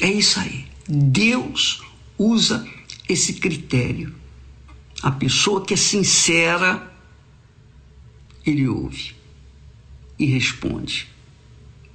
É 0.00 0.10
isso 0.10 0.38
aí. 0.38 0.66
Deus 0.88 1.82
usa 2.18 2.66
esse 3.08 3.34
critério. 3.34 4.14
A 5.02 5.10
pessoa 5.10 5.64
que 5.64 5.74
é 5.74 5.76
sincera, 5.76 6.93
ele 8.46 8.68
ouve 8.68 9.14
e 10.18 10.26
responde. 10.26 11.08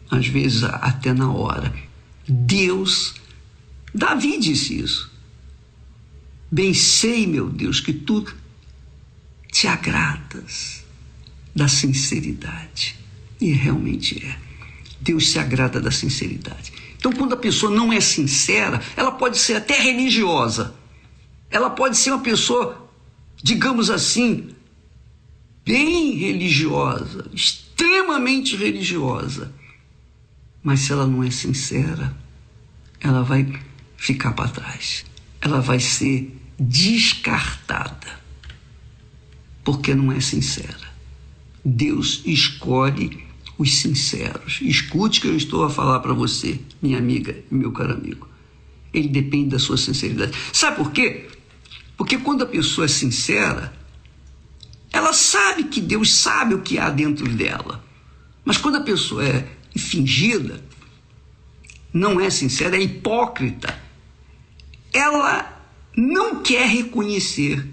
Às 0.10 0.28
vezes, 0.28 0.64
até 0.64 1.14
na 1.14 1.32
hora. 1.32 1.74
Deus, 2.28 3.16
Davi 3.94 4.40
disse 4.40 4.80
isso. 4.80 5.12
Bem 6.52 6.74
sei, 6.74 7.28
meu 7.28 7.48
Deus, 7.48 7.80
que 7.80 7.94
tu 7.94 8.26
te 9.52 9.68
agradas 9.68 10.84
da 11.56 11.68
sinceridade. 11.68 12.98
E 13.40 13.52
realmente 13.52 14.26
é. 14.26 14.38
Deus 15.00 15.30
se 15.30 15.40
agrada 15.40 15.80
da 15.80 15.92
sinceridade. 15.92 16.74
Então, 16.98 17.12
quando 17.14 17.34
a 17.34 17.38
pessoa 17.38 17.72
não 17.72 17.94
é 17.94 18.02
sincera, 18.02 18.82
ela 18.98 19.12
pode 19.12 19.38
ser 19.38 19.54
até 19.54 19.80
religiosa. 19.80 20.76
Ela 21.50 21.70
pode 21.70 21.98
ser 21.98 22.12
uma 22.12 22.22
pessoa, 22.22 22.90
digamos 23.42 23.90
assim, 23.90 24.50
bem 25.70 26.16
religiosa, 26.16 27.30
extremamente 27.32 28.56
religiosa. 28.56 29.54
Mas 30.64 30.80
se 30.80 30.92
ela 30.92 31.06
não 31.06 31.24
é 31.24 31.30
sincera, 31.30 32.18
ela 33.00 33.22
vai 33.22 33.48
ficar 33.96 34.34
para 34.34 34.50
trás. 34.50 35.06
Ela 35.40 35.62
vai 35.62 35.80
ser 35.80 36.36
descartada. 36.60 38.20
Porque 39.64 39.94
não 39.94 40.12
é 40.12 40.20
sincera. 40.20 40.90
Deus 41.64 42.24
escolhe 42.26 43.24
os 43.56 43.78
sinceros. 43.78 44.60
Escute 44.64 45.20
o 45.20 45.22
que 45.22 45.28
eu 45.28 45.38
estou 45.38 45.64
a 45.64 45.70
falar 45.70 46.00
para 46.00 46.14
você, 46.14 46.60
minha 46.82 46.98
amiga 46.98 47.44
e 47.52 47.54
meu 47.54 47.72
caro 47.72 47.94
amigo. 47.94 48.28
Ele 48.92 49.08
depende 49.08 49.50
da 49.50 49.60
sua 49.60 49.78
sinceridade. 49.78 50.36
Sabe 50.52 50.78
por 50.78 50.92
quê? 50.92 51.30
Porque 51.96 52.18
quando 52.18 52.42
a 52.42 52.48
pessoa 52.48 52.86
é 52.86 52.88
sincera, 52.88 53.79
ela 54.92 55.14
sabe 55.14 55.66
que 55.66 55.82
Deus 55.82 56.14
sabe 56.14 56.56
o 56.56 56.62
que 56.62 56.78
há 56.78 56.90
dentro 56.90 57.28
dela. 57.28 57.84
Mas 58.44 58.58
quando 58.58 58.78
a 58.78 58.82
pessoa 58.82 59.24
é 59.24 59.48
fingida, 59.76 60.64
não 61.94 62.20
é 62.20 62.30
sincera, 62.30 62.78
é 62.78 62.82
hipócrita, 62.82 63.80
ela 64.92 65.62
não 65.96 66.42
quer 66.42 66.68
reconhecer 66.68 67.68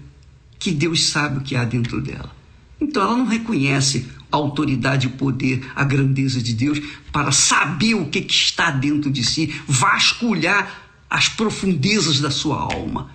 que 0.59 0.71
Deus 0.71 1.07
sabe 1.07 1.39
o 1.39 1.41
que 1.41 1.55
há 1.55 1.63
dentro 1.63 2.01
dela. 2.01 2.35
Então 2.79 3.01
ela 3.01 3.17
não 3.17 3.25
reconhece 3.25 4.07
a 4.31 4.37
autoridade, 4.37 5.07
o 5.07 5.11
poder, 5.11 5.71
a 5.75 5.83
grandeza 5.83 6.41
de 6.41 6.53
Deus 6.53 6.79
para 7.11 7.31
saber 7.31 7.95
o 7.95 8.09
que, 8.09 8.19
está 8.19 8.69
dentro 8.69 9.09
de 9.09 9.23
si, 9.23 9.53
vasculhar 9.67 10.85
as 11.09 11.29
profundezas 11.29 12.19
da 12.19 12.29
sua 12.29 12.57
alma. 12.57 13.11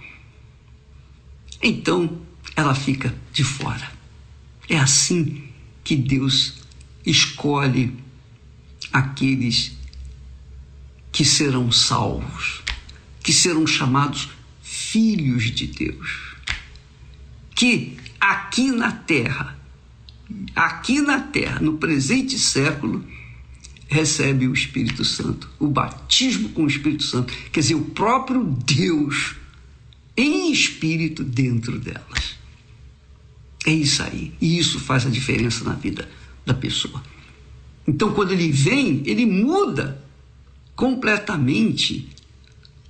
Então 1.62 2.18
ela 2.56 2.74
fica 2.74 3.14
de 3.32 3.44
fora. 3.44 3.90
É 4.68 4.78
assim 4.78 5.48
que 5.82 5.96
Deus 5.96 6.54
escolhe 7.04 7.96
aqueles 8.92 9.72
que 11.10 11.24
serão 11.24 11.70
salvos, 11.70 12.62
que 13.22 13.32
serão 13.32 13.66
chamados 13.66 14.30
filhos 14.62 15.50
de 15.50 15.66
Deus, 15.66 16.36
que 17.54 17.96
aqui 18.20 18.70
na 18.70 18.92
terra, 18.92 19.58
aqui 20.54 21.00
na 21.00 21.20
terra, 21.20 21.60
no 21.60 21.78
presente 21.78 22.38
século, 22.38 23.04
recebe 23.88 24.48
o 24.48 24.54
Espírito 24.54 25.04
Santo, 25.04 25.50
o 25.58 25.68
batismo 25.68 26.48
com 26.50 26.64
o 26.64 26.68
Espírito 26.68 27.02
Santo, 27.02 27.32
quer 27.52 27.60
dizer, 27.60 27.74
o 27.74 27.84
próprio 27.84 28.42
Deus 28.44 29.36
em 30.16 30.52
espírito 30.52 31.22
dentro 31.24 31.78
delas. 31.78 32.31
É 33.66 33.72
isso 33.72 34.02
aí. 34.02 34.32
E 34.40 34.58
isso 34.58 34.80
faz 34.80 35.06
a 35.06 35.10
diferença 35.10 35.64
na 35.64 35.74
vida 35.74 36.08
da 36.44 36.54
pessoa. 36.54 37.02
Então, 37.86 38.12
quando 38.12 38.32
ele 38.32 38.50
vem, 38.50 39.02
ele 39.06 39.26
muda 39.26 40.02
completamente 40.74 42.08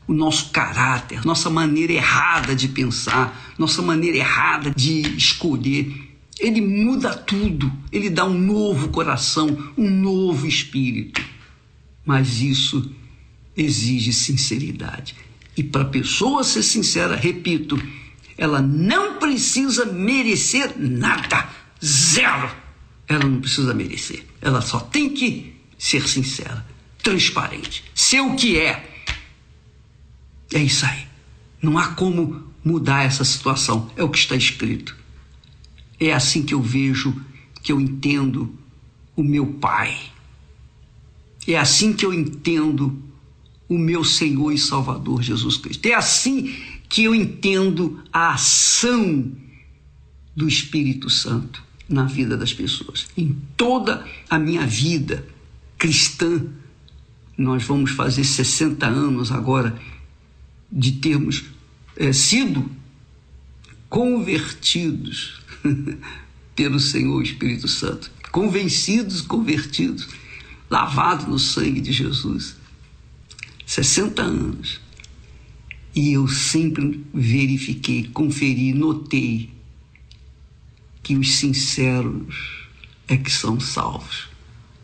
o 0.07 0.13
nosso 0.13 0.51
caráter, 0.51 1.25
nossa 1.25 1.49
maneira 1.49 1.93
errada 1.93 2.55
de 2.55 2.69
pensar, 2.69 3.55
nossa 3.59 3.81
maneira 3.81 4.19
errada 4.19 4.71
de 4.71 5.01
escolher. 5.17 6.11
Ele 6.39 6.61
muda 6.61 7.15
tudo, 7.15 7.71
ele 7.91 8.11
dá 8.11 8.25
um 8.25 8.39
novo 8.39 8.89
coração, 8.89 9.73
um 9.77 9.89
novo 9.89 10.47
espírito. 10.47 11.23
Mas 12.05 12.41
isso 12.41 12.91
exige 13.57 14.13
sinceridade. 14.13 15.15
E 15.57 15.63
para 15.63 15.83
a 15.83 15.87
pessoa 15.87 16.43
ser 16.43 16.63
sincera, 16.63 17.15
repito, 17.15 17.81
ela 18.37 18.61
não 18.61 19.19
precisa 19.19 19.87
merecer 19.87 20.75
nada. 20.79 21.49
Zero. 21.85 22.51
Ela 23.09 23.25
não 23.25 23.41
precisa 23.41 23.75
merecer. 23.75 24.25
Ela 24.41 24.61
só 24.61 24.81
tem 24.81 25.11
que 25.11 25.55
ser 25.79 26.09
sincera, 26.09 26.65
transparente, 27.03 27.85
ser 27.95 28.21
o 28.21 28.37
que 28.37 28.59
é. 28.59 29.05
É 30.53 30.59
isso 30.59 30.87
aí. 30.87 31.07
Não 31.61 31.79
há 31.79 31.89
como 31.89 32.53
mudar 32.65 33.05
essa 33.05 33.25
situação. 33.25 33.91
É 33.97 34.03
o 34.03 34.09
que 34.09 34.19
está 34.19 34.37
escrito. 34.37 34.97
É 35.99 36.13
assim 36.13 36.43
que 36.43 36.55
eu 36.55 36.63
vejo, 36.63 37.15
que 37.63 37.73
eu 37.73 37.81
entendo 37.81 38.57
o 39.17 39.23
meu 39.23 39.47
Pai. 39.47 39.99
É 41.47 41.59
assim 41.59 41.93
que 41.93 42.07
eu 42.07 42.15
entendo 42.15 43.03
o 43.69 43.79
meu 43.79 44.05
Senhor 44.05 44.53
e 44.53 44.59
Salvador 44.59 45.23
Jesus 45.23 45.57
Cristo. 45.57 45.87
É 45.87 45.95
assim 45.95 46.55
que 46.93 47.05
eu 47.05 47.15
entendo 47.15 48.05
a 48.13 48.35
ação 48.35 49.33
do 50.37 50.47
Espírito 50.47 51.09
Santo 51.09 51.65
na 51.89 52.05
vida 52.05 52.37
das 52.37 52.53
pessoas. 52.53 53.07
Em 53.17 53.35
toda 53.57 54.07
a 54.29 54.39
minha 54.39 54.67
vida 54.67 55.27
cristã, 55.79 56.45
nós 57.37 57.65
vamos 57.65 57.93
fazer 57.93 58.25
60 58.25 58.87
anos 58.87 59.33
agora 59.33 59.75
de 60.71 60.93
termos 60.93 61.45
é, 61.97 62.13
sido 62.13 62.71
convertidos 63.89 65.41
pelo 66.55 66.79
Senhor 66.79 67.23
Espírito 67.23 67.69
Santo, 67.69 68.11
convencidos, 68.31 69.23
convertidos, 69.23 70.09
lavados 70.69 71.27
no 71.27 71.39
sangue 71.39 71.81
de 71.81 71.91
Jesus. 71.91 72.55
60 73.65 74.21
anos. 74.21 74.82
E 75.95 76.13
eu 76.13 76.27
sempre 76.27 77.05
verifiquei, 77.13 78.05
conferi, 78.05 78.73
notei 78.73 79.53
que 81.03 81.17
os 81.17 81.35
sinceros 81.35 82.69
é 83.07 83.17
que 83.17 83.31
são 83.31 83.61
salvos. 83.61 84.29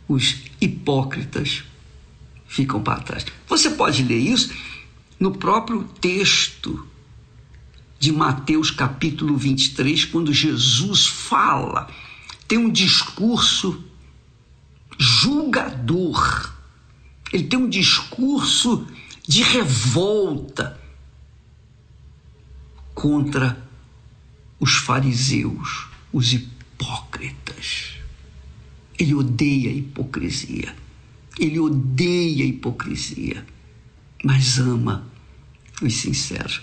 Os 0.07 0.43
hipócritas 0.61 1.63
ficam 2.47 2.81
para 2.81 3.01
trás. 3.01 3.25
Você 3.47 3.71
pode 3.71 4.03
ler 4.03 4.19
isso 4.19 4.53
no 5.19 5.31
próprio 5.31 5.83
texto 5.99 6.87
de 7.99 8.11
Mateus 8.11 8.71
capítulo 8.71 9.35
23, 9.35 10.05
quando 10.05 10.33
Jesus 10.33 11.05
fala, 11.05 11.89
tem 12.47 12.57
um 12.57 12.69
discurso 12.69 13.83
julgador, 14.97 16.53
ele 17.33 17.43
tem 17.43 17.59
um 17.59 17.69
discurso 17.69 18.87
de 19.27 19.43
revolta 19.43 20.78
contra 22.99 23.65
os 24.59 24.75
fariseus, 24.75 25.87
os 26.11 26.33
hipócritas. 26.33 27.93
Ele 28.99 29.15
odeia 29.15 29.69
a 29.69 29.73
hipocrisia. 29.73 30.75
Ele 31.39 31.61
odeia 31.61 32.43
a 32.43 32.47
hipocrisia, 32.47 33.45
mas 34.21 34.59
ama 34.59 35.07
os 35.81 35.95
sinceros. 35.95 36.61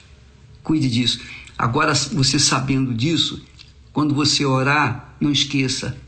Cuide 0.63 0.91
disso. 0.91 1.23
Agora, 1.57 1.95
você 1.95 2.39
sabendo 2.39 2.93
disso, 2.93 3.43
quando 3.91 4.15
você 4.15 4.45
orar, 4.45 5.17
não 5.19 5.33
esqueça, 5.33 5.99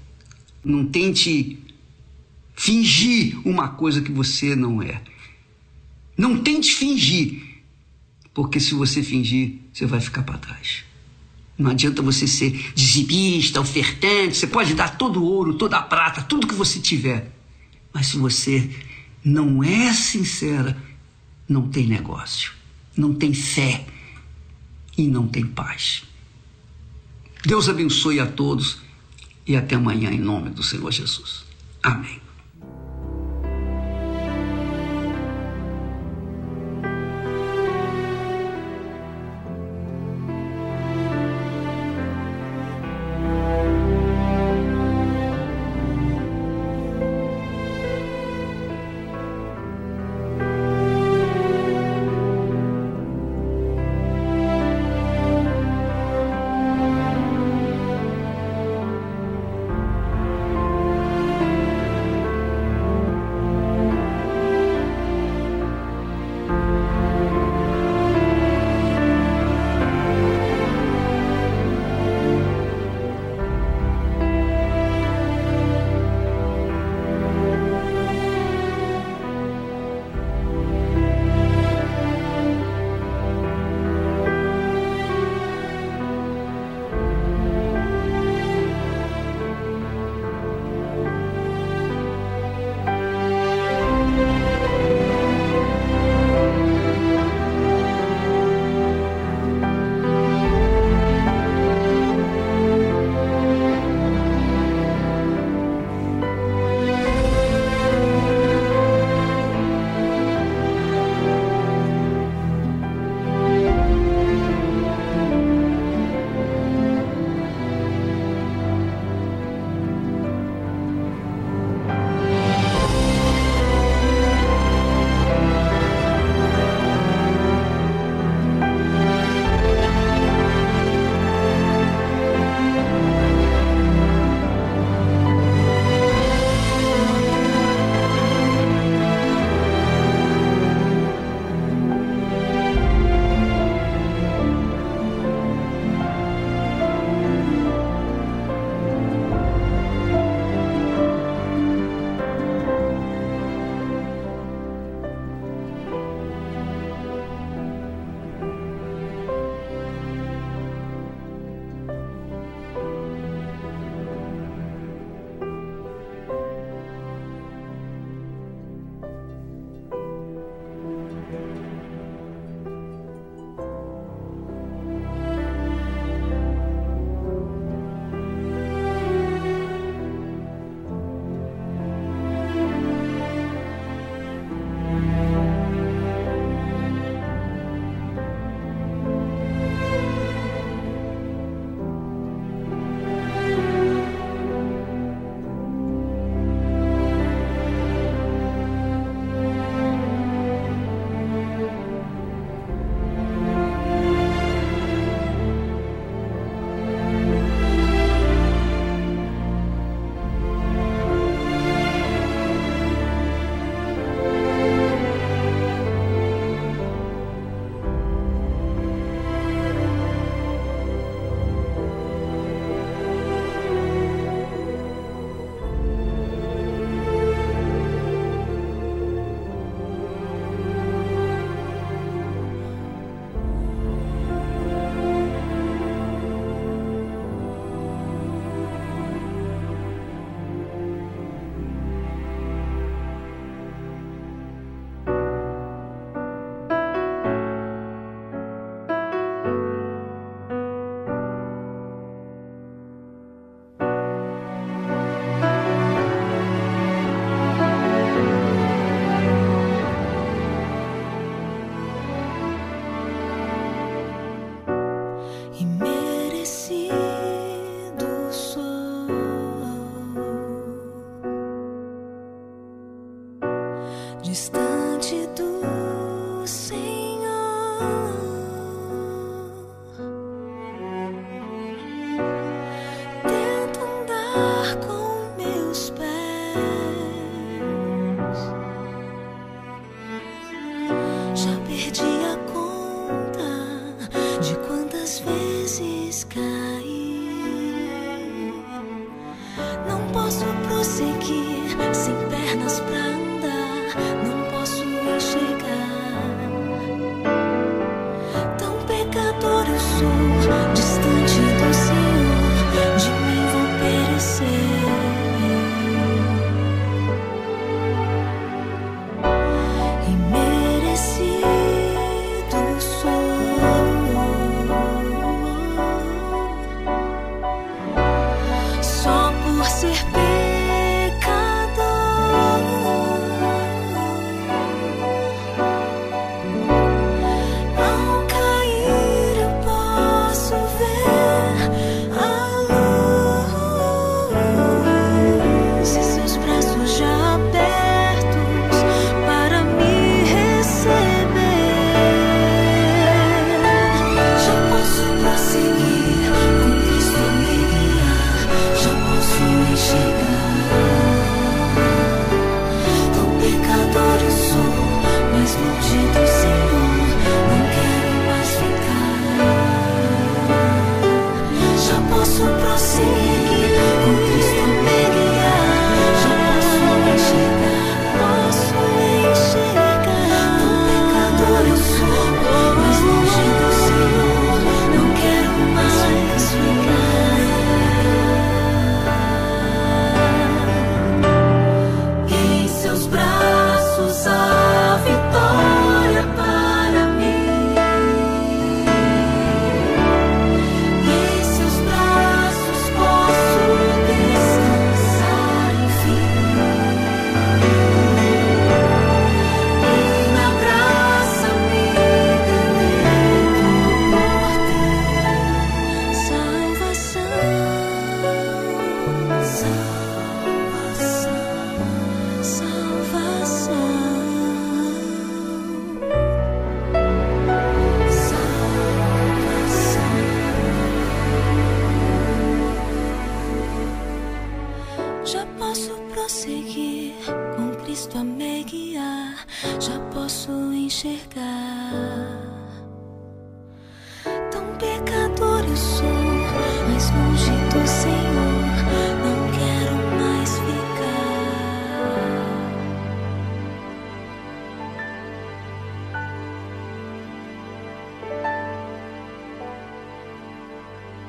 não 0.63 0.85
tente 0.85 1.59
fingir 2.55 3.41
uma 3.49 3.69
coisa 3.69 4.03
que 4.03 4.13
você 4.13 4.55
não 4.55 4.83
é. 4.83 5.01
Não 6.19 6.43
tente 6.43 6.75
fingir, 6.75 7.48
porque 8.39 8.61
se 8.61 8.73
você 8.73 9.03
fingir, 9.03 9.57
você 9.73 9.85
vai 9.85 10.01
ficar 10.01 10.23
para 10.23 10.39
trás. 10.39 10.85
Não 11.59 11.73
adianta 11.73 12.01
você 12.01 12.25
ser 12.25 12.73
dizimista, 12.73 13.61
ofertante, 13.61 14.37
você 14.37 14.47
pode 14.47 14.75
dar 14.75 14.97
todo 14.97 15.21
o 15.21 15.25
ouro, 15.25 15.55
toda 15.55 15.77
a 15.77 15.83
prata, 15.83 16.23
tudo 16.23 16.47
que 16.47 16.55
você 16.55 16.79
tiver. 16.79 17.37
Mas 17.93 18.07
se 18.07 18.17
você 18.17 18.71
não 19.25 19.65
é 19.65 19.93
sincera, 19.93 20.81
não 21.49 21.67
tem 21.67 21.89
negócio, 21.89 22.53
não 22.97 23.13
tem 23.13 23.35
fé 23.35 23.85
e 24.97 25.09
não 25.09 25.27
tem 25.27 25.45
paz. 25.45 26.05
Deus 27.45 27.69
abençoe 27.69 28.21
a 28.21 28.27
todos 28.27 28.79
e 29.45 29.57
até 29.57 29.75
amanhã 29.75 30.13
em 30.13 30.21
nome 30.21 30.51
do 30.51 30.63
Senhor 30.63 30.93
Jesus. 30.93 31.45
Amém. 31.83 32.28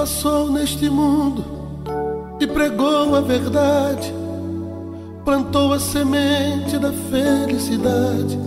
Passou 0.00 0.50
neste 0.50 0.88
mundo 0.88 1.44
e 2.40 2.46
pregou 2.46 3.14
a 3.14 3.20
verdade, 3.20 4.10
plantou 5.26 5.74
a 5.74 5.78
semente 5.78 6.78
da 6.78 6.90
felicidade 6.90 8.38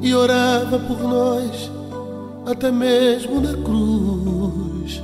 e 0.00 0.14
orava 0.14 0.78
por 0.78 0.98
nós 1.02 1.70
até 2.46 2.70
mesmo 2.70 3.38
na 3.38 3.52
cruz? 3.62 5.02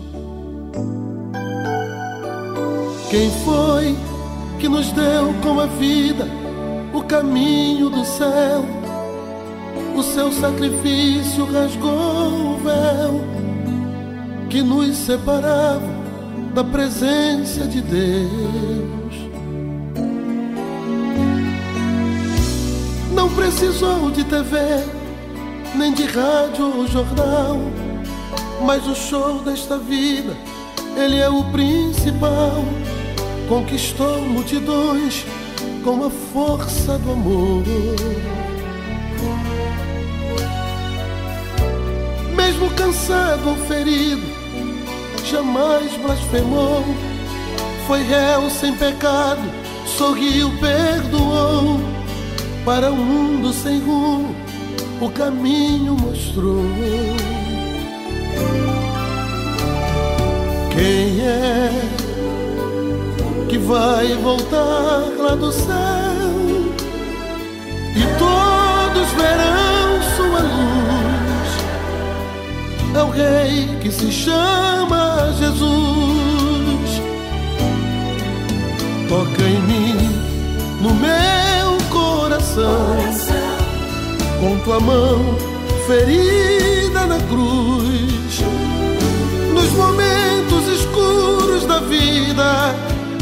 Quem 3.10 3.30
foi 3.44 3.94
que 4.58 4.70
nos 4.70 4.90
deu 4.92 5.34
com 5.42 5.60
a 5.60 5.66
vida 5.66 6.26
o 6.94 7.02
caminho 7.02 7.90
do 7.90 8.06
céu? 8.06 8.64
O 9.94 10.02
seu 10.02 10.32
sacrifício 10.32 11.44
rasgou 11.44 12.54
o 12.54 12.56
véu 12.56 13.37
que 14.48 14.62
nos 14.62 14.96
separava 14.96 15.86
da 16.54 16.64
presença 16.64 17.66
de 17.66 17.82
Deus. 17.82 18.88
Não 23.12 23.28
precisou 23.34 24.10
de 24.10 24.24
TV, 24.24 24.58
nem 25.74 25.92
de 25.92 26.04
rádio 26.04 26.78
ou 26.78 26.86
jornal, 26.86 27.58
mas 28.64 28.86
o 28.86 28.94
show 28.94 29.40
desta 29.42 29.76
vida, 29.76 30.34
ele 30.96 31.18
é 31.18 31.28
o 31.28 31.44
principal. 31.52 32.64
Conquistou 33.48 34.22
multidões 34.22 35.24
com 35.84 36.04
a 36.06 36.10
força 36.10 36.98
do 36.98 37.12
amor. 37.12 37.62
Mesmo 42.34 42.70
cansado 42.70 43.48
ou 43.50 43.56
ferido, 43.66 44.37
jamais 45.30 45.92
blasfemou. 45.98 46.84
Foi 47.86 48.02
réu 48.02 48.50
sem 48.50 48.74
pecado, 48.74 49.42
sorriu, 49.86 50.50
perdoou. 50.58 51.80
Para 52.64 52.92
um 52.92 52.96
mundo 52.96 53.52
sem 53.52 53.80
rumo, 53.80 54.34
o 55.00 55.10
caminho 55.10 55.94
mostrou. 55.94 56.64
Quem 60.70 61.20
é 61.20 61.70
que 63.48 63.58
vai 63.58 64.14
voltar 64.16 65.02
lá 65.18 65.34
do 65.34 65.50
céu 65.50 66.28
e 67.96 68.18
todos 68.18 68.27
É 72.98 73.02
o 73.02 73.10
Rei 73.10 73.78
que 73.80 73.92
se 73.92 74.10
chama 74.10 75.32
Jesus. 75.38 77.00
Toca 79.08 79.42
em 79.42 79.60
mim, 79.62 79.94
no 80.80 80.92
meu 80.94 81.78
coração, 81.90 82.96
com 84.40 84.58
tua 84.64 84.80
mão 84.80 85.36
ferida 85.86 87.06
na 87.06 87.20
cruz. 87.28 88.42
Nos 89.54 89.70
momentos 89.74 90.66
escuros 90.80 91.66
da 91.66 91.78
vida, 91.78 92.74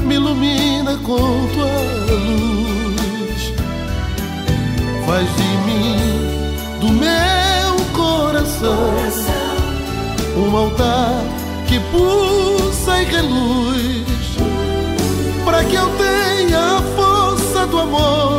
me 0.04 0.14
ilumina 0.14 0.96
com 1.02 1.48
tua 1.54 1.66
luz. 2.08 3.52
Faz 5.04 5.28
de 5.36 5.48
mim, 5.66 5.98
do 6.80 6.88
meu 6.88 7.76
coração, 7.92 9.45
um 10.36 10.56
altar 10.56 11.22
que 11.66 11.80
pulsa 11.90 13.02
e 13.02 13.04
reluz 13.06 14.06
para 15.44 15.64
que 15.64 15.74
eu 15.74 15.88
tenha 15.96 16.78
a 16.78 16.82
força 16.94 17.66
do 17.66 17.78
amor 17.78 18.35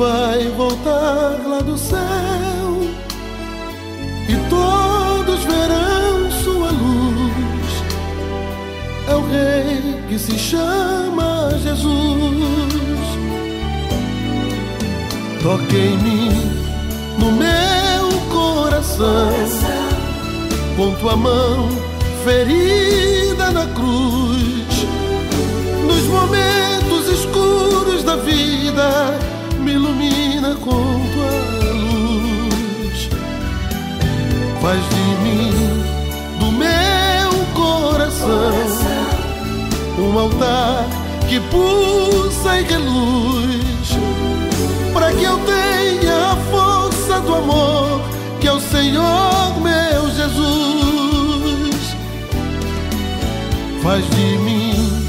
vai 0.00 0.48
voltar 0.56 1.36
lá 1.46 1.60
do 1.60 1.76
céu 1.76 1.98
e 4.26 4.34
todos 4.48 5.44
verão 5.44 6.30
sua 6.42 6.70
luz. 6.70 7.70
É 9.08 9.14
o 9.14 9.20
Rei 9.28 10.02
que 10.08 10.18
se 10.18 10.38
chama 10.38 11.50
Jesus. 11.62 11.90
Toque 15.42 15.76
em 15.76 15.98
mim, 15.98 16.30
no 17.18 17.32
meu 17.32 18.20
coração, 18.32 19.28
com 20.78 20.94
tua 20.94 21.14
mão 21.14 21.68
ferida 22.24 23.19
Faz 34.70 34.88
de 34.90 35.04
mim, 35.24 35.50
do 36.38 36.52
meu 36.52 37.44
coração, 37.54 38.54
um 39.98 40.16
altar 40.16 40.84
que 41.28 41.40
pulsa 41.40 42.60
e 42.60 42.62
reluz. 42.62 43.98
Para 44.92 45.12
que 45.12 45.24
eu 45.24 45.36
tenha 45.38 46.34
a 46.34 46.36
força 46.52 47.18
do 47.18 47.34
amor 47.34 48.00
que 48.40 48.46
é 48.46 48.52
o 48.52 48.60
Senhor 48.60 49.60
meu 49.60 50.08
Jesus. 50.14 51.96
Faz 53.82 54.08
de 54.08 54.38
mim, 54.38 55.04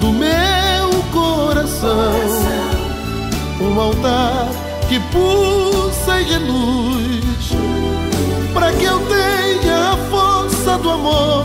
do 0.00 0.12
meu 0.12 1.02
coração 1.10 2.12
um 3.60 3.80
altar 3.80 4.46
que 4.88 5.00
pulsa 5.12 6.20
e 6.20 6.24
reluz, 6.26 6.89
do 10.90 10.94
amor 10.94 11.44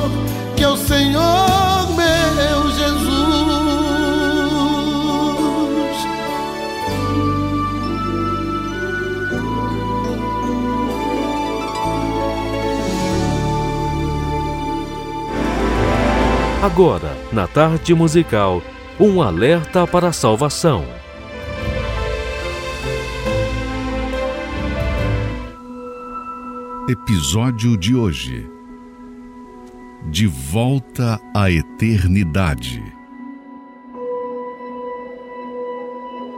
que 0.56 0.64
é 0.64 0.68
o 0.68 0.78
Senhor 0.78 1.88
meu 1.96 2.72
Jesus. 2.72 3.06
Agora, 16.64 17.16
na 17.32 17.48
tarde 17.48 17.94
musical, 17.94 18.62
um 19.00 19.22
alerta 19.22 19.86
para 19.86 20.08
a 20.08 20.14
salvação. 20.14 20.84
Episódio 26.90 27.78
de 27.78 27.96
hoje. 27.96 28.55
De 30.12 30.28
volta 30.28 31.20
à 31.34 31.50
eternidade. 31.52 32.82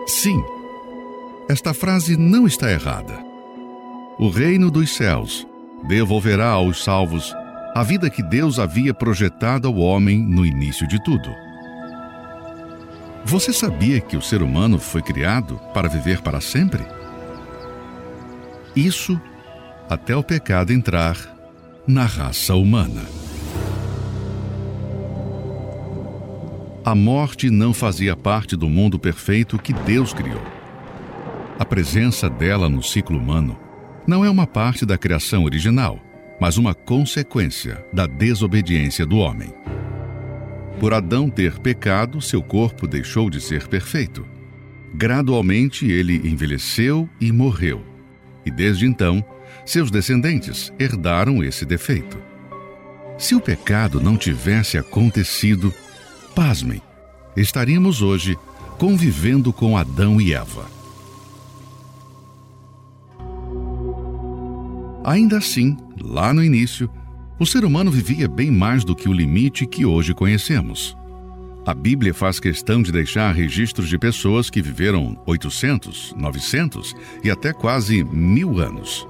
Sim, 0.07 0.41
esta 1.49 1.73
frase 1.73 2.17
não 2.17 2.47
está 2.47 2.71
errada. 2.71 3.23
O 4.17 4.29
reino 4.29 4.71
dos 4.71 4.95
céus 4.95 5.45
devolverá 5.87 6.49
aos 6.49 6.83
salvos 6.83 7.35
a 7.75 7.83
vida 7.83 8.09
que 8.09 8.23
Deus 8.23 8.57
havia 8.57 8.93
projetado 8.93 9.67
ao 9.67 9.75
homem 9.75 10.17
no 10.17 10.45
início 10.45 10.87
de 10.87 11.03
tudo. 11.03 11.29
Você 13.25 13.51
sabia 13.51 13.99
que 13.99 14.15
o 14.15 14.21
ser 14.21 14.41
humano 14.41 14.79
foi 14.79 15.01
criado 15.01 15.59
para 15.73 15.89
viver 15.89 16.21
para 16.21 16.39
sempre? 16.39 16.83
Isso 18.75 19.19
até 19.89 20.15
o 20.15 20.23
pecado 20.23 20.71
entrar 20.71 21.17
na 21.85 22.05
raça 22.05 22.55
humana. 22.55 23.03
A 26.87 26.95
morte 26.95 27.49
não 27.49 27.73
fazia 27.73 28.15
parte 28.15 28.55
do 28.55 28.69
mundo 28.69 28.97
perfeito 28.97 29.59
que 29.59 29.73
Deus 29.73 30.13
criou. 30.13 30.41
A 31.59 31.65
presença 31.65 32.29
dela 32.29 32.69
no 32.69 32.81
ciclo 32.81 33.19
humano 33.19 33.59
não 34.07 34.23
é 34.23 34.29
uma 34.29 34.47
parte 34.47 34.85
da 34.85 34.97
criação 34.97 35.43
original, 35.43 35.99
mas 36.39 36.55
uma 36.55 36.73
consequência 36.73 37.85
da 37.91 38.07
desobediência 38.07 39.05
do 39.05 39.17
homem. 39.17 39.53
Por 40.79 40.93
Adão 40.93 41.29
ter 41.29 41.59
pecado, 41.59 42.21
seu 42.21 42.41
corpo 42.41 42.87
deixou 42.87 43.29
de 43.29 43.41
ser 43.41 43.67
perfeito. 43.67 44.25
Gradualmente 44.95 45.91
ele 45.91 46.25
envelheceu 46.25 47.09
e 47.19 47.33
morreu. 47.33 47.85
E 48.45 48.49
desde 48.49 48.85
então, 48.85 49.21
seus 49.65 49.91
descendentes 49.91 50.71
herdaram 50.79 51.43
esse 51.43 51.65
defeito. 51.65 52.17
Se 53.17 53.35
o 53.35 53.41
pecado 53.41 53.99
não 53.99 54.15
tivesse 54.15 54.77
acontecido, 54.77 55.73
pasmem, 56.37 56.83
estaríamos 57.35 58.03
hoje 58.03 58.37
convivendo 58.77 59.51
com 59.51 59.75
Adão 59.75 60.21
e 60.21 60.35
Eva. 60.35 60.69
Ainda 65.03 65.39
assim, 65.39 65.75
lá 65.99 66.31
no 66.35 66.43
início, 66.43 66.87
o 67.39 67.45
ser 67.47 67.65
humano 67.65 67.89
vivia 67.89 68.27
bem 68.27 68.51
mais 68.51 68.83
do 68.83 68.95
que 68.95 69.09
o 69.09 69.13
limite 69.13 69.65
que 69.65 69.83
hoje 69.83 70.13
conhecemos. 70.13 70.95
A 71.65 71.73
Bíblia 71.73 72.13
faz 72.13 72.39
questão 72.39 72.83
de 72.83 72.91
deixar 72.91 73.33
registros 73.33 73.89
de 73.89 73.97
pessoas 73.97 74.47
que 74.47 74.61
viveram 74.61 75.19
800, 75.25 76.13
900 76.15 76.95
e 77.23 77.31
até 77.31 77.51
quase 77.51 78.03
mil 78.03 78.59
anos. 78.59 79.07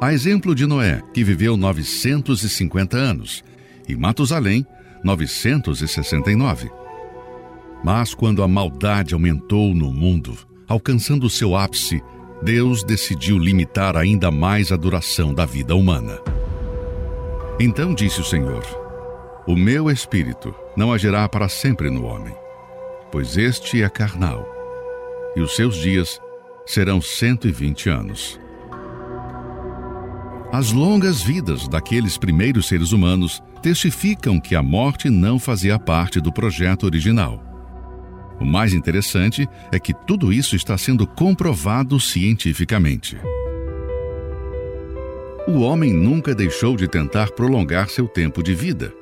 A 0.00 0.14
exemplo 0.14 0.54
de 0.54 0.66
Noé, 0.66 1.02
que 1.12 1.24
viveu 1.24 1.56
950 1.56 2.96
anos, 2.96 3.42
e 3.88 3.96
Matusalém, 3.96 4.64
969. 5.02 6.70
Mas 7.82 8.14
quando 8.14 8.42
a 8.42 8.48
maldade 8.48 9.14
aumentou 9.14 9.74
no 9.74 9.92
mundo, 9.92 10.36
alcançando 10.68 11.30
seu 11.30 11.56
ápice, 11.56 12.02
Deus 12.42 12.82
decidiu 12.84 13.38
limitar 13.38 13.96
ainda 13.96 14.30
mais 14.30 14.72
a 14.72 14.76
duração 14.76 15.34
da 15.34 15.44
vida 15.44 15.74
humana. 15.74 16.20
Então 17.58 17.94
disse 17.94 18.20
o 18.20 18.24
Senhor: 18.24 18.64
O 19.46 19.54
meu 19.54 19.90
espírito 19.90 20.54
não 20.76 20.92
agirá 20.92 21.28
para 21.28 21.48
sempre 21.48 21.90
no 21.90 22.04
homem, 22.04 22.34
pois 23.12 23.36
este 23.36 23.82
é 23.82 23.88
carnal, 23.88 24.46
e 25.36 25.40
os 25.40 25.54
seus 25.54 25.76
dias 25.76 26.20
serão 26.64 27.00
cento 27.00 27.48
e 27.48 27.52
vinte 27.52 27.88
anos. 27.88 28.40
As 30.52 30.72
longas 30.72 31.22
vidas 31.22 31.68
daqueles 31.68 32.16
primeiros 32.16 32.66
seres 32.66 32.92
humanos 32.92 33.42
testificam 33.60 34.40
que 34.40 34.54
a 34.54 34.62
morte 34.62 35.08
não 35.10 35.38
fazia 35.38 35.78
parte 35.78 36.20
do 36.20 36.32
projeto 36.32 36.84
original. 36.84 37.44
O 38.40 38.44
mais 38.44 38.72
interessante 38.72 39.46
é 39.70 39.78
que 39.78 39.92
tudo 39.92 40.32
isso 40.32 40.56
está 40.56 40.78
sendo 40.78 41.06
comprovado 41.06 42.00
cientificamente. 42.00 43.18
O 45.46 45.60
homem 45.60 45.92
nunca 45.92 46.34
deixou 46.34 46.76
de 46.76 46.88
tentar 46.88 47.32
prolongar 47.32 47.88
seu 47.88 48.08
tempo 48.08 48.42
de 48.42 48.54
vida. 48.54 48.94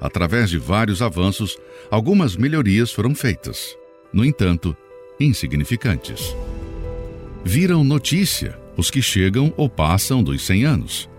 Através 0.00 0.50
de 0.50 0.58
vários 0.58 1.02
avanços, 1.02 1.56
algumas 1.90 2.36
melhorias 2.36 2.90
foram 2.90 3.14
feitas. 3.14 3.76
No 4.12 4.24
entanto, 4.24 4.76
insignificantes. 5.20 6.34
Viram 7.44 7.84
notícia 7.84 8.58
os 8.76 8.90
que 8.90 9.02
chegam 9.02 9.52
ou 9.56 9.68
passam 9.68 10.22
dos 10.22 10.42
100 10.46 10.64
anos. 10.64 11.10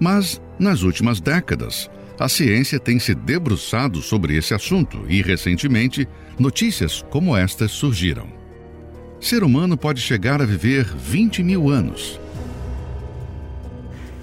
Mas, 0.00 0.40
nas 0.58 0.82
últimas 0.82 1.20
décadas, 1.20 1.88
a 2.18 2.28
ciência 2.28 2.80
tem 2.80 2.98
se 2.98 3.14
debruçado 3.14 4.02
sobre 4.02 4.36
esse 4.36 4.52
assunto 4.52 5.04
e, 5.08 5.22
recentemente, 5.22 6.06
notícias 6.38 7.04
como 7.10 7.36
estas 7.36 7.70
surgiram. 7.70 8.26
Ser 9.20 9.44
humano 9.44 9.76
pode 9.76 10.00
chegar 10.00 10.42
a 10.42 10.44
viver 10.44 10.84
20 10.84 11.42
mil 11.42 11.70
anos. 11.70 12.18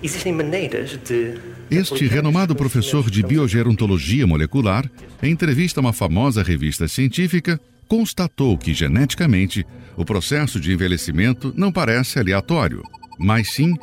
Existem 0.03 0.34
maneiras 0.34 0.99
de. 1.07 1.39
Este 1.72 2.05
renomado 2.05 2.55
professor 2.55 3.09
de 3.09 3.23
biogerontologia 3.23 4.27
molecular, 4.27 4.89
em 5.23 5.31
entrevista 5.31 5.80
a 5.80 5.81
uma 5.81 5.93
famosa 5.93 6.43
revista 6.43 6.88
científica, 6.88 7.59
constatou 7.88 8.55
que 8.57 8.73
geneticamente 8.73 9.65
o 9.97 10.05
processo 10.05 10.59
de 10.59 10.72
envelhecimento 10.72 11.53
não 11.57 11.72
parece 11.72 12.19
aleatório, 12.19 12.84
mas 13.17 13.53
sim 13.53 13.73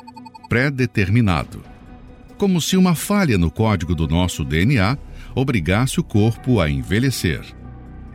pré-determinado. 0.48 1.71
Como 2.42 2.60
se 2.60 2.76
uma 2.76 2.96
falha 2.96 3.38
no 3.38 3.52
código 3.52 3.94
do 3.94 4.08
nosso 4.08 4.44
DNA 4.44 4.98
obrigasse 5.32 6.00
o 6.00 6.02
corpo 6.02 6.58
a 6.60 6.68
envelhecer. 6.68 7.40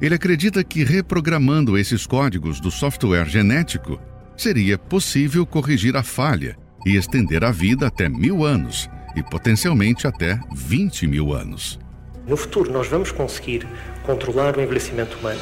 Ele 0.01 0.15
acredita 0.15 0.65
que 0.65 0.83
reprogramando 0.83 1.77
esses 1.77 2.05
códigos 2.05 2.59
do 2.59 2.69
software 2.69 3.29
genético 3.29 3.97
seria 4.35 4.77
possível 4.77 5.45
corrigir 5.45 5.95
a 5.95 6.03
falha 6.03 6.57
e 6.85 6.97
estender 6.97 7.45
a 7.45 7.51
vida 7.51 7.87
até 7.87 8.09
mil 8.09 8.43
anos 8.43 8.89
e 9.15 9.23
potencialmente 9.23 10.05
até 10.05 10.37
20 10.53 11.07
mil 11.07 11.33
anos. 11.33 11.79
No 12.27 12.35
futuro, 12.35 12.69
nós 12.69 12.89
vamos 12.89 13.13
conseguir 13.13 13.65
controlar 14.03 14.57
o 14.57 14.61
envelhecimento 14.61 15.17
humano. 15.19 15.39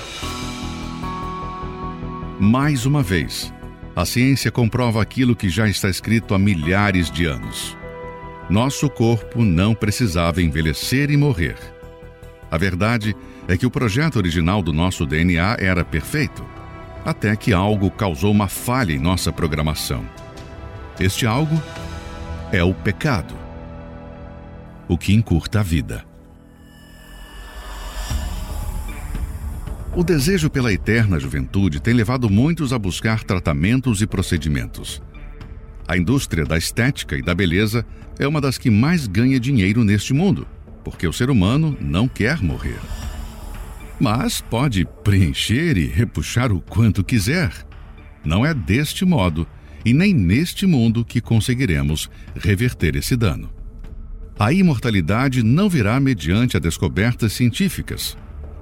Mais 2.40 2.86
uma 2.86 3.02
vez, 3.02 3.52
a 3.96 4.06
ciência 4.06 4.52
comprova 4.52 5.02
aquilo 5.02 5.36
que 5.36 5.50
já 5.50 5.68
está 5.68 5.90
escrito 5.90 6.36
há 6.36 6.38
milhares 6.38 7.10
de 7.10 7.26
anos. 7.26 7.76
Nosso 8.50 8.88
corpo 8.90 9.44
não 9.44 9.74
precisava 9.74 10.40
envelhecer 10.40 11.10
e 11.10 11.18
morrer. 11.18 11.58
A 12.52 12.58
verdade 12.58 13.16
é 13.48 13.58
que 13.58 13.66
o 13.66 13.72
projeto 13.72 14.18
original 14.18 14.62
do 14.62 14.72
nosso 14.72 15.04
DNA 15.04 15.58
era 15.60 15.84
perfeito, 15.84 16.46
até 17.04 17.36
que 17.36 17.52
algo 17.52 17.90
causou 17.90 18.32
uma 18.32 18.48
falha 18.48 18.94
em 18.94 19.00
nossa 19.00 19.32
programação. 19.32 20.08
Este 21.00 21.26
algo 21.26 21.60
é 22.52 22.64
o 22.64 22.74
pecado, 22.74 23.34
o 24.88 24.96
que 24.96 25.14
encurta 25.14 25.62
a 25.62 25.64
vida. 25.64 26.06
O 29.96 30.04
desejo 30.04 30.52
pela 30.52 30.72
eterna 30.72 31.20
juventude 31.20 31.80
tem 31.80 31.94
levado 31.94 32.30
muitos 32.30 32.74
a 32.74 32.78
buscar 32.78 33.24
tratamentos 33.24 34.02
e 34.02 34.08
procedimentos. 34.08 35.02
A 35.88 35.98
indústria 35.98 36.46
da 36.46 36.58
estética 36.58 37.16
e 37.16 37.22
da 37.22 37.36
beleza 37.36 37.86
é 38.18 38.28
uma 38.28 38.42
das 38.42 38.58
que 38.58 38.70
mais 38.70 39.08
ganha 39.08 39.40
dinheiro 39.40 39.84
neste 39.84 40.14
mundo, 40.14 40.48
porque 40.84 41.08
o 41.08 41.14
ser 41.14 41.30
humano 41.30 41.78
não 41.80 42.08
quer 42.08 42.42
morrer. 42.42 42.80
Mas 44.00 44.42
pode 44.42 44.86
preencher 45.04 45.78
e 45.78 45.86
repuxar 45.86 46.52
o 46.52 46.60
quanto 46.62 47.04
quiser. 47.04 47.52
Não 48.24 48.46
é 48.46 48.54
deste 48.54 49.06
modo 49.06 49.48
e 49.86 49.94
nem 49.94 50.14
neste 50.14 50.66
mundo 50.66 51.06
que 51.06 51.22
conseguiremos 51.22 52.10
reverter 52.36 52.96
esse 52.96 53.16
dano. 53.16 53.54
A 54.38 54.52
imortalidade 54.52 55.44
não 55.44 55.70
virá 55.70 56.00
mediante 56.00 56.58
a 56.58 56.60
descobertas 56.60 57.32
científicas. 57.34 58.18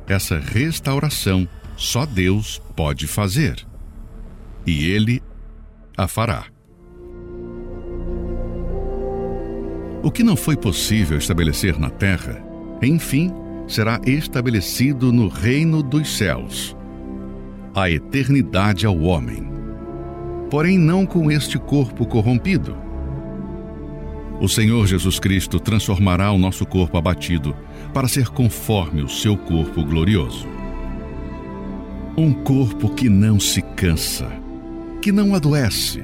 Essa 0.07 0.37
restauração 0.37 1.47
só 1.75 2.05
Deus 2.05 2.61
pode 2.75 3.07
fazer. 3.07 3.65
E 4.67 4.85
Ele 4.85 5.21
a 5.97 6.07
fará. 6.07 6.52
O 10.03 10.11
que 10.11 10.21
não 10.21 10.35
foi 10.35 10.57
possível 10.57 11.17
estabelecer 11.17 11.80
na 11.80 11.89
terra, 11.89 12.43
enfim, 12.81 13.31
será 13.65 14.01
estabelecido 14.05 15.13
no 15.13 15.30
reino 15.30 15.81
dos 15.81 16.17
céus. 16.17 16.75
A 17.73 17.89
eternidade 17.89 18.85
ao 18.85 18.99
homem. 18.99 19.47
Porém, 20.49 20.77
não 20.77 21.05
com 21.05 21.31
este 21.31 21.57
corpo 21.57 22.05
corrompido. 22.05 22.75
O 24.41 24.49
Senhor 24.49 24.85
Jesus 24.88 25.19
Cristo 25.19 25.57
transformará 25.57 26.34
o 26.34 26.38
nosso 26.38 26.65
corpo 26.65 26.97
abatido 26.97 27.55
para 27.93 28.09
ser 28.09 28.27
conforme 28.27 29.01
o 29.01 29.07
seu 29.07 29.38
corpo 29.38 29.85
glorioso. 29.85 30.45
Um 32.17 32.34
corpo 32.34 32.93
que 32.93 33.07
não 33.07 33.39
se 33.39 33.61
cansa, 33.61 34.27
que 35.01 35.13
não 35.13 35.34
adoece, 35.34 36.03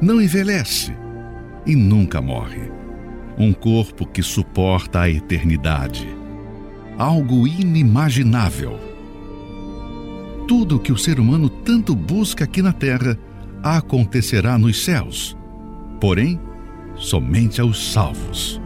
não 0.00 0.22
envelhece 0.22 0.96
e 1.66 1.76
nunca 1.76 2.22
morre 2.22 2.76
um 3.38 3.52
corpo 3.52 4.06
que 4.06 4.22
suporta 4.22 5.00
a 5.02 5.10
eternidade. 5.10 6.08
Algo 6.96 7.46
inimaginável. 7.46 8.80
Tudo 10.48 10.76
o 10.76 10.78
que 10.78 10.92
o 10.92 10.96
ser 10.96 11.20
humano 11.20 11.48
tanto 11.48 11.94
busca 11.94 12.44
aqui 12.44 12.62
na 12.62 12.72
terra 12.72 13.18
acontecerá 13.62 14.56
nos 14.56 14.84
céus, 14.84 15.36
porém, 16.00 16.40
somente 16.94 17.60
aos 17.60 17.92
salvos. 17.92 18.60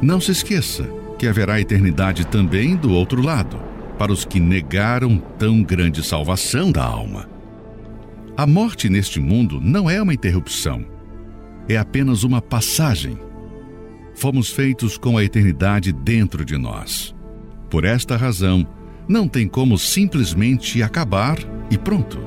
Não 0.00 0.20
se 0.20 0.32
esqueça 0.32 0.88
que 1.18 1.26
haverá 1.26 1.60
eternidade 1.60 2.26
também 2.26 2.76
do 2.76 2.92
outro 2.92 3.20
lado, 3.20 3.60
para 3.98 4.12
os 4.12 4.24
que 4.24 4.40
negaram 4.40 5.18
tão 5.38 5.62
grande 5.62 6.04
salvação 6.04 6.72
da 6.72 6.84
alma. 6.84 7.28
A 8.36 8.46
morte 8.46 8.88
neste 8.88 9.20
mundo 9.20 9.60
não 9.60 9.88
é 9.88 10.02
uma 10.02 10.14
interrupção, 10.14 10.84
é 11.68 11.76
apenas 11.76 12.24
uma 12.24 12.42
passagem 12.42 13.18
fomos 14.14 14.50
feitos 14.50 14.96
com 14.96 15.18
a 15.18 15.24
eternidade 15.24 15.92
dentro 15.92 16.44
de 16.44 16.56
nós. 16.56 17.14
Por 17.68 17.84
esta 17.84 18.16
razão, 18.16 18.66
não 19.08 19.28
tem 19.28 19.48
como 19.48 19.78
simplesmente 19.78 20.82
acabar 20.82 21.38
e 21.70 21.76
pronto. 21.76 22.18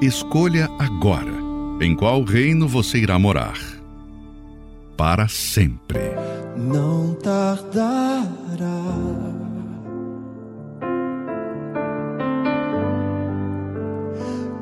Escolha 0.00 0.68
agora 0.78 1.32
em 1.80 1.94
qual 1.94 2.22
reino 2.22 2.68
você 2.68 2.98
irá 2.98 3.18
morar. 3.18 3.58
Para 4.96 5.26
sempre. 5.28 5.98
Não 6.56 7.14
tardará. 7.14 8.22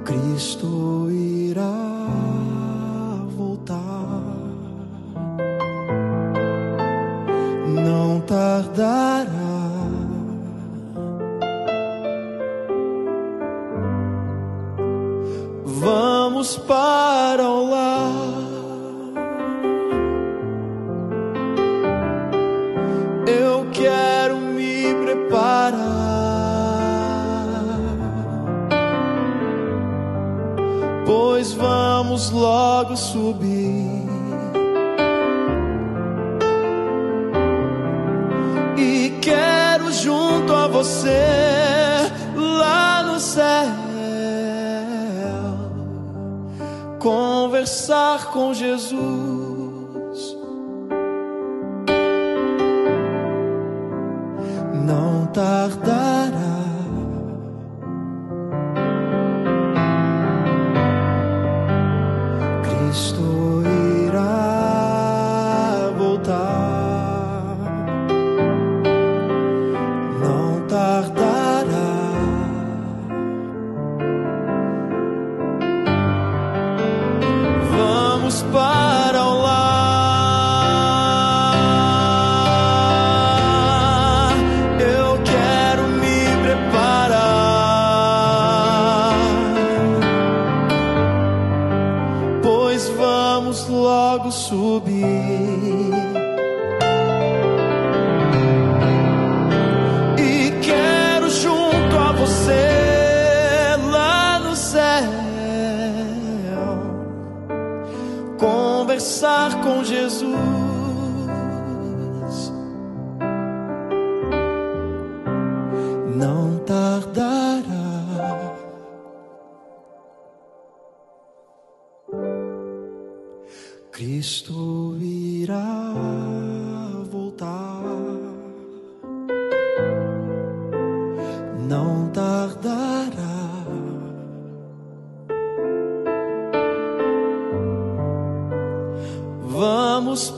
Cristo 0.04 1.08
irá 1.10 1.81
tardará. 8.72 9.26
Vamos 15.64 16.56
para 16.58 17.48
o 17.48 17.70
lar. 17.70 18.12
Eu 23.26 23.66
quero 23.72 24.36
me 24.36 24.94
preparar. 25.04 25.82
Pois 31.04 31.52
vamos 31.52 32.30
logo 32.30 32.96
subir. 32.96 33.81
Quero 39.22 39.92
junto 39.92 40.52
a 40.52 40.66
você 40.66 42.10
lá 42.34 43.02
no 43.04 43.20
céu 43.20 43.42
conversar 46.98 48.26
com 48.26 48.52
Jesus. 48.52 50.36
Não 54.84 55.26
tardará. 55.26 56.51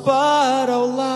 Para 0.05 0.79
o 0.79 0.97
lar. 0.97 1.14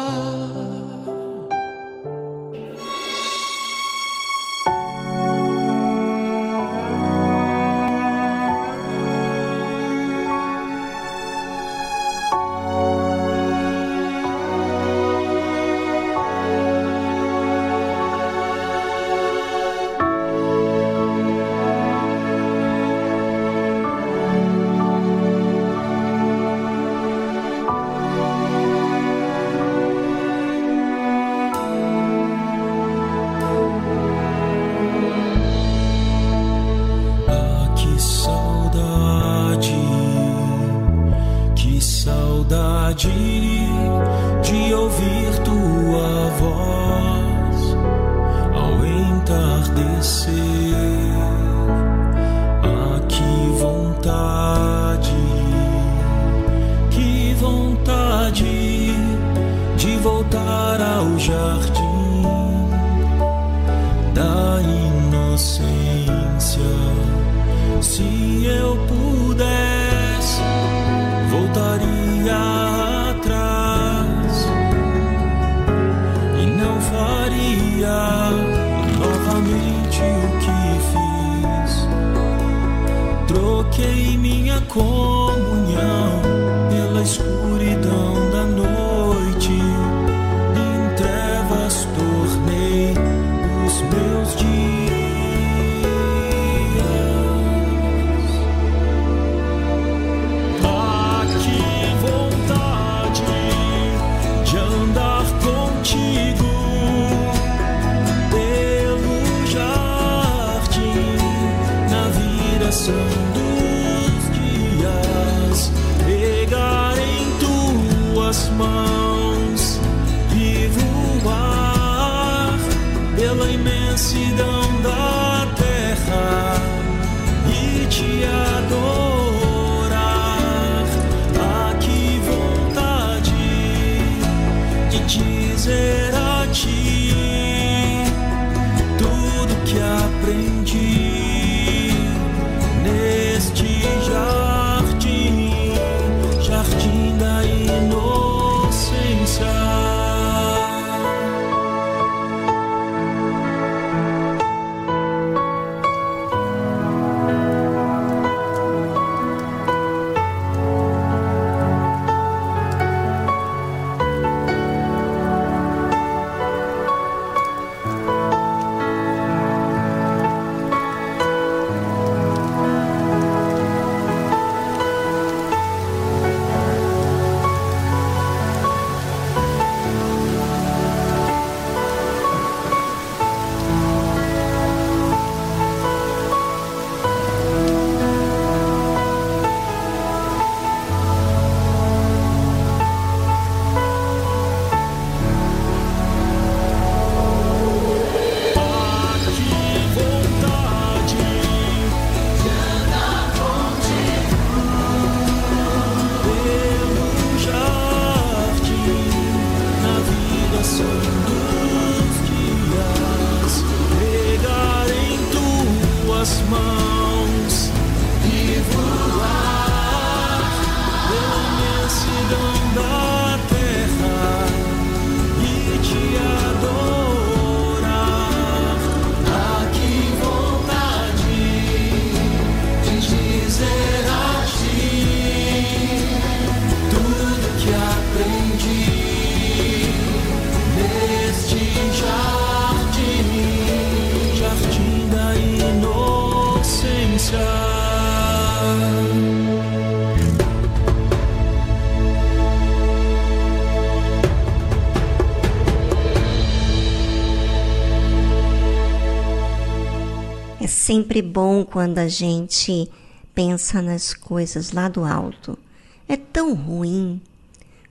É 260.68 260.70
sempre 260.70 261.22
bom 261.22 261.64
quando 261.64 261.96
a 261.96 262.08
gente 262.08 262.90
pensa 263.34 263.80
nas 263.80 264.12
coisas 264.12 264.70
lá 264.70 264.86
do 264.86 265.02
alto. 265.02 265.58
É 266.06 266.14
tão 266.14 266.52
ruim 266.52 267.22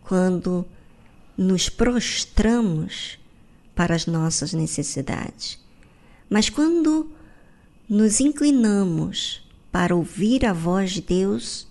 quando 0.04 0.64
nos 1.36 1.70
prostramos 1.70 3.18
para 3.74 3.96
as 3.96 4.06
nossas 4.06 4.54
necessidades. 4.54 5.58
Mas 6.30 6.52
quando 6.52 7.10
nos 7.90 8.20
inclinamos 8.20 9.42
para 9.72 9.96
ouvir 9.96 10.46
a 10.46 10.54
voz 10.54 10.92
de 10.92 11.02
Deus, 11.02 11.68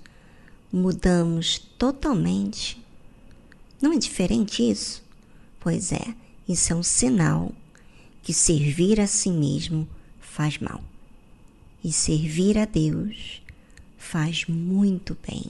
mudamos 0.72 1.56
totalmente. 1.78 2.84
Não 3.80 3.92
é 3.92 3.96
diferente 3.96 4.68
isso? 4.68 5.04
Pois 5.60 5.92
é, 5.92 6.16
isso 6.48 6.72
é 6.72 6.74
um 6.74 6.82
sinal 6.82 7.52
que 8.24 8.34
servir 8.34 9.00
a 9.00 9.06
si 9.06 9.30
mesmo 9.30 9.88
faz 10.18 10.58
mal. 10.58 10.82
E 11.86 11.92
servir 11.92 12.58
a 12.58 12.64
Deus 12.64 13.40
faz 13.96 14.44
muito 14.48 15.16
bem. 15.24 15.44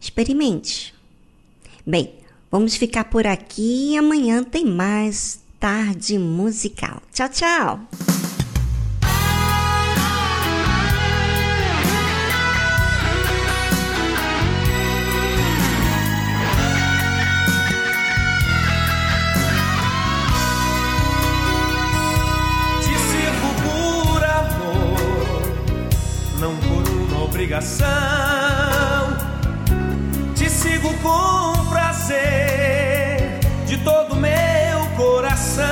Experimente. 0.00 0.92
Bem, 1.86 2.12
vamos 2.50 2.74
ficar 2.74 3.04
por 3.04 3.24
aqui 3.24 3.92
e 3.92 3.96
amanhã 3.96 4.42
tem 4.42 4.64
mais 4.64 5.38
tarde 5.60 6.18
musical. 6.18 7.00
Tchau, 7.12 7.28
tchau. 7.28 8.25
Obrigação. 27.46 27.86
Te 30.34 30.50
sigo 30.50 30.92
com 30.94 31.66
prazer 31.68 33.38
de 33.66 33.78
todo 33.78 34.16
meu 34.16 34.86
coração. 34.96 35.64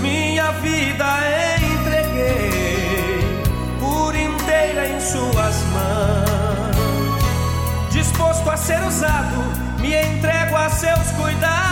Minha 0.00 0.52
vida 0.52 1.04
entreguei 1.72 3.42
por 3.80 4.14
inteira 4.14 4.88
em 4.88 5.00
Suas 5.00 5.56
mãos. 5.72 7.18
Disposto 7.90 8.48
a 8.48 8.56
ser 8.56 8.80
usado, 8.84 9.36
me 9.80 9.96
entrego 9.96 10.56
a 10.56 10.70
seus 10.70 11.10
cuidados 11.12 11.67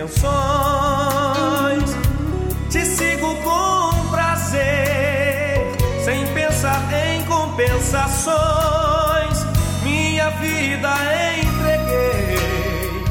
intenções. 0.00 1.90
Te 2.70 2.84
sigo 2.84 3.34
com 3.42 4.08
prazer, 4.10 5.66
sem 6.04 6.26
pensar 6.28 6.82
em 6.92 7.22
compensações. 7.24 8.30
Minha 9.82 10.30
vida 10.30 10.88
entreguei 11.42 13.04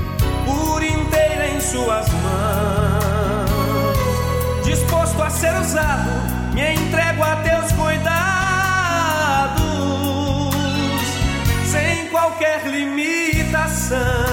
por 0.45 0.81
inteira 0.81 1.47
em 1.47 1.59
Suas 1.61 2.07
mãos. 2.09 3.49
Disposto 4.63 5.21
a 5.21 5.29
ser 5.29 5.53
usado, 5.59 6.09
me 6.53 6.73
entrego 6.73 7.23
a 7.23 7.35
teus 7.37 7.71
cuidados 7.73 8.09
sem 11.65 12.07
qualquer 12.07 12.65
limitação. 12.65 14.28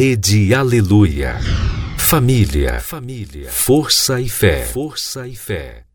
Rede 0.00 0.54
Aleluia. 0.54 1.40
Família, 1.96 2.78
família, 2.78 3.50
força 3.50 4.20
e 4.20 4.28
fé. 4.28 4.64
Força 4.64 5.26
e 5.26 5.34
fé. 5.34 5.87